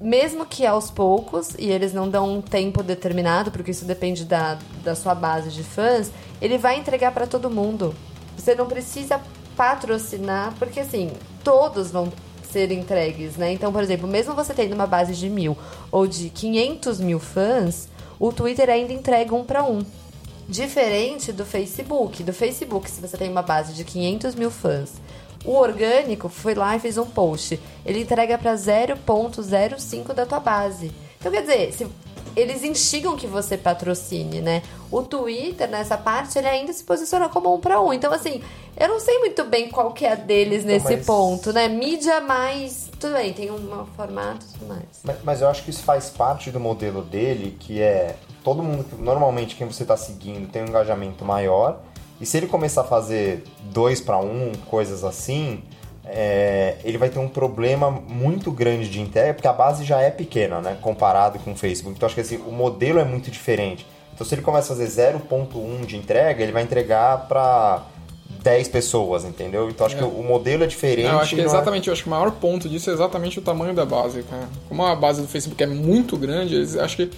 mesmo 0.00 0.46
que 0.46 0.64
aos 0.64 0.90
poucos, 0.90 1.54
e 1.58 1.70
eles 1.70 1.92
não 1.92 2.08
dão 2.08 2.38
um 2.38 2.40
tempo 2.40 2.82
determinado, 2.82 3.50
porque 3.50 3.72
isso 3.72 3.84
depende 3.84 4.24
da, 4.24 4.56
da 4.82 4.94
sua 4.94 5.14
base 5.14 5.50
de 5.50 5.62
fãs, 5.62 6.10
ele 6.40 6.56
vai 6.56 6.78
entregar 6.78 7.12
para 7.12 7.26
todo 7.26 7.50
mundo. 7.50 7.94
Você 8.38 8.54
não 8.54 8.68
precisa 8.68 9.20
patrocinar, 9.54 10.54
porque 10.58 10.80
assim, 10.80 11.12
todos 11.44 11.90
vão 11.90 12.10
ser 12.52 12.70
entregues, 12.70 13.36
né? 13.36 13.52
Então, 13.52 13.72
por 13.72 13.82
exemplo, 13.82 14.06
mesmo 14.06 14.34
você 14.34 14.52
tendo 14.52 14.74
uma 14.74 14.86
base 14.86 15.14
de 15.14 15.28
mil 15.28 15.56
ou 15.90 16.06
de 16.06 16.28
500 16.28 17.00
mil 17.00 17.18
fãs, 17.18 17.88
o 18.20 18.32
Twitter 18.32 18.68
ainda 18.68 18.92
entrega 18.92 19.34
um 19.34 19.42
para 19.42 19.64
um. 19.64 19.84
Diferente 20.48 21.32
do 21.32 21.44
Facebook. 21.46 22.22
Do 22.22 22.32
Facebook, 22.32 22.90
se 22.90 23.00
você 23.00 23.16
tem 23.16 23.30
uma 23.30 23.42
base 23.42 23.72
de 23.72 23.84
500 23.84 24.34
mil 24.34 24.50
fãs, 24.50 24.92
o 25.44 25.52
orgânico 25.52 26.28
foi 26.28 26.54
lá 26.54 26.76
e 26.76 26.80
fez 26.80 26.98
um 26.98 27.06
post. 27.06 27.58
Ele 27.84 28.00
entrega 28.00 28.36
para 28.36 28.54
0.05 28.54 30.12
da 30.12 30.26
tua 30.26 30.40
base. 30.40 30.92
Então, 31.18 31.32
quer 31.32 31.40
dizer, 31.40 31.72
se 31.72 31.86
eles 32.36 32.62
instigam 32.62 33.16
que 33.16 33.26
você 33.26 33.56
patrocine, 33.56 34.40
né? 34.40 34.62
O 34.90 35.02
Twitter, 35.02 35.68
nessa 35.68 35.96
parte, 35.96 36.38
ele 36.38 36.48
ainda 36.48 36.72
se 36.72 36.84
posiciona 36.84 37.28
como 37.28 37.54
um 37.54 37.60
para 37.60 37.80
um. 37.80 37.92
Então, 37.92 38.12
assim, 38.12 38.42
eu 38.76 38.88
não 38.88 39.00
sei 39.00 39.18
muito 39.18 39.44
bem 39.44 39.68
qual 39.68 39.92
que 39.92 40.04
é 40.04 40.12
a 40.12 40.14
deles 40.14 40.64
nesse 40.64 40.96
mas- 40.96 41.06
ponto, 41.06 41.52
né? 41.52 41.68
Mídia 41.68 42.20
mais. 42.20 42.90
Tudo 42.98 43.14
bem, 43.14 43.32
tem 43.32 43.50
um 43.50 43.86
formato 43.96 44.46
e 44.48 44.58
tudo 44.58 44.68
mais. 44.68 44.82
Mas, 45.02 45.16
mas 45.24 45.40
eu 45.40 45.48
acho 45.48 45.64
que 45.64 45.70
isso 45.70 45.82
faz 45.82 46.08
parte 46.10 46.50
do 46.50 46.60
modelo 46.60 47.02
dele, 47.02 47.56
que 47.58 47.80
é 47.80 48.16
todo 48.44 48.62
mundo, 48.62 48.86
normalmente 48.98 49.56
quem 49.56 49.66
você 49.66 49.82
está 49.82 49.96
seguindo 49.96 50.50
tem 50.50 50.62
um 50.62 50.66
engajamento 50.66 51.24
maior, 51.24 51.80
e 52.20 52.26
se 52.26 52.36
ele 52.36 52.46
começar 52.46 52.82
a 52.82 52.84
fazer 52.84 53.44
dois 53.64 54.00
para 54.00 54.18
um, 54.18 54.52
coisas 54.70 55.02
assim, 55.02 55.62
é, 56.14 56.76
ele 56.84 56.98
vai 56.98 57.08
ter 57.08 57.18
um 57.18 57.28
problema 57.28 57.90
muito 57.90 58.52
grande 58.52 58.88
de 58.88 59.00
entrega, 59.00 59.32
porque 59.32 59.48
a 59.48 59.52
base 59.52 59.82
já 59.84 60.00
é 60.00 60.10
pequena, 60.10 60.60
né, 60.60 60.76
comparado 60.80 61.38
com 61.38 61.52
o 61.52 61.56
Facebook. 61.56 61.96
Então 61.96 62.06
acho 62.06 62.14
que 62.14 62.20
assim, 62.20 62.36
o 62.46 62.52
modelo 62.52 62.98
é 62.98 63.04
muito 63.04 63.30
diferente. 63.30 63.86
Então 64.14 64.26
se 64.26 64.34
ele 64.34 64.42
começa 64.42 64.72
a 64.72 64.76
fazer 64.76 64.88
0.1 64.88 65.86
de 65.86 65.96
entrega, 65.96 66.42
ele 66.42 66.52
vai 66.52 66.62
entregar 66.62 67.26
para 67.26 67.82
10 68.42 68.68
pessoas, 68.68 69.24
entendeu? 69.24 69.70
Então 69.70 69.86
acho 69.86 69.96
que 69.96 70.04
o 70.04 70.22
modelo 70.22 70.64
é 70.64 70.66
diferente. 70.66 71.06
Não, 71.06 71.14
eu 71.14 71.20
acho 71.20 71.34
que 71.34 71.40
é- 71.40 71.44
exatamente, 71.44 71.88
eu 71.88 71.92
acho 71.94 72.02
que 72.02 72.08
o 72.08 72.10
maior 72.10 72.30
ponto 72.32 72.68
disso 72.68 72.90
é 72.90 72.92
exatamente 72.92 73.38
o 73.38 73.42
tamanho 73.42 73.72
da 73.72 73.86
base, 73.86 74.22
cara. 74.24 74.48
Como 74.68 74.84
a 74.84 74.94
base 74.94 75.22
do 75.22 75.28
Facebook 75.28 75.62
é 75.62 75.66
muito 75.66 76.16
grande, 76.18 76.56
eles 76.56 76.76
acho 76.76 76.96
que 76.96 77.10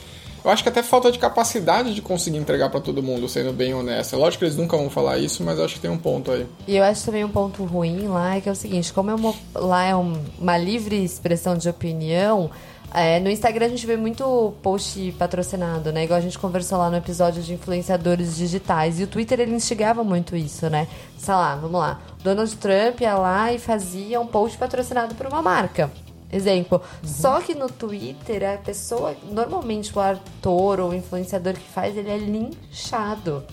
eu 0.45 0.51
acho 0.51 0.63
que 0.63 0.69
até 0.69 0.83
falta 0.83 1.11
de 1.11 1.19
capacidade 1.19 1.95
de 1.95 2.03
conseguir 2.03 2.37
entregar 2.39 2.69
pra 2.71 2.81
todo 2.81 3.03
mundo, 3.03 3.29
sendo 3.29 3.53
bem 3.53 3.73
honesto. 3.75 4.17
Lógico 4.17 4.41
que 4.41 4.45
eles 4.45 4.57
nunca 4.57 4.77
vão 4.77 4.91
falar 4.91 5.19
isso, 5.19 5.43
mas 5.43 5.59
acho 5.59 5.75
que 5.75 5.81
tem 5.81 5.91
um 5.91 5.99
ponto 5.99 6.31
aí. 6.31 6.47
E 6.69 6.77
eu 6.77 6.85
acho 6.85 7.05
também 7.07 7.25
um 7.25 7.29
ponto 7.31 7.65
ruim 7.65 8.07
lá 8.09 8.37
é 8.37 8.41
que 8.41 8.49
é 8.49 8.53
o 8.53 8.57
seguinte, 8.57 8.93
como 8.93 9.11
é 9.11 9.15
uma, 9.15 9.35
lá 9.55 9.85
é 9.85 9.97
um- 9.97 10.21
uma 10.39 10.57
livre 10.59 11.03
expressão 11.03 11.57
de 11.57 11.69
opinião, 11.69 12.51
é, 12.93 13.19
no 13.19 13.29
Instagram 13.29 13.67
a 13.67 13.69
gente 13.71 13.85
vê 13.87 13.97
muito 13.97 14.55
post 14.63 15.13
patrocinado, 15.19 15.91
né? 15.93 16.05
Igual 16.05 16.19
a 16.19 16.23
gente 16.23 16.39
conversou 16.39 16.79
lá 16.79 16.89
no 16.89 16.97
episódio 16.97 17.43
de 17.43 17.53
influenciadores 17.53 18.37
digitais. 18.37 19.01
E 19.01 19.03
o 19.03 19.07
Twitter 19.09 19.41
ele 19.41 19.53
instigava 19.55 20.05
muito 20.05 20.37
isso, 20.37 20.71
né? 20.71 20.87
Sei 21.19 21.35
lá, 21.35 21.57
vamos 21.57 21.81
lá. 21.81 22.01
Donald 22.23 22.55
Trump 22.57 23.01
ia 23.01 23.17
lá 23.17 23.53
e 23.53 23.59
fazia 23.59 24.21
um 24.21 24.27
post 24.29 24.57
patrocinado 24.57 25.15
por 25.17 25.27
uma 25.27 25.43
marca. 25.43 25.91
Exemplo. 26.35 26.83
Só 27.05 27.41
que 27.41 27.55
no 27.55 27.69
Twitter, 27.69 28.43
a 28.55 28.59
pessoa, 28.59 29.15
normalmente 29.31 29.97
o 29.97 30.01
ator 30.01 30.81
ou 30.81 30.93
influenciador 30.93 31.55
que 31.55 31.69
faz, 31.73 31.97
ele 31.97 32.11
é 32.11 32.19
linchado. 32.19 33.45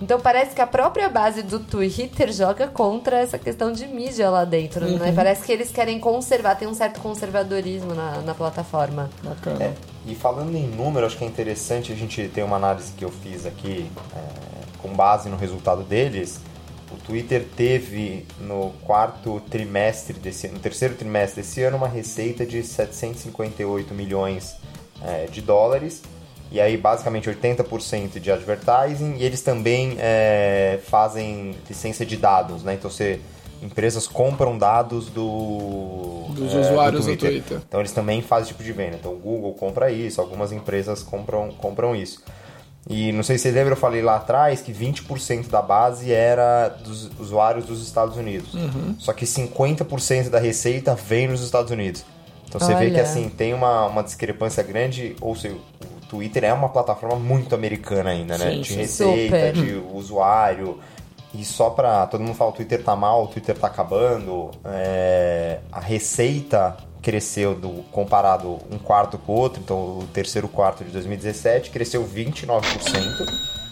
Então 0.00 0.20
parece 0.20 0.54
que 0.54 0.60
a 0.60 0.66
própria 0.66 1.08
base 1.08 1.42
do 1.42 1.58
Twitter 1.58 2.32
joga 2.32 2.68
contra 2.68 3.18
essa 3.18 3.38
questão 3.38 3.72
de 3.72 3.86
mídia 3.86 4.28
lá 4.30 4.44
dentro, 4.44 4.86
né? 4.86 5.12
Parece 5.12 5.44
que 5.44 5.52
eles 5.52 5.70
querem 5.70 5.98
conservar, 5.98 6.54
tem 6.54 6.68
um 6.68 6.74
certo 6.74 7.00
conservadorismo 7.00 7.94
na, 7.94 8.20
na 8.22 8.34
plataforma. 8.34 9.10
Bacana. 9.22 9.64
É, 9.64 9.74
e 10.06 10.14
falando 10.14 10.54
em 10.54 10.66
número, 10.66 11.06
acho 11.06 11.16
que 11.16 11.24
é 11.24 11.26
interessante 11.26 11.92
a 11.92 11.96
gente 11.96 12.28
ter 12.28 12.42
uma 12.42 12.56
análise 12.56 12.92
que 12.92 13.04
eu 13.04 13.10
fiz 13.10 13.46
aqui 13.46 13.90
é, 14.14 14.20
com 14.82 14.88
base 14.94 15.28
no 15.28 15.36
resultado 15.36 15.82
deles. 15.82 16.40
O 16.92 16.96
Twitter 16.96 17.44
teve 17.56 18.26
no 18.40 18.72
quarto 18.84 19.40
trimestre 19.48 20.18
desse 20.18 20.48
no 20.48 20.58
terceiro 20.58 20.94
trimestre 20.94 21.42
desse 21.42 21.62
ano 21.62 21.76
uma 21.76 21.88
receita 21.88 22.44
de 22.44 22.62
758 22.62 23.94
milhões 23.94 24.56
é, 25.02 25.26
de 25.26 25.40
dólares 25.40 26.02
e 26.50 26.60
aí 26.60 26.76
basicamente 26.76 27.30
80% 27.30 28.18
de 28.18 28.32
advertising 28.32 29.16
e 29.18 29.24
eles 29.24 29.40
também 29.40 29.96
é, 29.98 30.80
fazem 30.84 31.54
licença 31.68 32.04
de 32.04 32.16
dados, 32.16 32.62
né? 32.64 32.74
Então 32.74 32.90
você 32.90 33.20
empresas 33.62 34.08
compram 34.08 34.56
dados 34.56 35.08
do, 35.10 36.24
Dos 36.30 36.54
é, 36.54 36.60
usuários 36.60 37.06
do 37.06 37.16
Twitter. 37.16 37.60
Então 37.68 37.80
eles 37.80 37.92
também 37.92 38.22
fazem 38.22 38.48
tipo 38.48 38.62
de 38.62 38.72
venda. 38.72 38.96
Então 38.96 39.12
o 39.12 39.18
Google 39.18 39.54
compra 39.54 39.90
isso, 39.90 40.20
algumas 40.20 40.50
empresas 40.50 41.02
compram, 41.02 41.52
compram 41.52 41.94
isso. 41.94 42.22
E 42.88 43.12
não 43.12 43.22
sei 43.22 43.36
se 43.36 43.42
você 43.42 43.50
lembra, 43.50 43.74
eu 43.74 43.76
falei 43.76 44.02
lá 44.02 44.16
atrás 44.16 44.62
que 44.62 44.72
20% 44.72 45.48
da 45.48 45.60
base 45.60 46.12
era 46.12 46.68
dos 46.68 47.10
usuários 47.18 47.66
dos 47.66 47.82
Estados 47.82 48.16
Unidos. 48.16 48.54
Uhum. 48.54 48.96
Só 48.98 49.12
que 49.12 49.24
50% 49.26 50.30
da 50.30 50.38
receita 50.38 50.94
vem 50.94 51.28
nos 51.28 51.42
Estados 51.42 51.70
Unidos. 51.70 52.04
Então 52.48 52.60
você 52.60 52.74
vê 52.74 52.86
que 52.86 52.94
Olha. 52.94 53.02
assim, 53.02 53.28
tem 53.28 53.54
uma, 53.54 53.86
uma 53.86 54.02
discrepância 54.02 54.62
grande, 54.62 55.14
ou 55.20 55.36
seja, 55.36 55.54
o 55.54 56.06
Twitter 56.08 56.42
é 56.44 56.52
uma 56.52 56.68
plataforma 56.68 57.16
muito 57.16 57.54
americana 57.54 58.10
ainda, 58.10 58.36
né? 58.36 58.50
Sim, 58.50 58.60
de 58.62 58.74
receita, 58.74 59.36
Super. 59.36 59.52
de 59.52 59.82
usuário. 59.94 60.78
E 61.32 61.44
só 61.44 61.70
pra. 61.70 62.08
Todo 62.08 62.24
mundo 62.24 62.34
fala 62.34 62.50
o 62.50 62.52
Twitter 62.52 62.82
tá 62.82 62.96
mal, 62.96 63.22
o 63.22 63.28
Twitter 63.28 63.56
tá 63.56 63.68
acabando. 63.68 64.50
é, 64.64 65.60
a 65.70 65.78
receita 65.78 66.76
cresceu 67.02 67.54
do 67.54 67.82
comparado 67.90 68.58
um 68.70 68.78
quarto 68.78 69.16
com 69.18 69.32
o 69.32 69.36
outro, 69.36 69.60
então 69.62 69.76
o 69.98 70.08
terceiro 70.12 70.48
quarto 70.48 70.84
de 70.84 70.90
2017 70.90 71.70
cresceu 71.70 72.04
29%. 72.04 72.60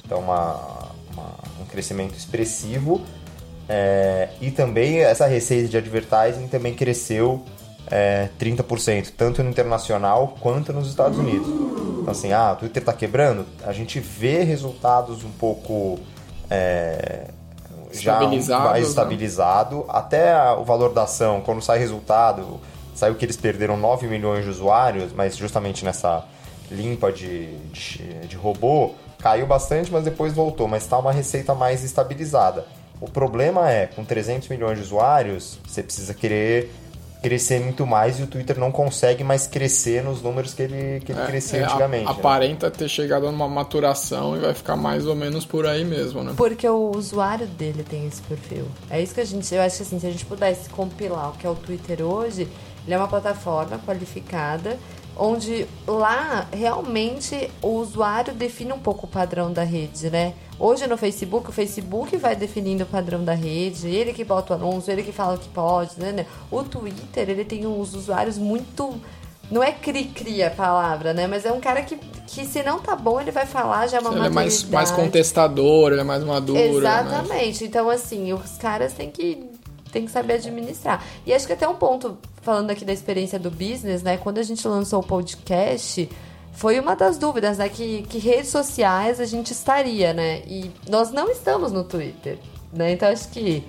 Então 0.05 0.19
uma, 0.21 0.55
uma- 1.13 1.35
um 1.61 1.65
crescimento 1.67 2.15
expressivo. 2.17 3.01
É, 3.69 4.31
e 4.41 4.51
também 4.51 5.01
essa 5.01 5.27
receita 5.27 5.69
de 5.69 5.77
advertising 5.77 6.49
também 6.49 6.73
cresceu 6.75 7.43
é, 7.91 8.29
30%, 8.41 9.13
tanto 9.17 9.43
no 9.43 9.51
internacional 9.51 10.35
quanto 10.41 10.73
nos 10.73 10.89
Estados 10.89 11.19
Unidos. 11.19 11.47
Então 12.01 12.11
assim, 12.11 12.33
ah, 12.33 12.53
o 12.53 12.57
Twitter 12.57 12.81
está 12.83 12.93
quebrando, 12.95 13.45
a 13.67 13.73
gente 13.75 14.01
vê 14.01 14.43
resultados 14.43 15.23
um 15.23 15.31
pouco 15.31 15.99
é, 16.49 17.29
já 17.93 18.19
mais 18.61 18.83
né? 18.85 18.89
estabilizado, 18.89 19.85
até 19.89 20.33
a- 20.33 20.55
o 20.57 20.65
valor 20.65 20.93
da 20.95 21.03
ação, 21.03 21.41
quando 21.43 21.61
sai 21.63 21.79
resultado, 21.79 22.59
saiu 22.99 23.15
que 23.15 23.25
eles 23.25 23.37
perderam 23.37 23.77
9 23.77 24.07
milhões 24.09 24.45
de 24.45 24.51
usuários, 24.51 25.13
mas 25.15 25.37
justamente 25.37 25.85
nessa 25.85 26.25
limpa 26.71 27.13
de, 27.13 27.57
de, 27.69 28.27
de 28.27 28.37
robô, 28.37 28.91
caiu 29.21 29.47
bastante, 29.47 29.91
mas 29.91 30.05
depois 30.05 30.33
voltou, 30.35 30.67
mas 30.69 30.83
está 30.83 30.99
uma 30.99 31.13
receita 31.13 31.55
mais 31.55 31.83
estabilizada. 31.85 32.67
O 33.01 33.09
problema 33.09 33.71
é, 33.71 33.87
com 33.87 34.05
300 34.05 34.49
milhões 34.49 34.77
de 34.79 34.83
usuários, 34.85 35.59
você 35.67 35.83
precisa 35.83 36.13
querer 36.13 36.71
crescer 37.23 37.59
muito 37.61 37.85
mais 37.85 38.21
e 38.21 38.23
o 38.23 38.27
Twitter 38.29 38.59
não 38.61 38.71
consegue 38.71 39.25
mais 39.25 39.47
crescer 39.49 40.05
nos 40.05 40.23
números 40.23 40.55
que 40.55 40.63
ele, 40.63 41.01
que 41.05 41.11
ele 41.11 41.21
crescia 41.27 41.61
É, 41.61 41.65
antigamente. 41.65 42.05
a- 42.09 42.13
né? 42.13 42.19
Aparenta 42.21 42.71
ter 42.71 42.89
chegado 42.89 43.27
numa 43.27 43.49
maturação 43.49 44.37
e 44.37 44.41
vai 44.41 44.55
ficar 44.55 44.77
mais 44.77 45.05
ou 45.05 45.17
menos 45.17 45.45
por 45.45 45.67
aí 45.67 45.85
mesmo, 45.85 46.23
né? 46.23 46.33
Porque 46.37 46.69
o 46.69 46.93
usuário 46.97 47.47
dele 47.47 47.83
tem 47.83 48.07
esse 48.07 48.23
perfil. 48.23 48.67
É 48.89 49.01
isso 49.03 49.15
que 49.15 49.21
a 49.21 49.25
gente. 49.25 49.53
Eu 49.53 49.63
acho 49.63 49.79
que 49.79 49.83
assim, 49.83 49.99
se 49.99 50.07
a 50.07 50.11
gente 50.13 50.25
pudesse 50.27 50.69
compilar 50.71 51.31
o 51.31 51.33
que 51.33 51.45
é 51.45 51.51
o 51.51 51.57
Twitter 51.57 52.03
hoje, 52.03 52.47
ele 52.89 52.95
é 52.95 52.97
uma 52.99 53.07
plataforma 53.07 53.79
qualificada, 53.85 54.79
onde 55.15 55.67
lá 55.87 56.47
realmente 56.51 57.51
o 57.61 57.69
usuário 57.73 58.33
define 58.33 58.73
um 58.73 58.79
pouco 58.79 59.05
o 59.05 59.09
padrão 59.09 59.53
da 59.53 59.63
rede, 59.63 60.09
né? 60.09 60.33
Hoje 60.59 60.87
no 60.87 60.97
Facebook, 60.97 61.51
o 61.51 61.53
Facebook 61.53 62.17
vai 62.17 62.35
definindo 62.35 62.85
o 62.85 62.87
padrão 62.87 63.23
da 63.23 63.35
rede, 63.35 63.89
ele 63.89 64.15
que 64.15 64.25
bota 64.25 64.55
o 64.55 64.57
anúncio, 64.57 64.91
ele 64.91 65.03
que 65.03 65.13
fala 65.13 65.35
o 65.35 65.39
que 65.39 65.49
pode, 65.51 66.01
né? 66.01 66.25
O 66.51 66.63
Twitter, 66.65 67.29
ele 67.29 67.45
tem 67.45 67.67
os 67.67 67.95
usuários 67.95 68.39
muito. 68.39 68.99
Não 69.51 69.63
é 69.63 69.71
cri-cri 69.73 70.43
a 70.43 70.51
palavra, 70.51 71.13
né? 71.13 71.27
Mas 71.27 71.45
é 71.45 71.53
um 71.53 71.61
cara 71.61 71.83
que, 71.83 71.97
que 72.27 72.47
se 72.47 72.63
não 72.63 72.79
tá 72.81 72.97
bom, 72.97 73.21
ele 73.21 73.31
vai 73.31 73.45
falar, 73.45 73.87
já 73.87 73.99
é 73.99 74.01
uma 74.01 74.11
Ele 74.11 74.19
é 74.19 74.23
mais, 74.31 74.63
mais 74.65 74.65
maturidade. 74.65 74.93
contestador, 74.95 75.93
ele 75.93 76.01
é 76.01 76.05
mais 76.05 76.25
maduro. 76.25 76.59
né? 76.59 76.69
Exatamente. 76.71 77.65
Então, 77.65 77.91
assim, 77.91 78.33
os 78.33 78.57
caras 78.59 78.93
têm 78.95 79.11
que, 79.11 79.45
têm 79.93 80.05
que 80.05 80.11
saber 80.11 80.35
administrar. 80.35 81.03
E 81.27 81.33
acho 81.35 81.47
que 81.47 81.53
até 81.53 81.67
um 81.69 81.75
ponto, 81.77 82.19
falando 82.49 82.71
aqui 82.71 82.83
da 82.83 82.95
experiência 82.95 83.39
do 83.39 83.51
business, 83.51 84.03
né? 84.03 84.17
Quando 84.17 84.39
a 84.39 84.43
gente 84.43 84.67
lançou 84.67 85.01
o 85.01 85.07
podcast, 85.07 86.09
foi 86.51 86.81
uma 86.81 86.97
das 86.97 87.19
dúvidas, 87.19 87.59
né? 87.59 87.69
Que, 87.69 88.05
que 88.05 88.17
redes 88.17 88.49
sociais 88.49 89.21
a 89.21 89.27
gente 89.27 89.51
estaria, 89.53 90.15
né? 90.15 90.41
E 90.47 90.71
nós 90.89 91.11
não 91.11 91.31
estamos 91.31 91.73
no 91.73 91.85
Twitter, 91.85 92.39
né? 92.73 92.93
Então, 92.93 93.07
acho 93.11 93.29
que, 93.29 93.63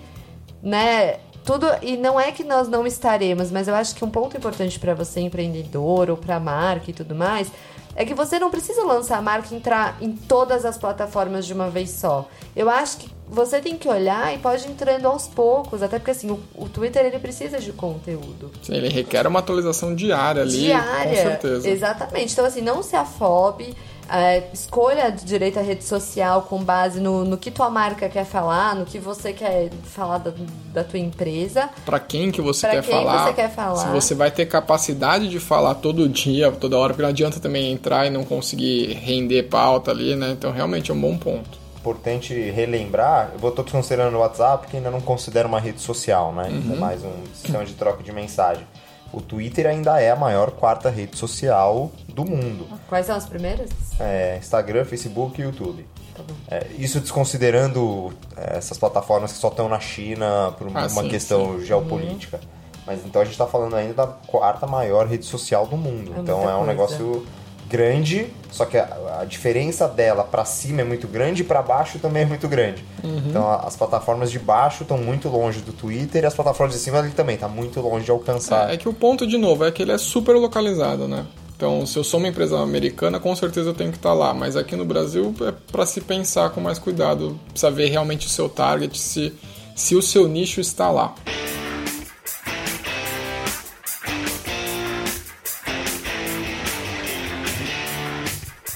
né? 0.64 1.18
Tudo, 1.44 1.68
e 1.82 1.98
não 1.98 2.18
é 2.18 2.32
que 2.32 2.46
nós 2.46 2.70
não 2.70 2.88
estaremos, 2.88 3.52
mas 3.52 3.68
eu 3.68 3.76
acho 3.76 3.94
que 3.94 4.06
um 4.06 4.10
ponto 4.10 4.38
importante 4.38 4.80
para 4.80 4.94
você, 4.94 5.20
empreendedor 5.20 6.10
ou 6.10 6.16
para 6.16 6.40
marca 6.40 6.90
e 6.90 6.94
tudo 6.94 7.14
mais, 7.14 7.52
é 8.00 8.06
que 8.06 8.14
você 8.14 8.40
não 8.40 8.50
precisa 8.50 8.82
lançar 8.86 9.18
a 9.18 9.22
marca 9.22 9.54
e 9.54 9.58
entrar 9.58 9.98
em 10.00 10.14
todas 10.14 10.64
as 10.64 10.78
plataformas 10.78 11.46
de 11.46 11.52
uma 11.52 11.70
vez 11.70 11.90
só. 11.90 12.30
Eu 12.56 12.70
acho 12.70 12.96
que 12.96 13.10
você 13.28 13.60
tem 13.60 13.78
que 13.78 13.90
olhar 13.90 14.34
e 14.34 14.38
pode 14.38 14.66
ir 14.66 14.72
entrando 14.72 15.06
aos 15.06 15.28
poucos, 15.28 15.84
até 15.84 16.00
porque 16.00 16.12
assim, 16.12 16.32
o, 16.32 16.40
o 16.56 16.70
Twitter 16.70 17.06
ele 17.06 17.20
precisa 17.20 17.60
de 17.60 17.74
conteúdo. 17.74 18.54
Sim, 18.64 18.74
ele 18.74 18.88
requer 18.88 19.28
uma 19.28 19.40
atualização 19.40 19.94
diária 19.94 20.44
ali, 20.44 20.60
Diária. 20.60 21.10
com 21.10 21.16
certeza. 21.30 21.70
Exatamente. 21.70 22.32
Então, 22.32 22.46
assim, 22.46 22.62
não 22.62 22.82
se 22.82 22.96
afobe. 22.96 23.76
É, 24.12 24.44
escolha 24.54 25.12
direito 25.12 25.60
a 25.60 25.62
rede 25.62 25.84
social 25.84 26.44
com 26.44 26.64
base 26.64 27.00
no, 27.00 27.24
no 27.24 27.38
que 27.38 27.52
tua 27.52 27.70
marca 27.70 28.10
quer 28.10 28.26
falar, 28.26 28.76
no 28.76 28.86
que 28.86 29.00
você 29.00 29.34
quer 29.34 29.70
falar 29.84 30.18
da, 30.20 30.32
da 30.74 30.84
tua 30.84 31.00
empresa. 31.00 31.70
Pra 31.86 32.00
quem 32.00 32.32
que 32.32 32.42
você 32.42 32.68
Pra 32.68 32.78
quer 32.78 32.84
quem 32.84 32.92
falar? 32.94 33.28
você 33.28 33.34
quer 33.34 33.50
falar. 33.52 33.78
Se 33.78 33.88
você 33.90 34.16
vai 34.16 34.32
ter 34.32 34.46
capacidade 34.46 35.30
de 35.30 35.40
falar 35.40 35.76
todo 35.76 36.08
dia, 36.10 36.52
toda 36.52 36.78
hora, 36.78 36.94
porque 36.94 37.04
não 37.04 37.10
adianta 37.10 37.40
também 37.40 37.72
entrar 37.72 38.06
e 38.06 38.10
não 38.10 38.24
conseguir 38.24 38.94
render 38.94 39.44
pauta 39.44 39.92
ali, 39.92 40.16
né? 40.16 40.32
Então 40.32 40.52
realmente 40.52 40.92
é 40.92 40.94
um 40.94 41.00
bom 41.00 41.18
ponto. 41.18 41.60
Importante 41.78 42.34
relembrar, 42.52 43.32
eu 43.42 43.50
estou 43.50 43.64
considerando 43.64 44.16
o 44.16 44.20
WhatsApp 44.20 44.68
que 44.68 44.78
ainda 44.78 44.92
não 44.92 45.00
considera 45.00 45.48
uma 45.48 45.60
rede 45.60 45.80
social, 45.82 46.34
né? 46.34 46.50
É 46.50 46.76
mais 46.76 47.04
um 47.04 47.12
sistema 47.34 47.64
de 47.64 47.74
troca 47.74 48.04
de 48.04 48.12
mensagem. 48.12 48.66
O 49.12 49.22
Twitter 49.22 49.66
ainda 49.68 50.00
é 50.00 50.12
a 50.12 50.16
maior 50.16 50.52
quarta 50.52 50.90
rede 50.90 51.18
social 51.18 51.92
do 52.08 52.24
mundo. 52.26 52.68
Quais 52.88 53.06
são 53.06 53.16
as 53.16 53.26
primeiras? 53.26 53.70
É, 54.00 54.38
Instagram, 54.38 54.86
Facebook 54.86 55.42
e 55.42 55.44
YouTube. 55.46 55.86
Tá 56.16 56.22
bom. 56.28 56.36
É, 56.50 56.68
isso 56.78 57.00
desconsiderando 57.00 58.14
é, 58.36 58.58
essas 58.58 58.78
plataformas 58.78 59.32
que 59.32 59.38
só 59.40 59.48
estão 59.48 59.68
na 59.70 59.80
China 59.80 60.54
por 60.58 60.68
Ah, 60.68 60.82
uma 60.82 60.90
sim, 60.90 61.10
questão 61.10 61.60
geopolítica. 61.62 62.40
Mas 62.86 63.06
então 63.06 63.22
a 63.22 63.26
gente 63.26 63.34
está 63.34 63.46
falando 63.46 63.76
ainda 63.76 63.94
da 63.94 64.08
quarta 64.08 64.66
maior 64.66 65.06
rede 65.08 65.26
social 65.26 65.66
do 65.68 65.78
mundo. 65.78 66.14
É 66.18 66.20
então 66.22 66.42
é 66.44 66.54
um 66.54 66.58
coisa. 66.58 66.66
negócio 66.66 67.26
grande, 67.70 68.28
só 68.52 68.66
que 68.66 68.78
a, 68.78 69.20
a 69.22 69.26
diferença 69.26 69.88
dela 69.88 70.24
para 70.24 70.44
cima 70.44 70.82
é 70.82 70.84
muito 70.84 71.08
grande 71.08 71.42
e 71.42 71.46
para 71.46 71.62
baixo 71.62 72.00
também 72.00 72.24
é 72.24 72.26
muito 72.26 72.48
grande. 72.48 72.84
Uhum. 73.04 73.24
Então 73.28 73.48
a- 73.50 73.58
as 73.68 73.76
plataformas 73.76 74.32
de 74.32 74.40
baixo 74.40 74.84
estão 74.84 74.98
muito 74.98 75.30
longe 75.30 75.60
do 75.62 75.72
Twitter 75.72 76.24
e 76.24 76.26
as 76.26 76.34
plataformas 76.34 76.76
de 76.76 76.82
cima 76.82 77.00
ele 77.00 77.12
também 77.12 77.36
está 77.36 77.48
muito 77.48 77.80
longe 77.80 78.06
de 78.06 78.12
alcançar. 78.12 78.70
É, 78.70 78.74
é 78.74 78.78
que 78.78 78.90
o 78.90 78.94
ponto, 78.94 79.26
de 79.28 79.38
novo, 79.38 79.64
é 79.66 79.72
que 79.72 79.82
ele 79.84 79.92
é 79.92 79.98
super 79.98 80.34
localizado, 80.36 81.08
né? 81.08 81.26
Então, 81.56 81.86
se 81.86 81.98
eu 81.98 82.04
sou 82.06 82.20
uma 82.22 82.30
empresa 82.30 82.58
americana, 82.58 83.20
com 83.20 83.36
certeza 83.36 83.70
eu 83.70 83.74
tenho 83.74 83.92
que 83.92 83.98
estar 83.98 84.14
lá. 84.14 84.34
Mas 84.34 84.56
aqui 84.56 84.76
no 84.78 84.86
Brasil 84.86 85.36
é 85.42 85.54
para 85.72 85.86
se 85.86 86.00
pensar 86.00 86.50
com 86.52 86.62
mais 86.62 86.80
cuidado, 86.80 87.38
precisa 87.50 87.70
ver 87.70 87.90
realmente 87.90 88.26
o 88.28 88.30
seu 88.30 88.48
target, 88.48 88.98
se, 88.98 89.34
se 89.76 89.94
o 89.94 90.02
seu 90.02 90.26
nicho 90.28 90.62
está 90.62 90.90
lá. 90.90 91.14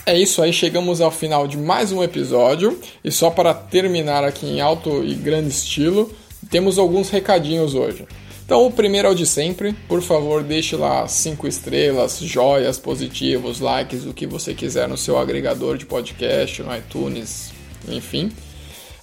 É 0.05 0.19
isso 0.19 0.41
aí, 0.41 0.51
chegamos 0.51 0.99
ao 0.99 1.09
final 1.09 1.47
de 1.47 1.57
mais 1.57 1.93
um 1.93 2.03
episódio. 2.03 2.77
E 3.01 3.09
só 3.09 3.29
para 3.29 3.53
terminar 3.53 4.25
aqui 4.25 4.45
em 4.45 4.59
alto 4.59 5.01
e 5.01 5.15
grande 5.15 5.47
estilo, 5.47 6.13
temos 6.49 6.77
alguns 6.77 7.09
recadinhos 7.09 7.73
hoje. 7.73 8.05
Então, 8.45 8.65
o 8.65 8.71
primeiro 8.71 9.07
é 9.07 9.11
o 9.11 9.15
de 9.15 9.25
sempre. 9.25 9.71
Por 9.87 10.01
favor, 10.01 10.43
deixe 10.43 10.75
lá 10.75 11.07
cinco 11.07 11.47
estrelas, 11.47 12.19
joias, 12.19 12.77
positivos, 12.77 13.61
likes, 13.61 14.05
o 14.05 14.13
que 14.13 14.27
você 14.27 14.53
quiser 14.53 14.89
no 14.89 14.97
seu 14.97 15.17
agregador 15.17 15.77
de 15.77 15.85
podcast, 15.85 16.61
no 16.61 16.75
iTunes, 16.75 17.53
enfim. 17.87 18.29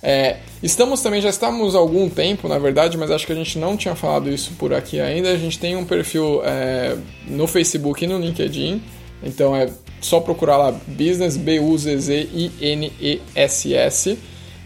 É, 0.02 0.36
estamos 0.62 1.00
também, 1.00 1.22
já 1.22 1.30
estamos 1.30 1.74
há 1.74 1.78
algum 1.78 2.10
tempo, 2.10 2.46
na 2.46 2.58
verdade, 2.58 2.98
mas 2.98 3.10
acho 3.10 3.26
que 3.26 3.32
a 3.32 3.36
gente 3.36 3.58
não 3.58 3.74
tinha 3.74 3.94
falado 3.94 4.28
isso 4.28 4.52
por 4.58 4.74
aqui 4.74 5.00
ainda. 5.00 5.30
A 5.30 5.38
gente 5.38 5.58
tem 5.58 5.76
um 5.76 5.84
perfil 5.86 6.42
é, 6.44 6.94
no 7.26 7.46
Facebook 7.46 8.04
e 8.04 8.06
no 8.06 8.18
LinkedIn. 8.18 8.82
Então 9.22 9.54
é 9.54 9.68
só 10.00 10.20
procurar 10.20 10.56
lá 10.56 10.72
Business 10.86 11.36
B-U-Z-Z-I-N-E-S-S. 11.36 12.18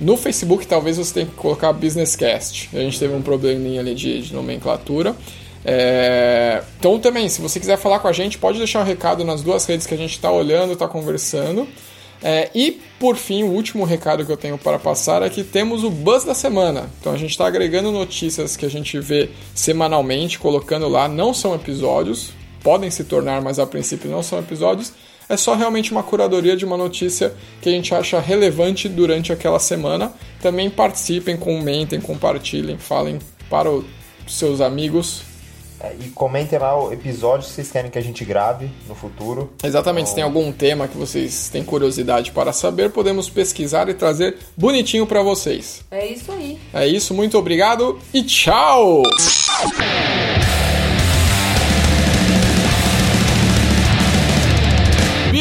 No 0.00 0.16
Facebook 0.16 0.66
talvez 0.66 0.96
você 0.96 1.14
tenha 1.14 1.26
que 1.26 1.34
colocar 1.34 1.72
Businesscast. 1.72 2.70
A 2.72 2.78
gente 2.78 2.98
teve 2.98 3.14
um 3.14 3.22
probleminha 3.22 3.80
ali 3.80 3.94
de, 3.94 4.22
de 4.22 4.34
nomenclatura. 4.34 5.14
É, 5.64 6.62
Então 6.78 6.98
também, 6.98 7.28
se 7.28 7.40
você 7.40 7.58
quiser 7.58 7.78
falar 7.78 7.98
com 7.98 8.08
a 8.08 8.12
gente, 8.12 8.36
pode 8.38 8.58
deixar 8.58 8.80
um 8.80 8.84
recado 8.84 9.24
nas 9.24 9.42
duas 9.42 9.64
redes 9.64 9.86
que 9.86 9.94
a 9.94 9.96
gente 9.96 10.12
está 10.12 10.30
olhando, 10.30 10.72
está 10.74 10.86
conversando. 10.86 11.66
É, 12.22 12.50
e 12.54 12.80
por 12.98 13.16
fim, 13.16 13.42
o 13.42 13.48
último 13.48 13.84
recado 13.84 14.24
que 14.24 14.32
eu 14.32 14.36
tenho 14.36 14.56
para 14.56 14.78
passar 14.78 15.22
é 15.22 15.28
que 15.28 15.44
temos 15.44 15.84
o 15.84 15.90
Buzz 15.90 16.24
da 16.24 16.34
Semana. 16.34 16.90
Então 17.00 17.12
a 17.12 17.18
gente 17.18 17.30
está 17.30 17.46
agregando 17.46 17.92
notícias 17.92 18.56
que 18.56 18.64
a 18.64 18.70
gente 18.70 18.98
vê 18.98 19.30
semanalmente, 19.54 20.38
colocando 20.38 20.88
lá. 20.88 21.06
Não 21.06 21.34
são 21.34 21.54
episódios, 21.54 22.32
podem 22.64 22.90
se 22.90 23.04
tornar, 23.04 23.42
mas 23.42 23.60
a 23.60 23.66
princípio 23.66 24.10
não 24.10 24.22
são 24.22 24.40
episódios. 24.40 24.92
É 25.28 25.36
só 25.36 25.54
realmente 25.54 25.92
uma 25.92 26.02
curadoria 26.02 26.56
de 26.56 26.64
uma 26.64 26.76
notícia 26.76 27.32
que 27.60 27.68
a 27.68 27.72
gente 27.72 27.94
acha 27.94 28.18
relevante 28.18 28.88
durante 28.88 29.32
aquela 29.32 29.58
semana. 29.58 30.12
Também 30.40 30.68
participem, 30.68 31.36
comentem, 31.36 32.00
compartilhem, 32.00 32.78
falem 32.78 33.18
para 33.48 33.70
os 33.70 33.84
seus 34.26 34.60
amigos. 34.60 35.22
É, 35.80 35.94
e 36.00 36.08
comentem 36.10 36.58
lá 36.58 36.78
o 36.78 36.92
episódio 36.92 37.46
que 37.46 37.52
vocês 37.54 37.70
querem 37.70 37.90
que 37.90 37.98
a 37.98 38.02
gente 38.02 38.24
grave 38.24 38.70
no 38.88 38.94
futuro. 38.94 39.52
Exatamente, 39.62 40.08
se 40.08 40.12
Então, 40.12 40.14
tem 40.14 40.24
algum 40.24 40.52
tema 40.52 40.88
que 40.88 40.96
vocês 40.96 41.48
têm 41.50 41.64
curiosidade 41.64 42.30
para 42.30 42.52
saber, 42.52 42.90
podemos 42.90 43.28
pesquisar 43.28 43.88
e 43.88 43.94
trazer 43.94 44.36
bonitinho 44.56 45.06
para 45.06 45.22
vocês. 45.22 45.84
É 45.90 46.06
isso 46.06 46.32
aí. 46.32 46.58
É 46.72 46.86
isso, 46.86 47.12
muito 47.12 47.36
obrigado 47.36 47.98
e 48.12 48.22
tchau! 48.22 49.02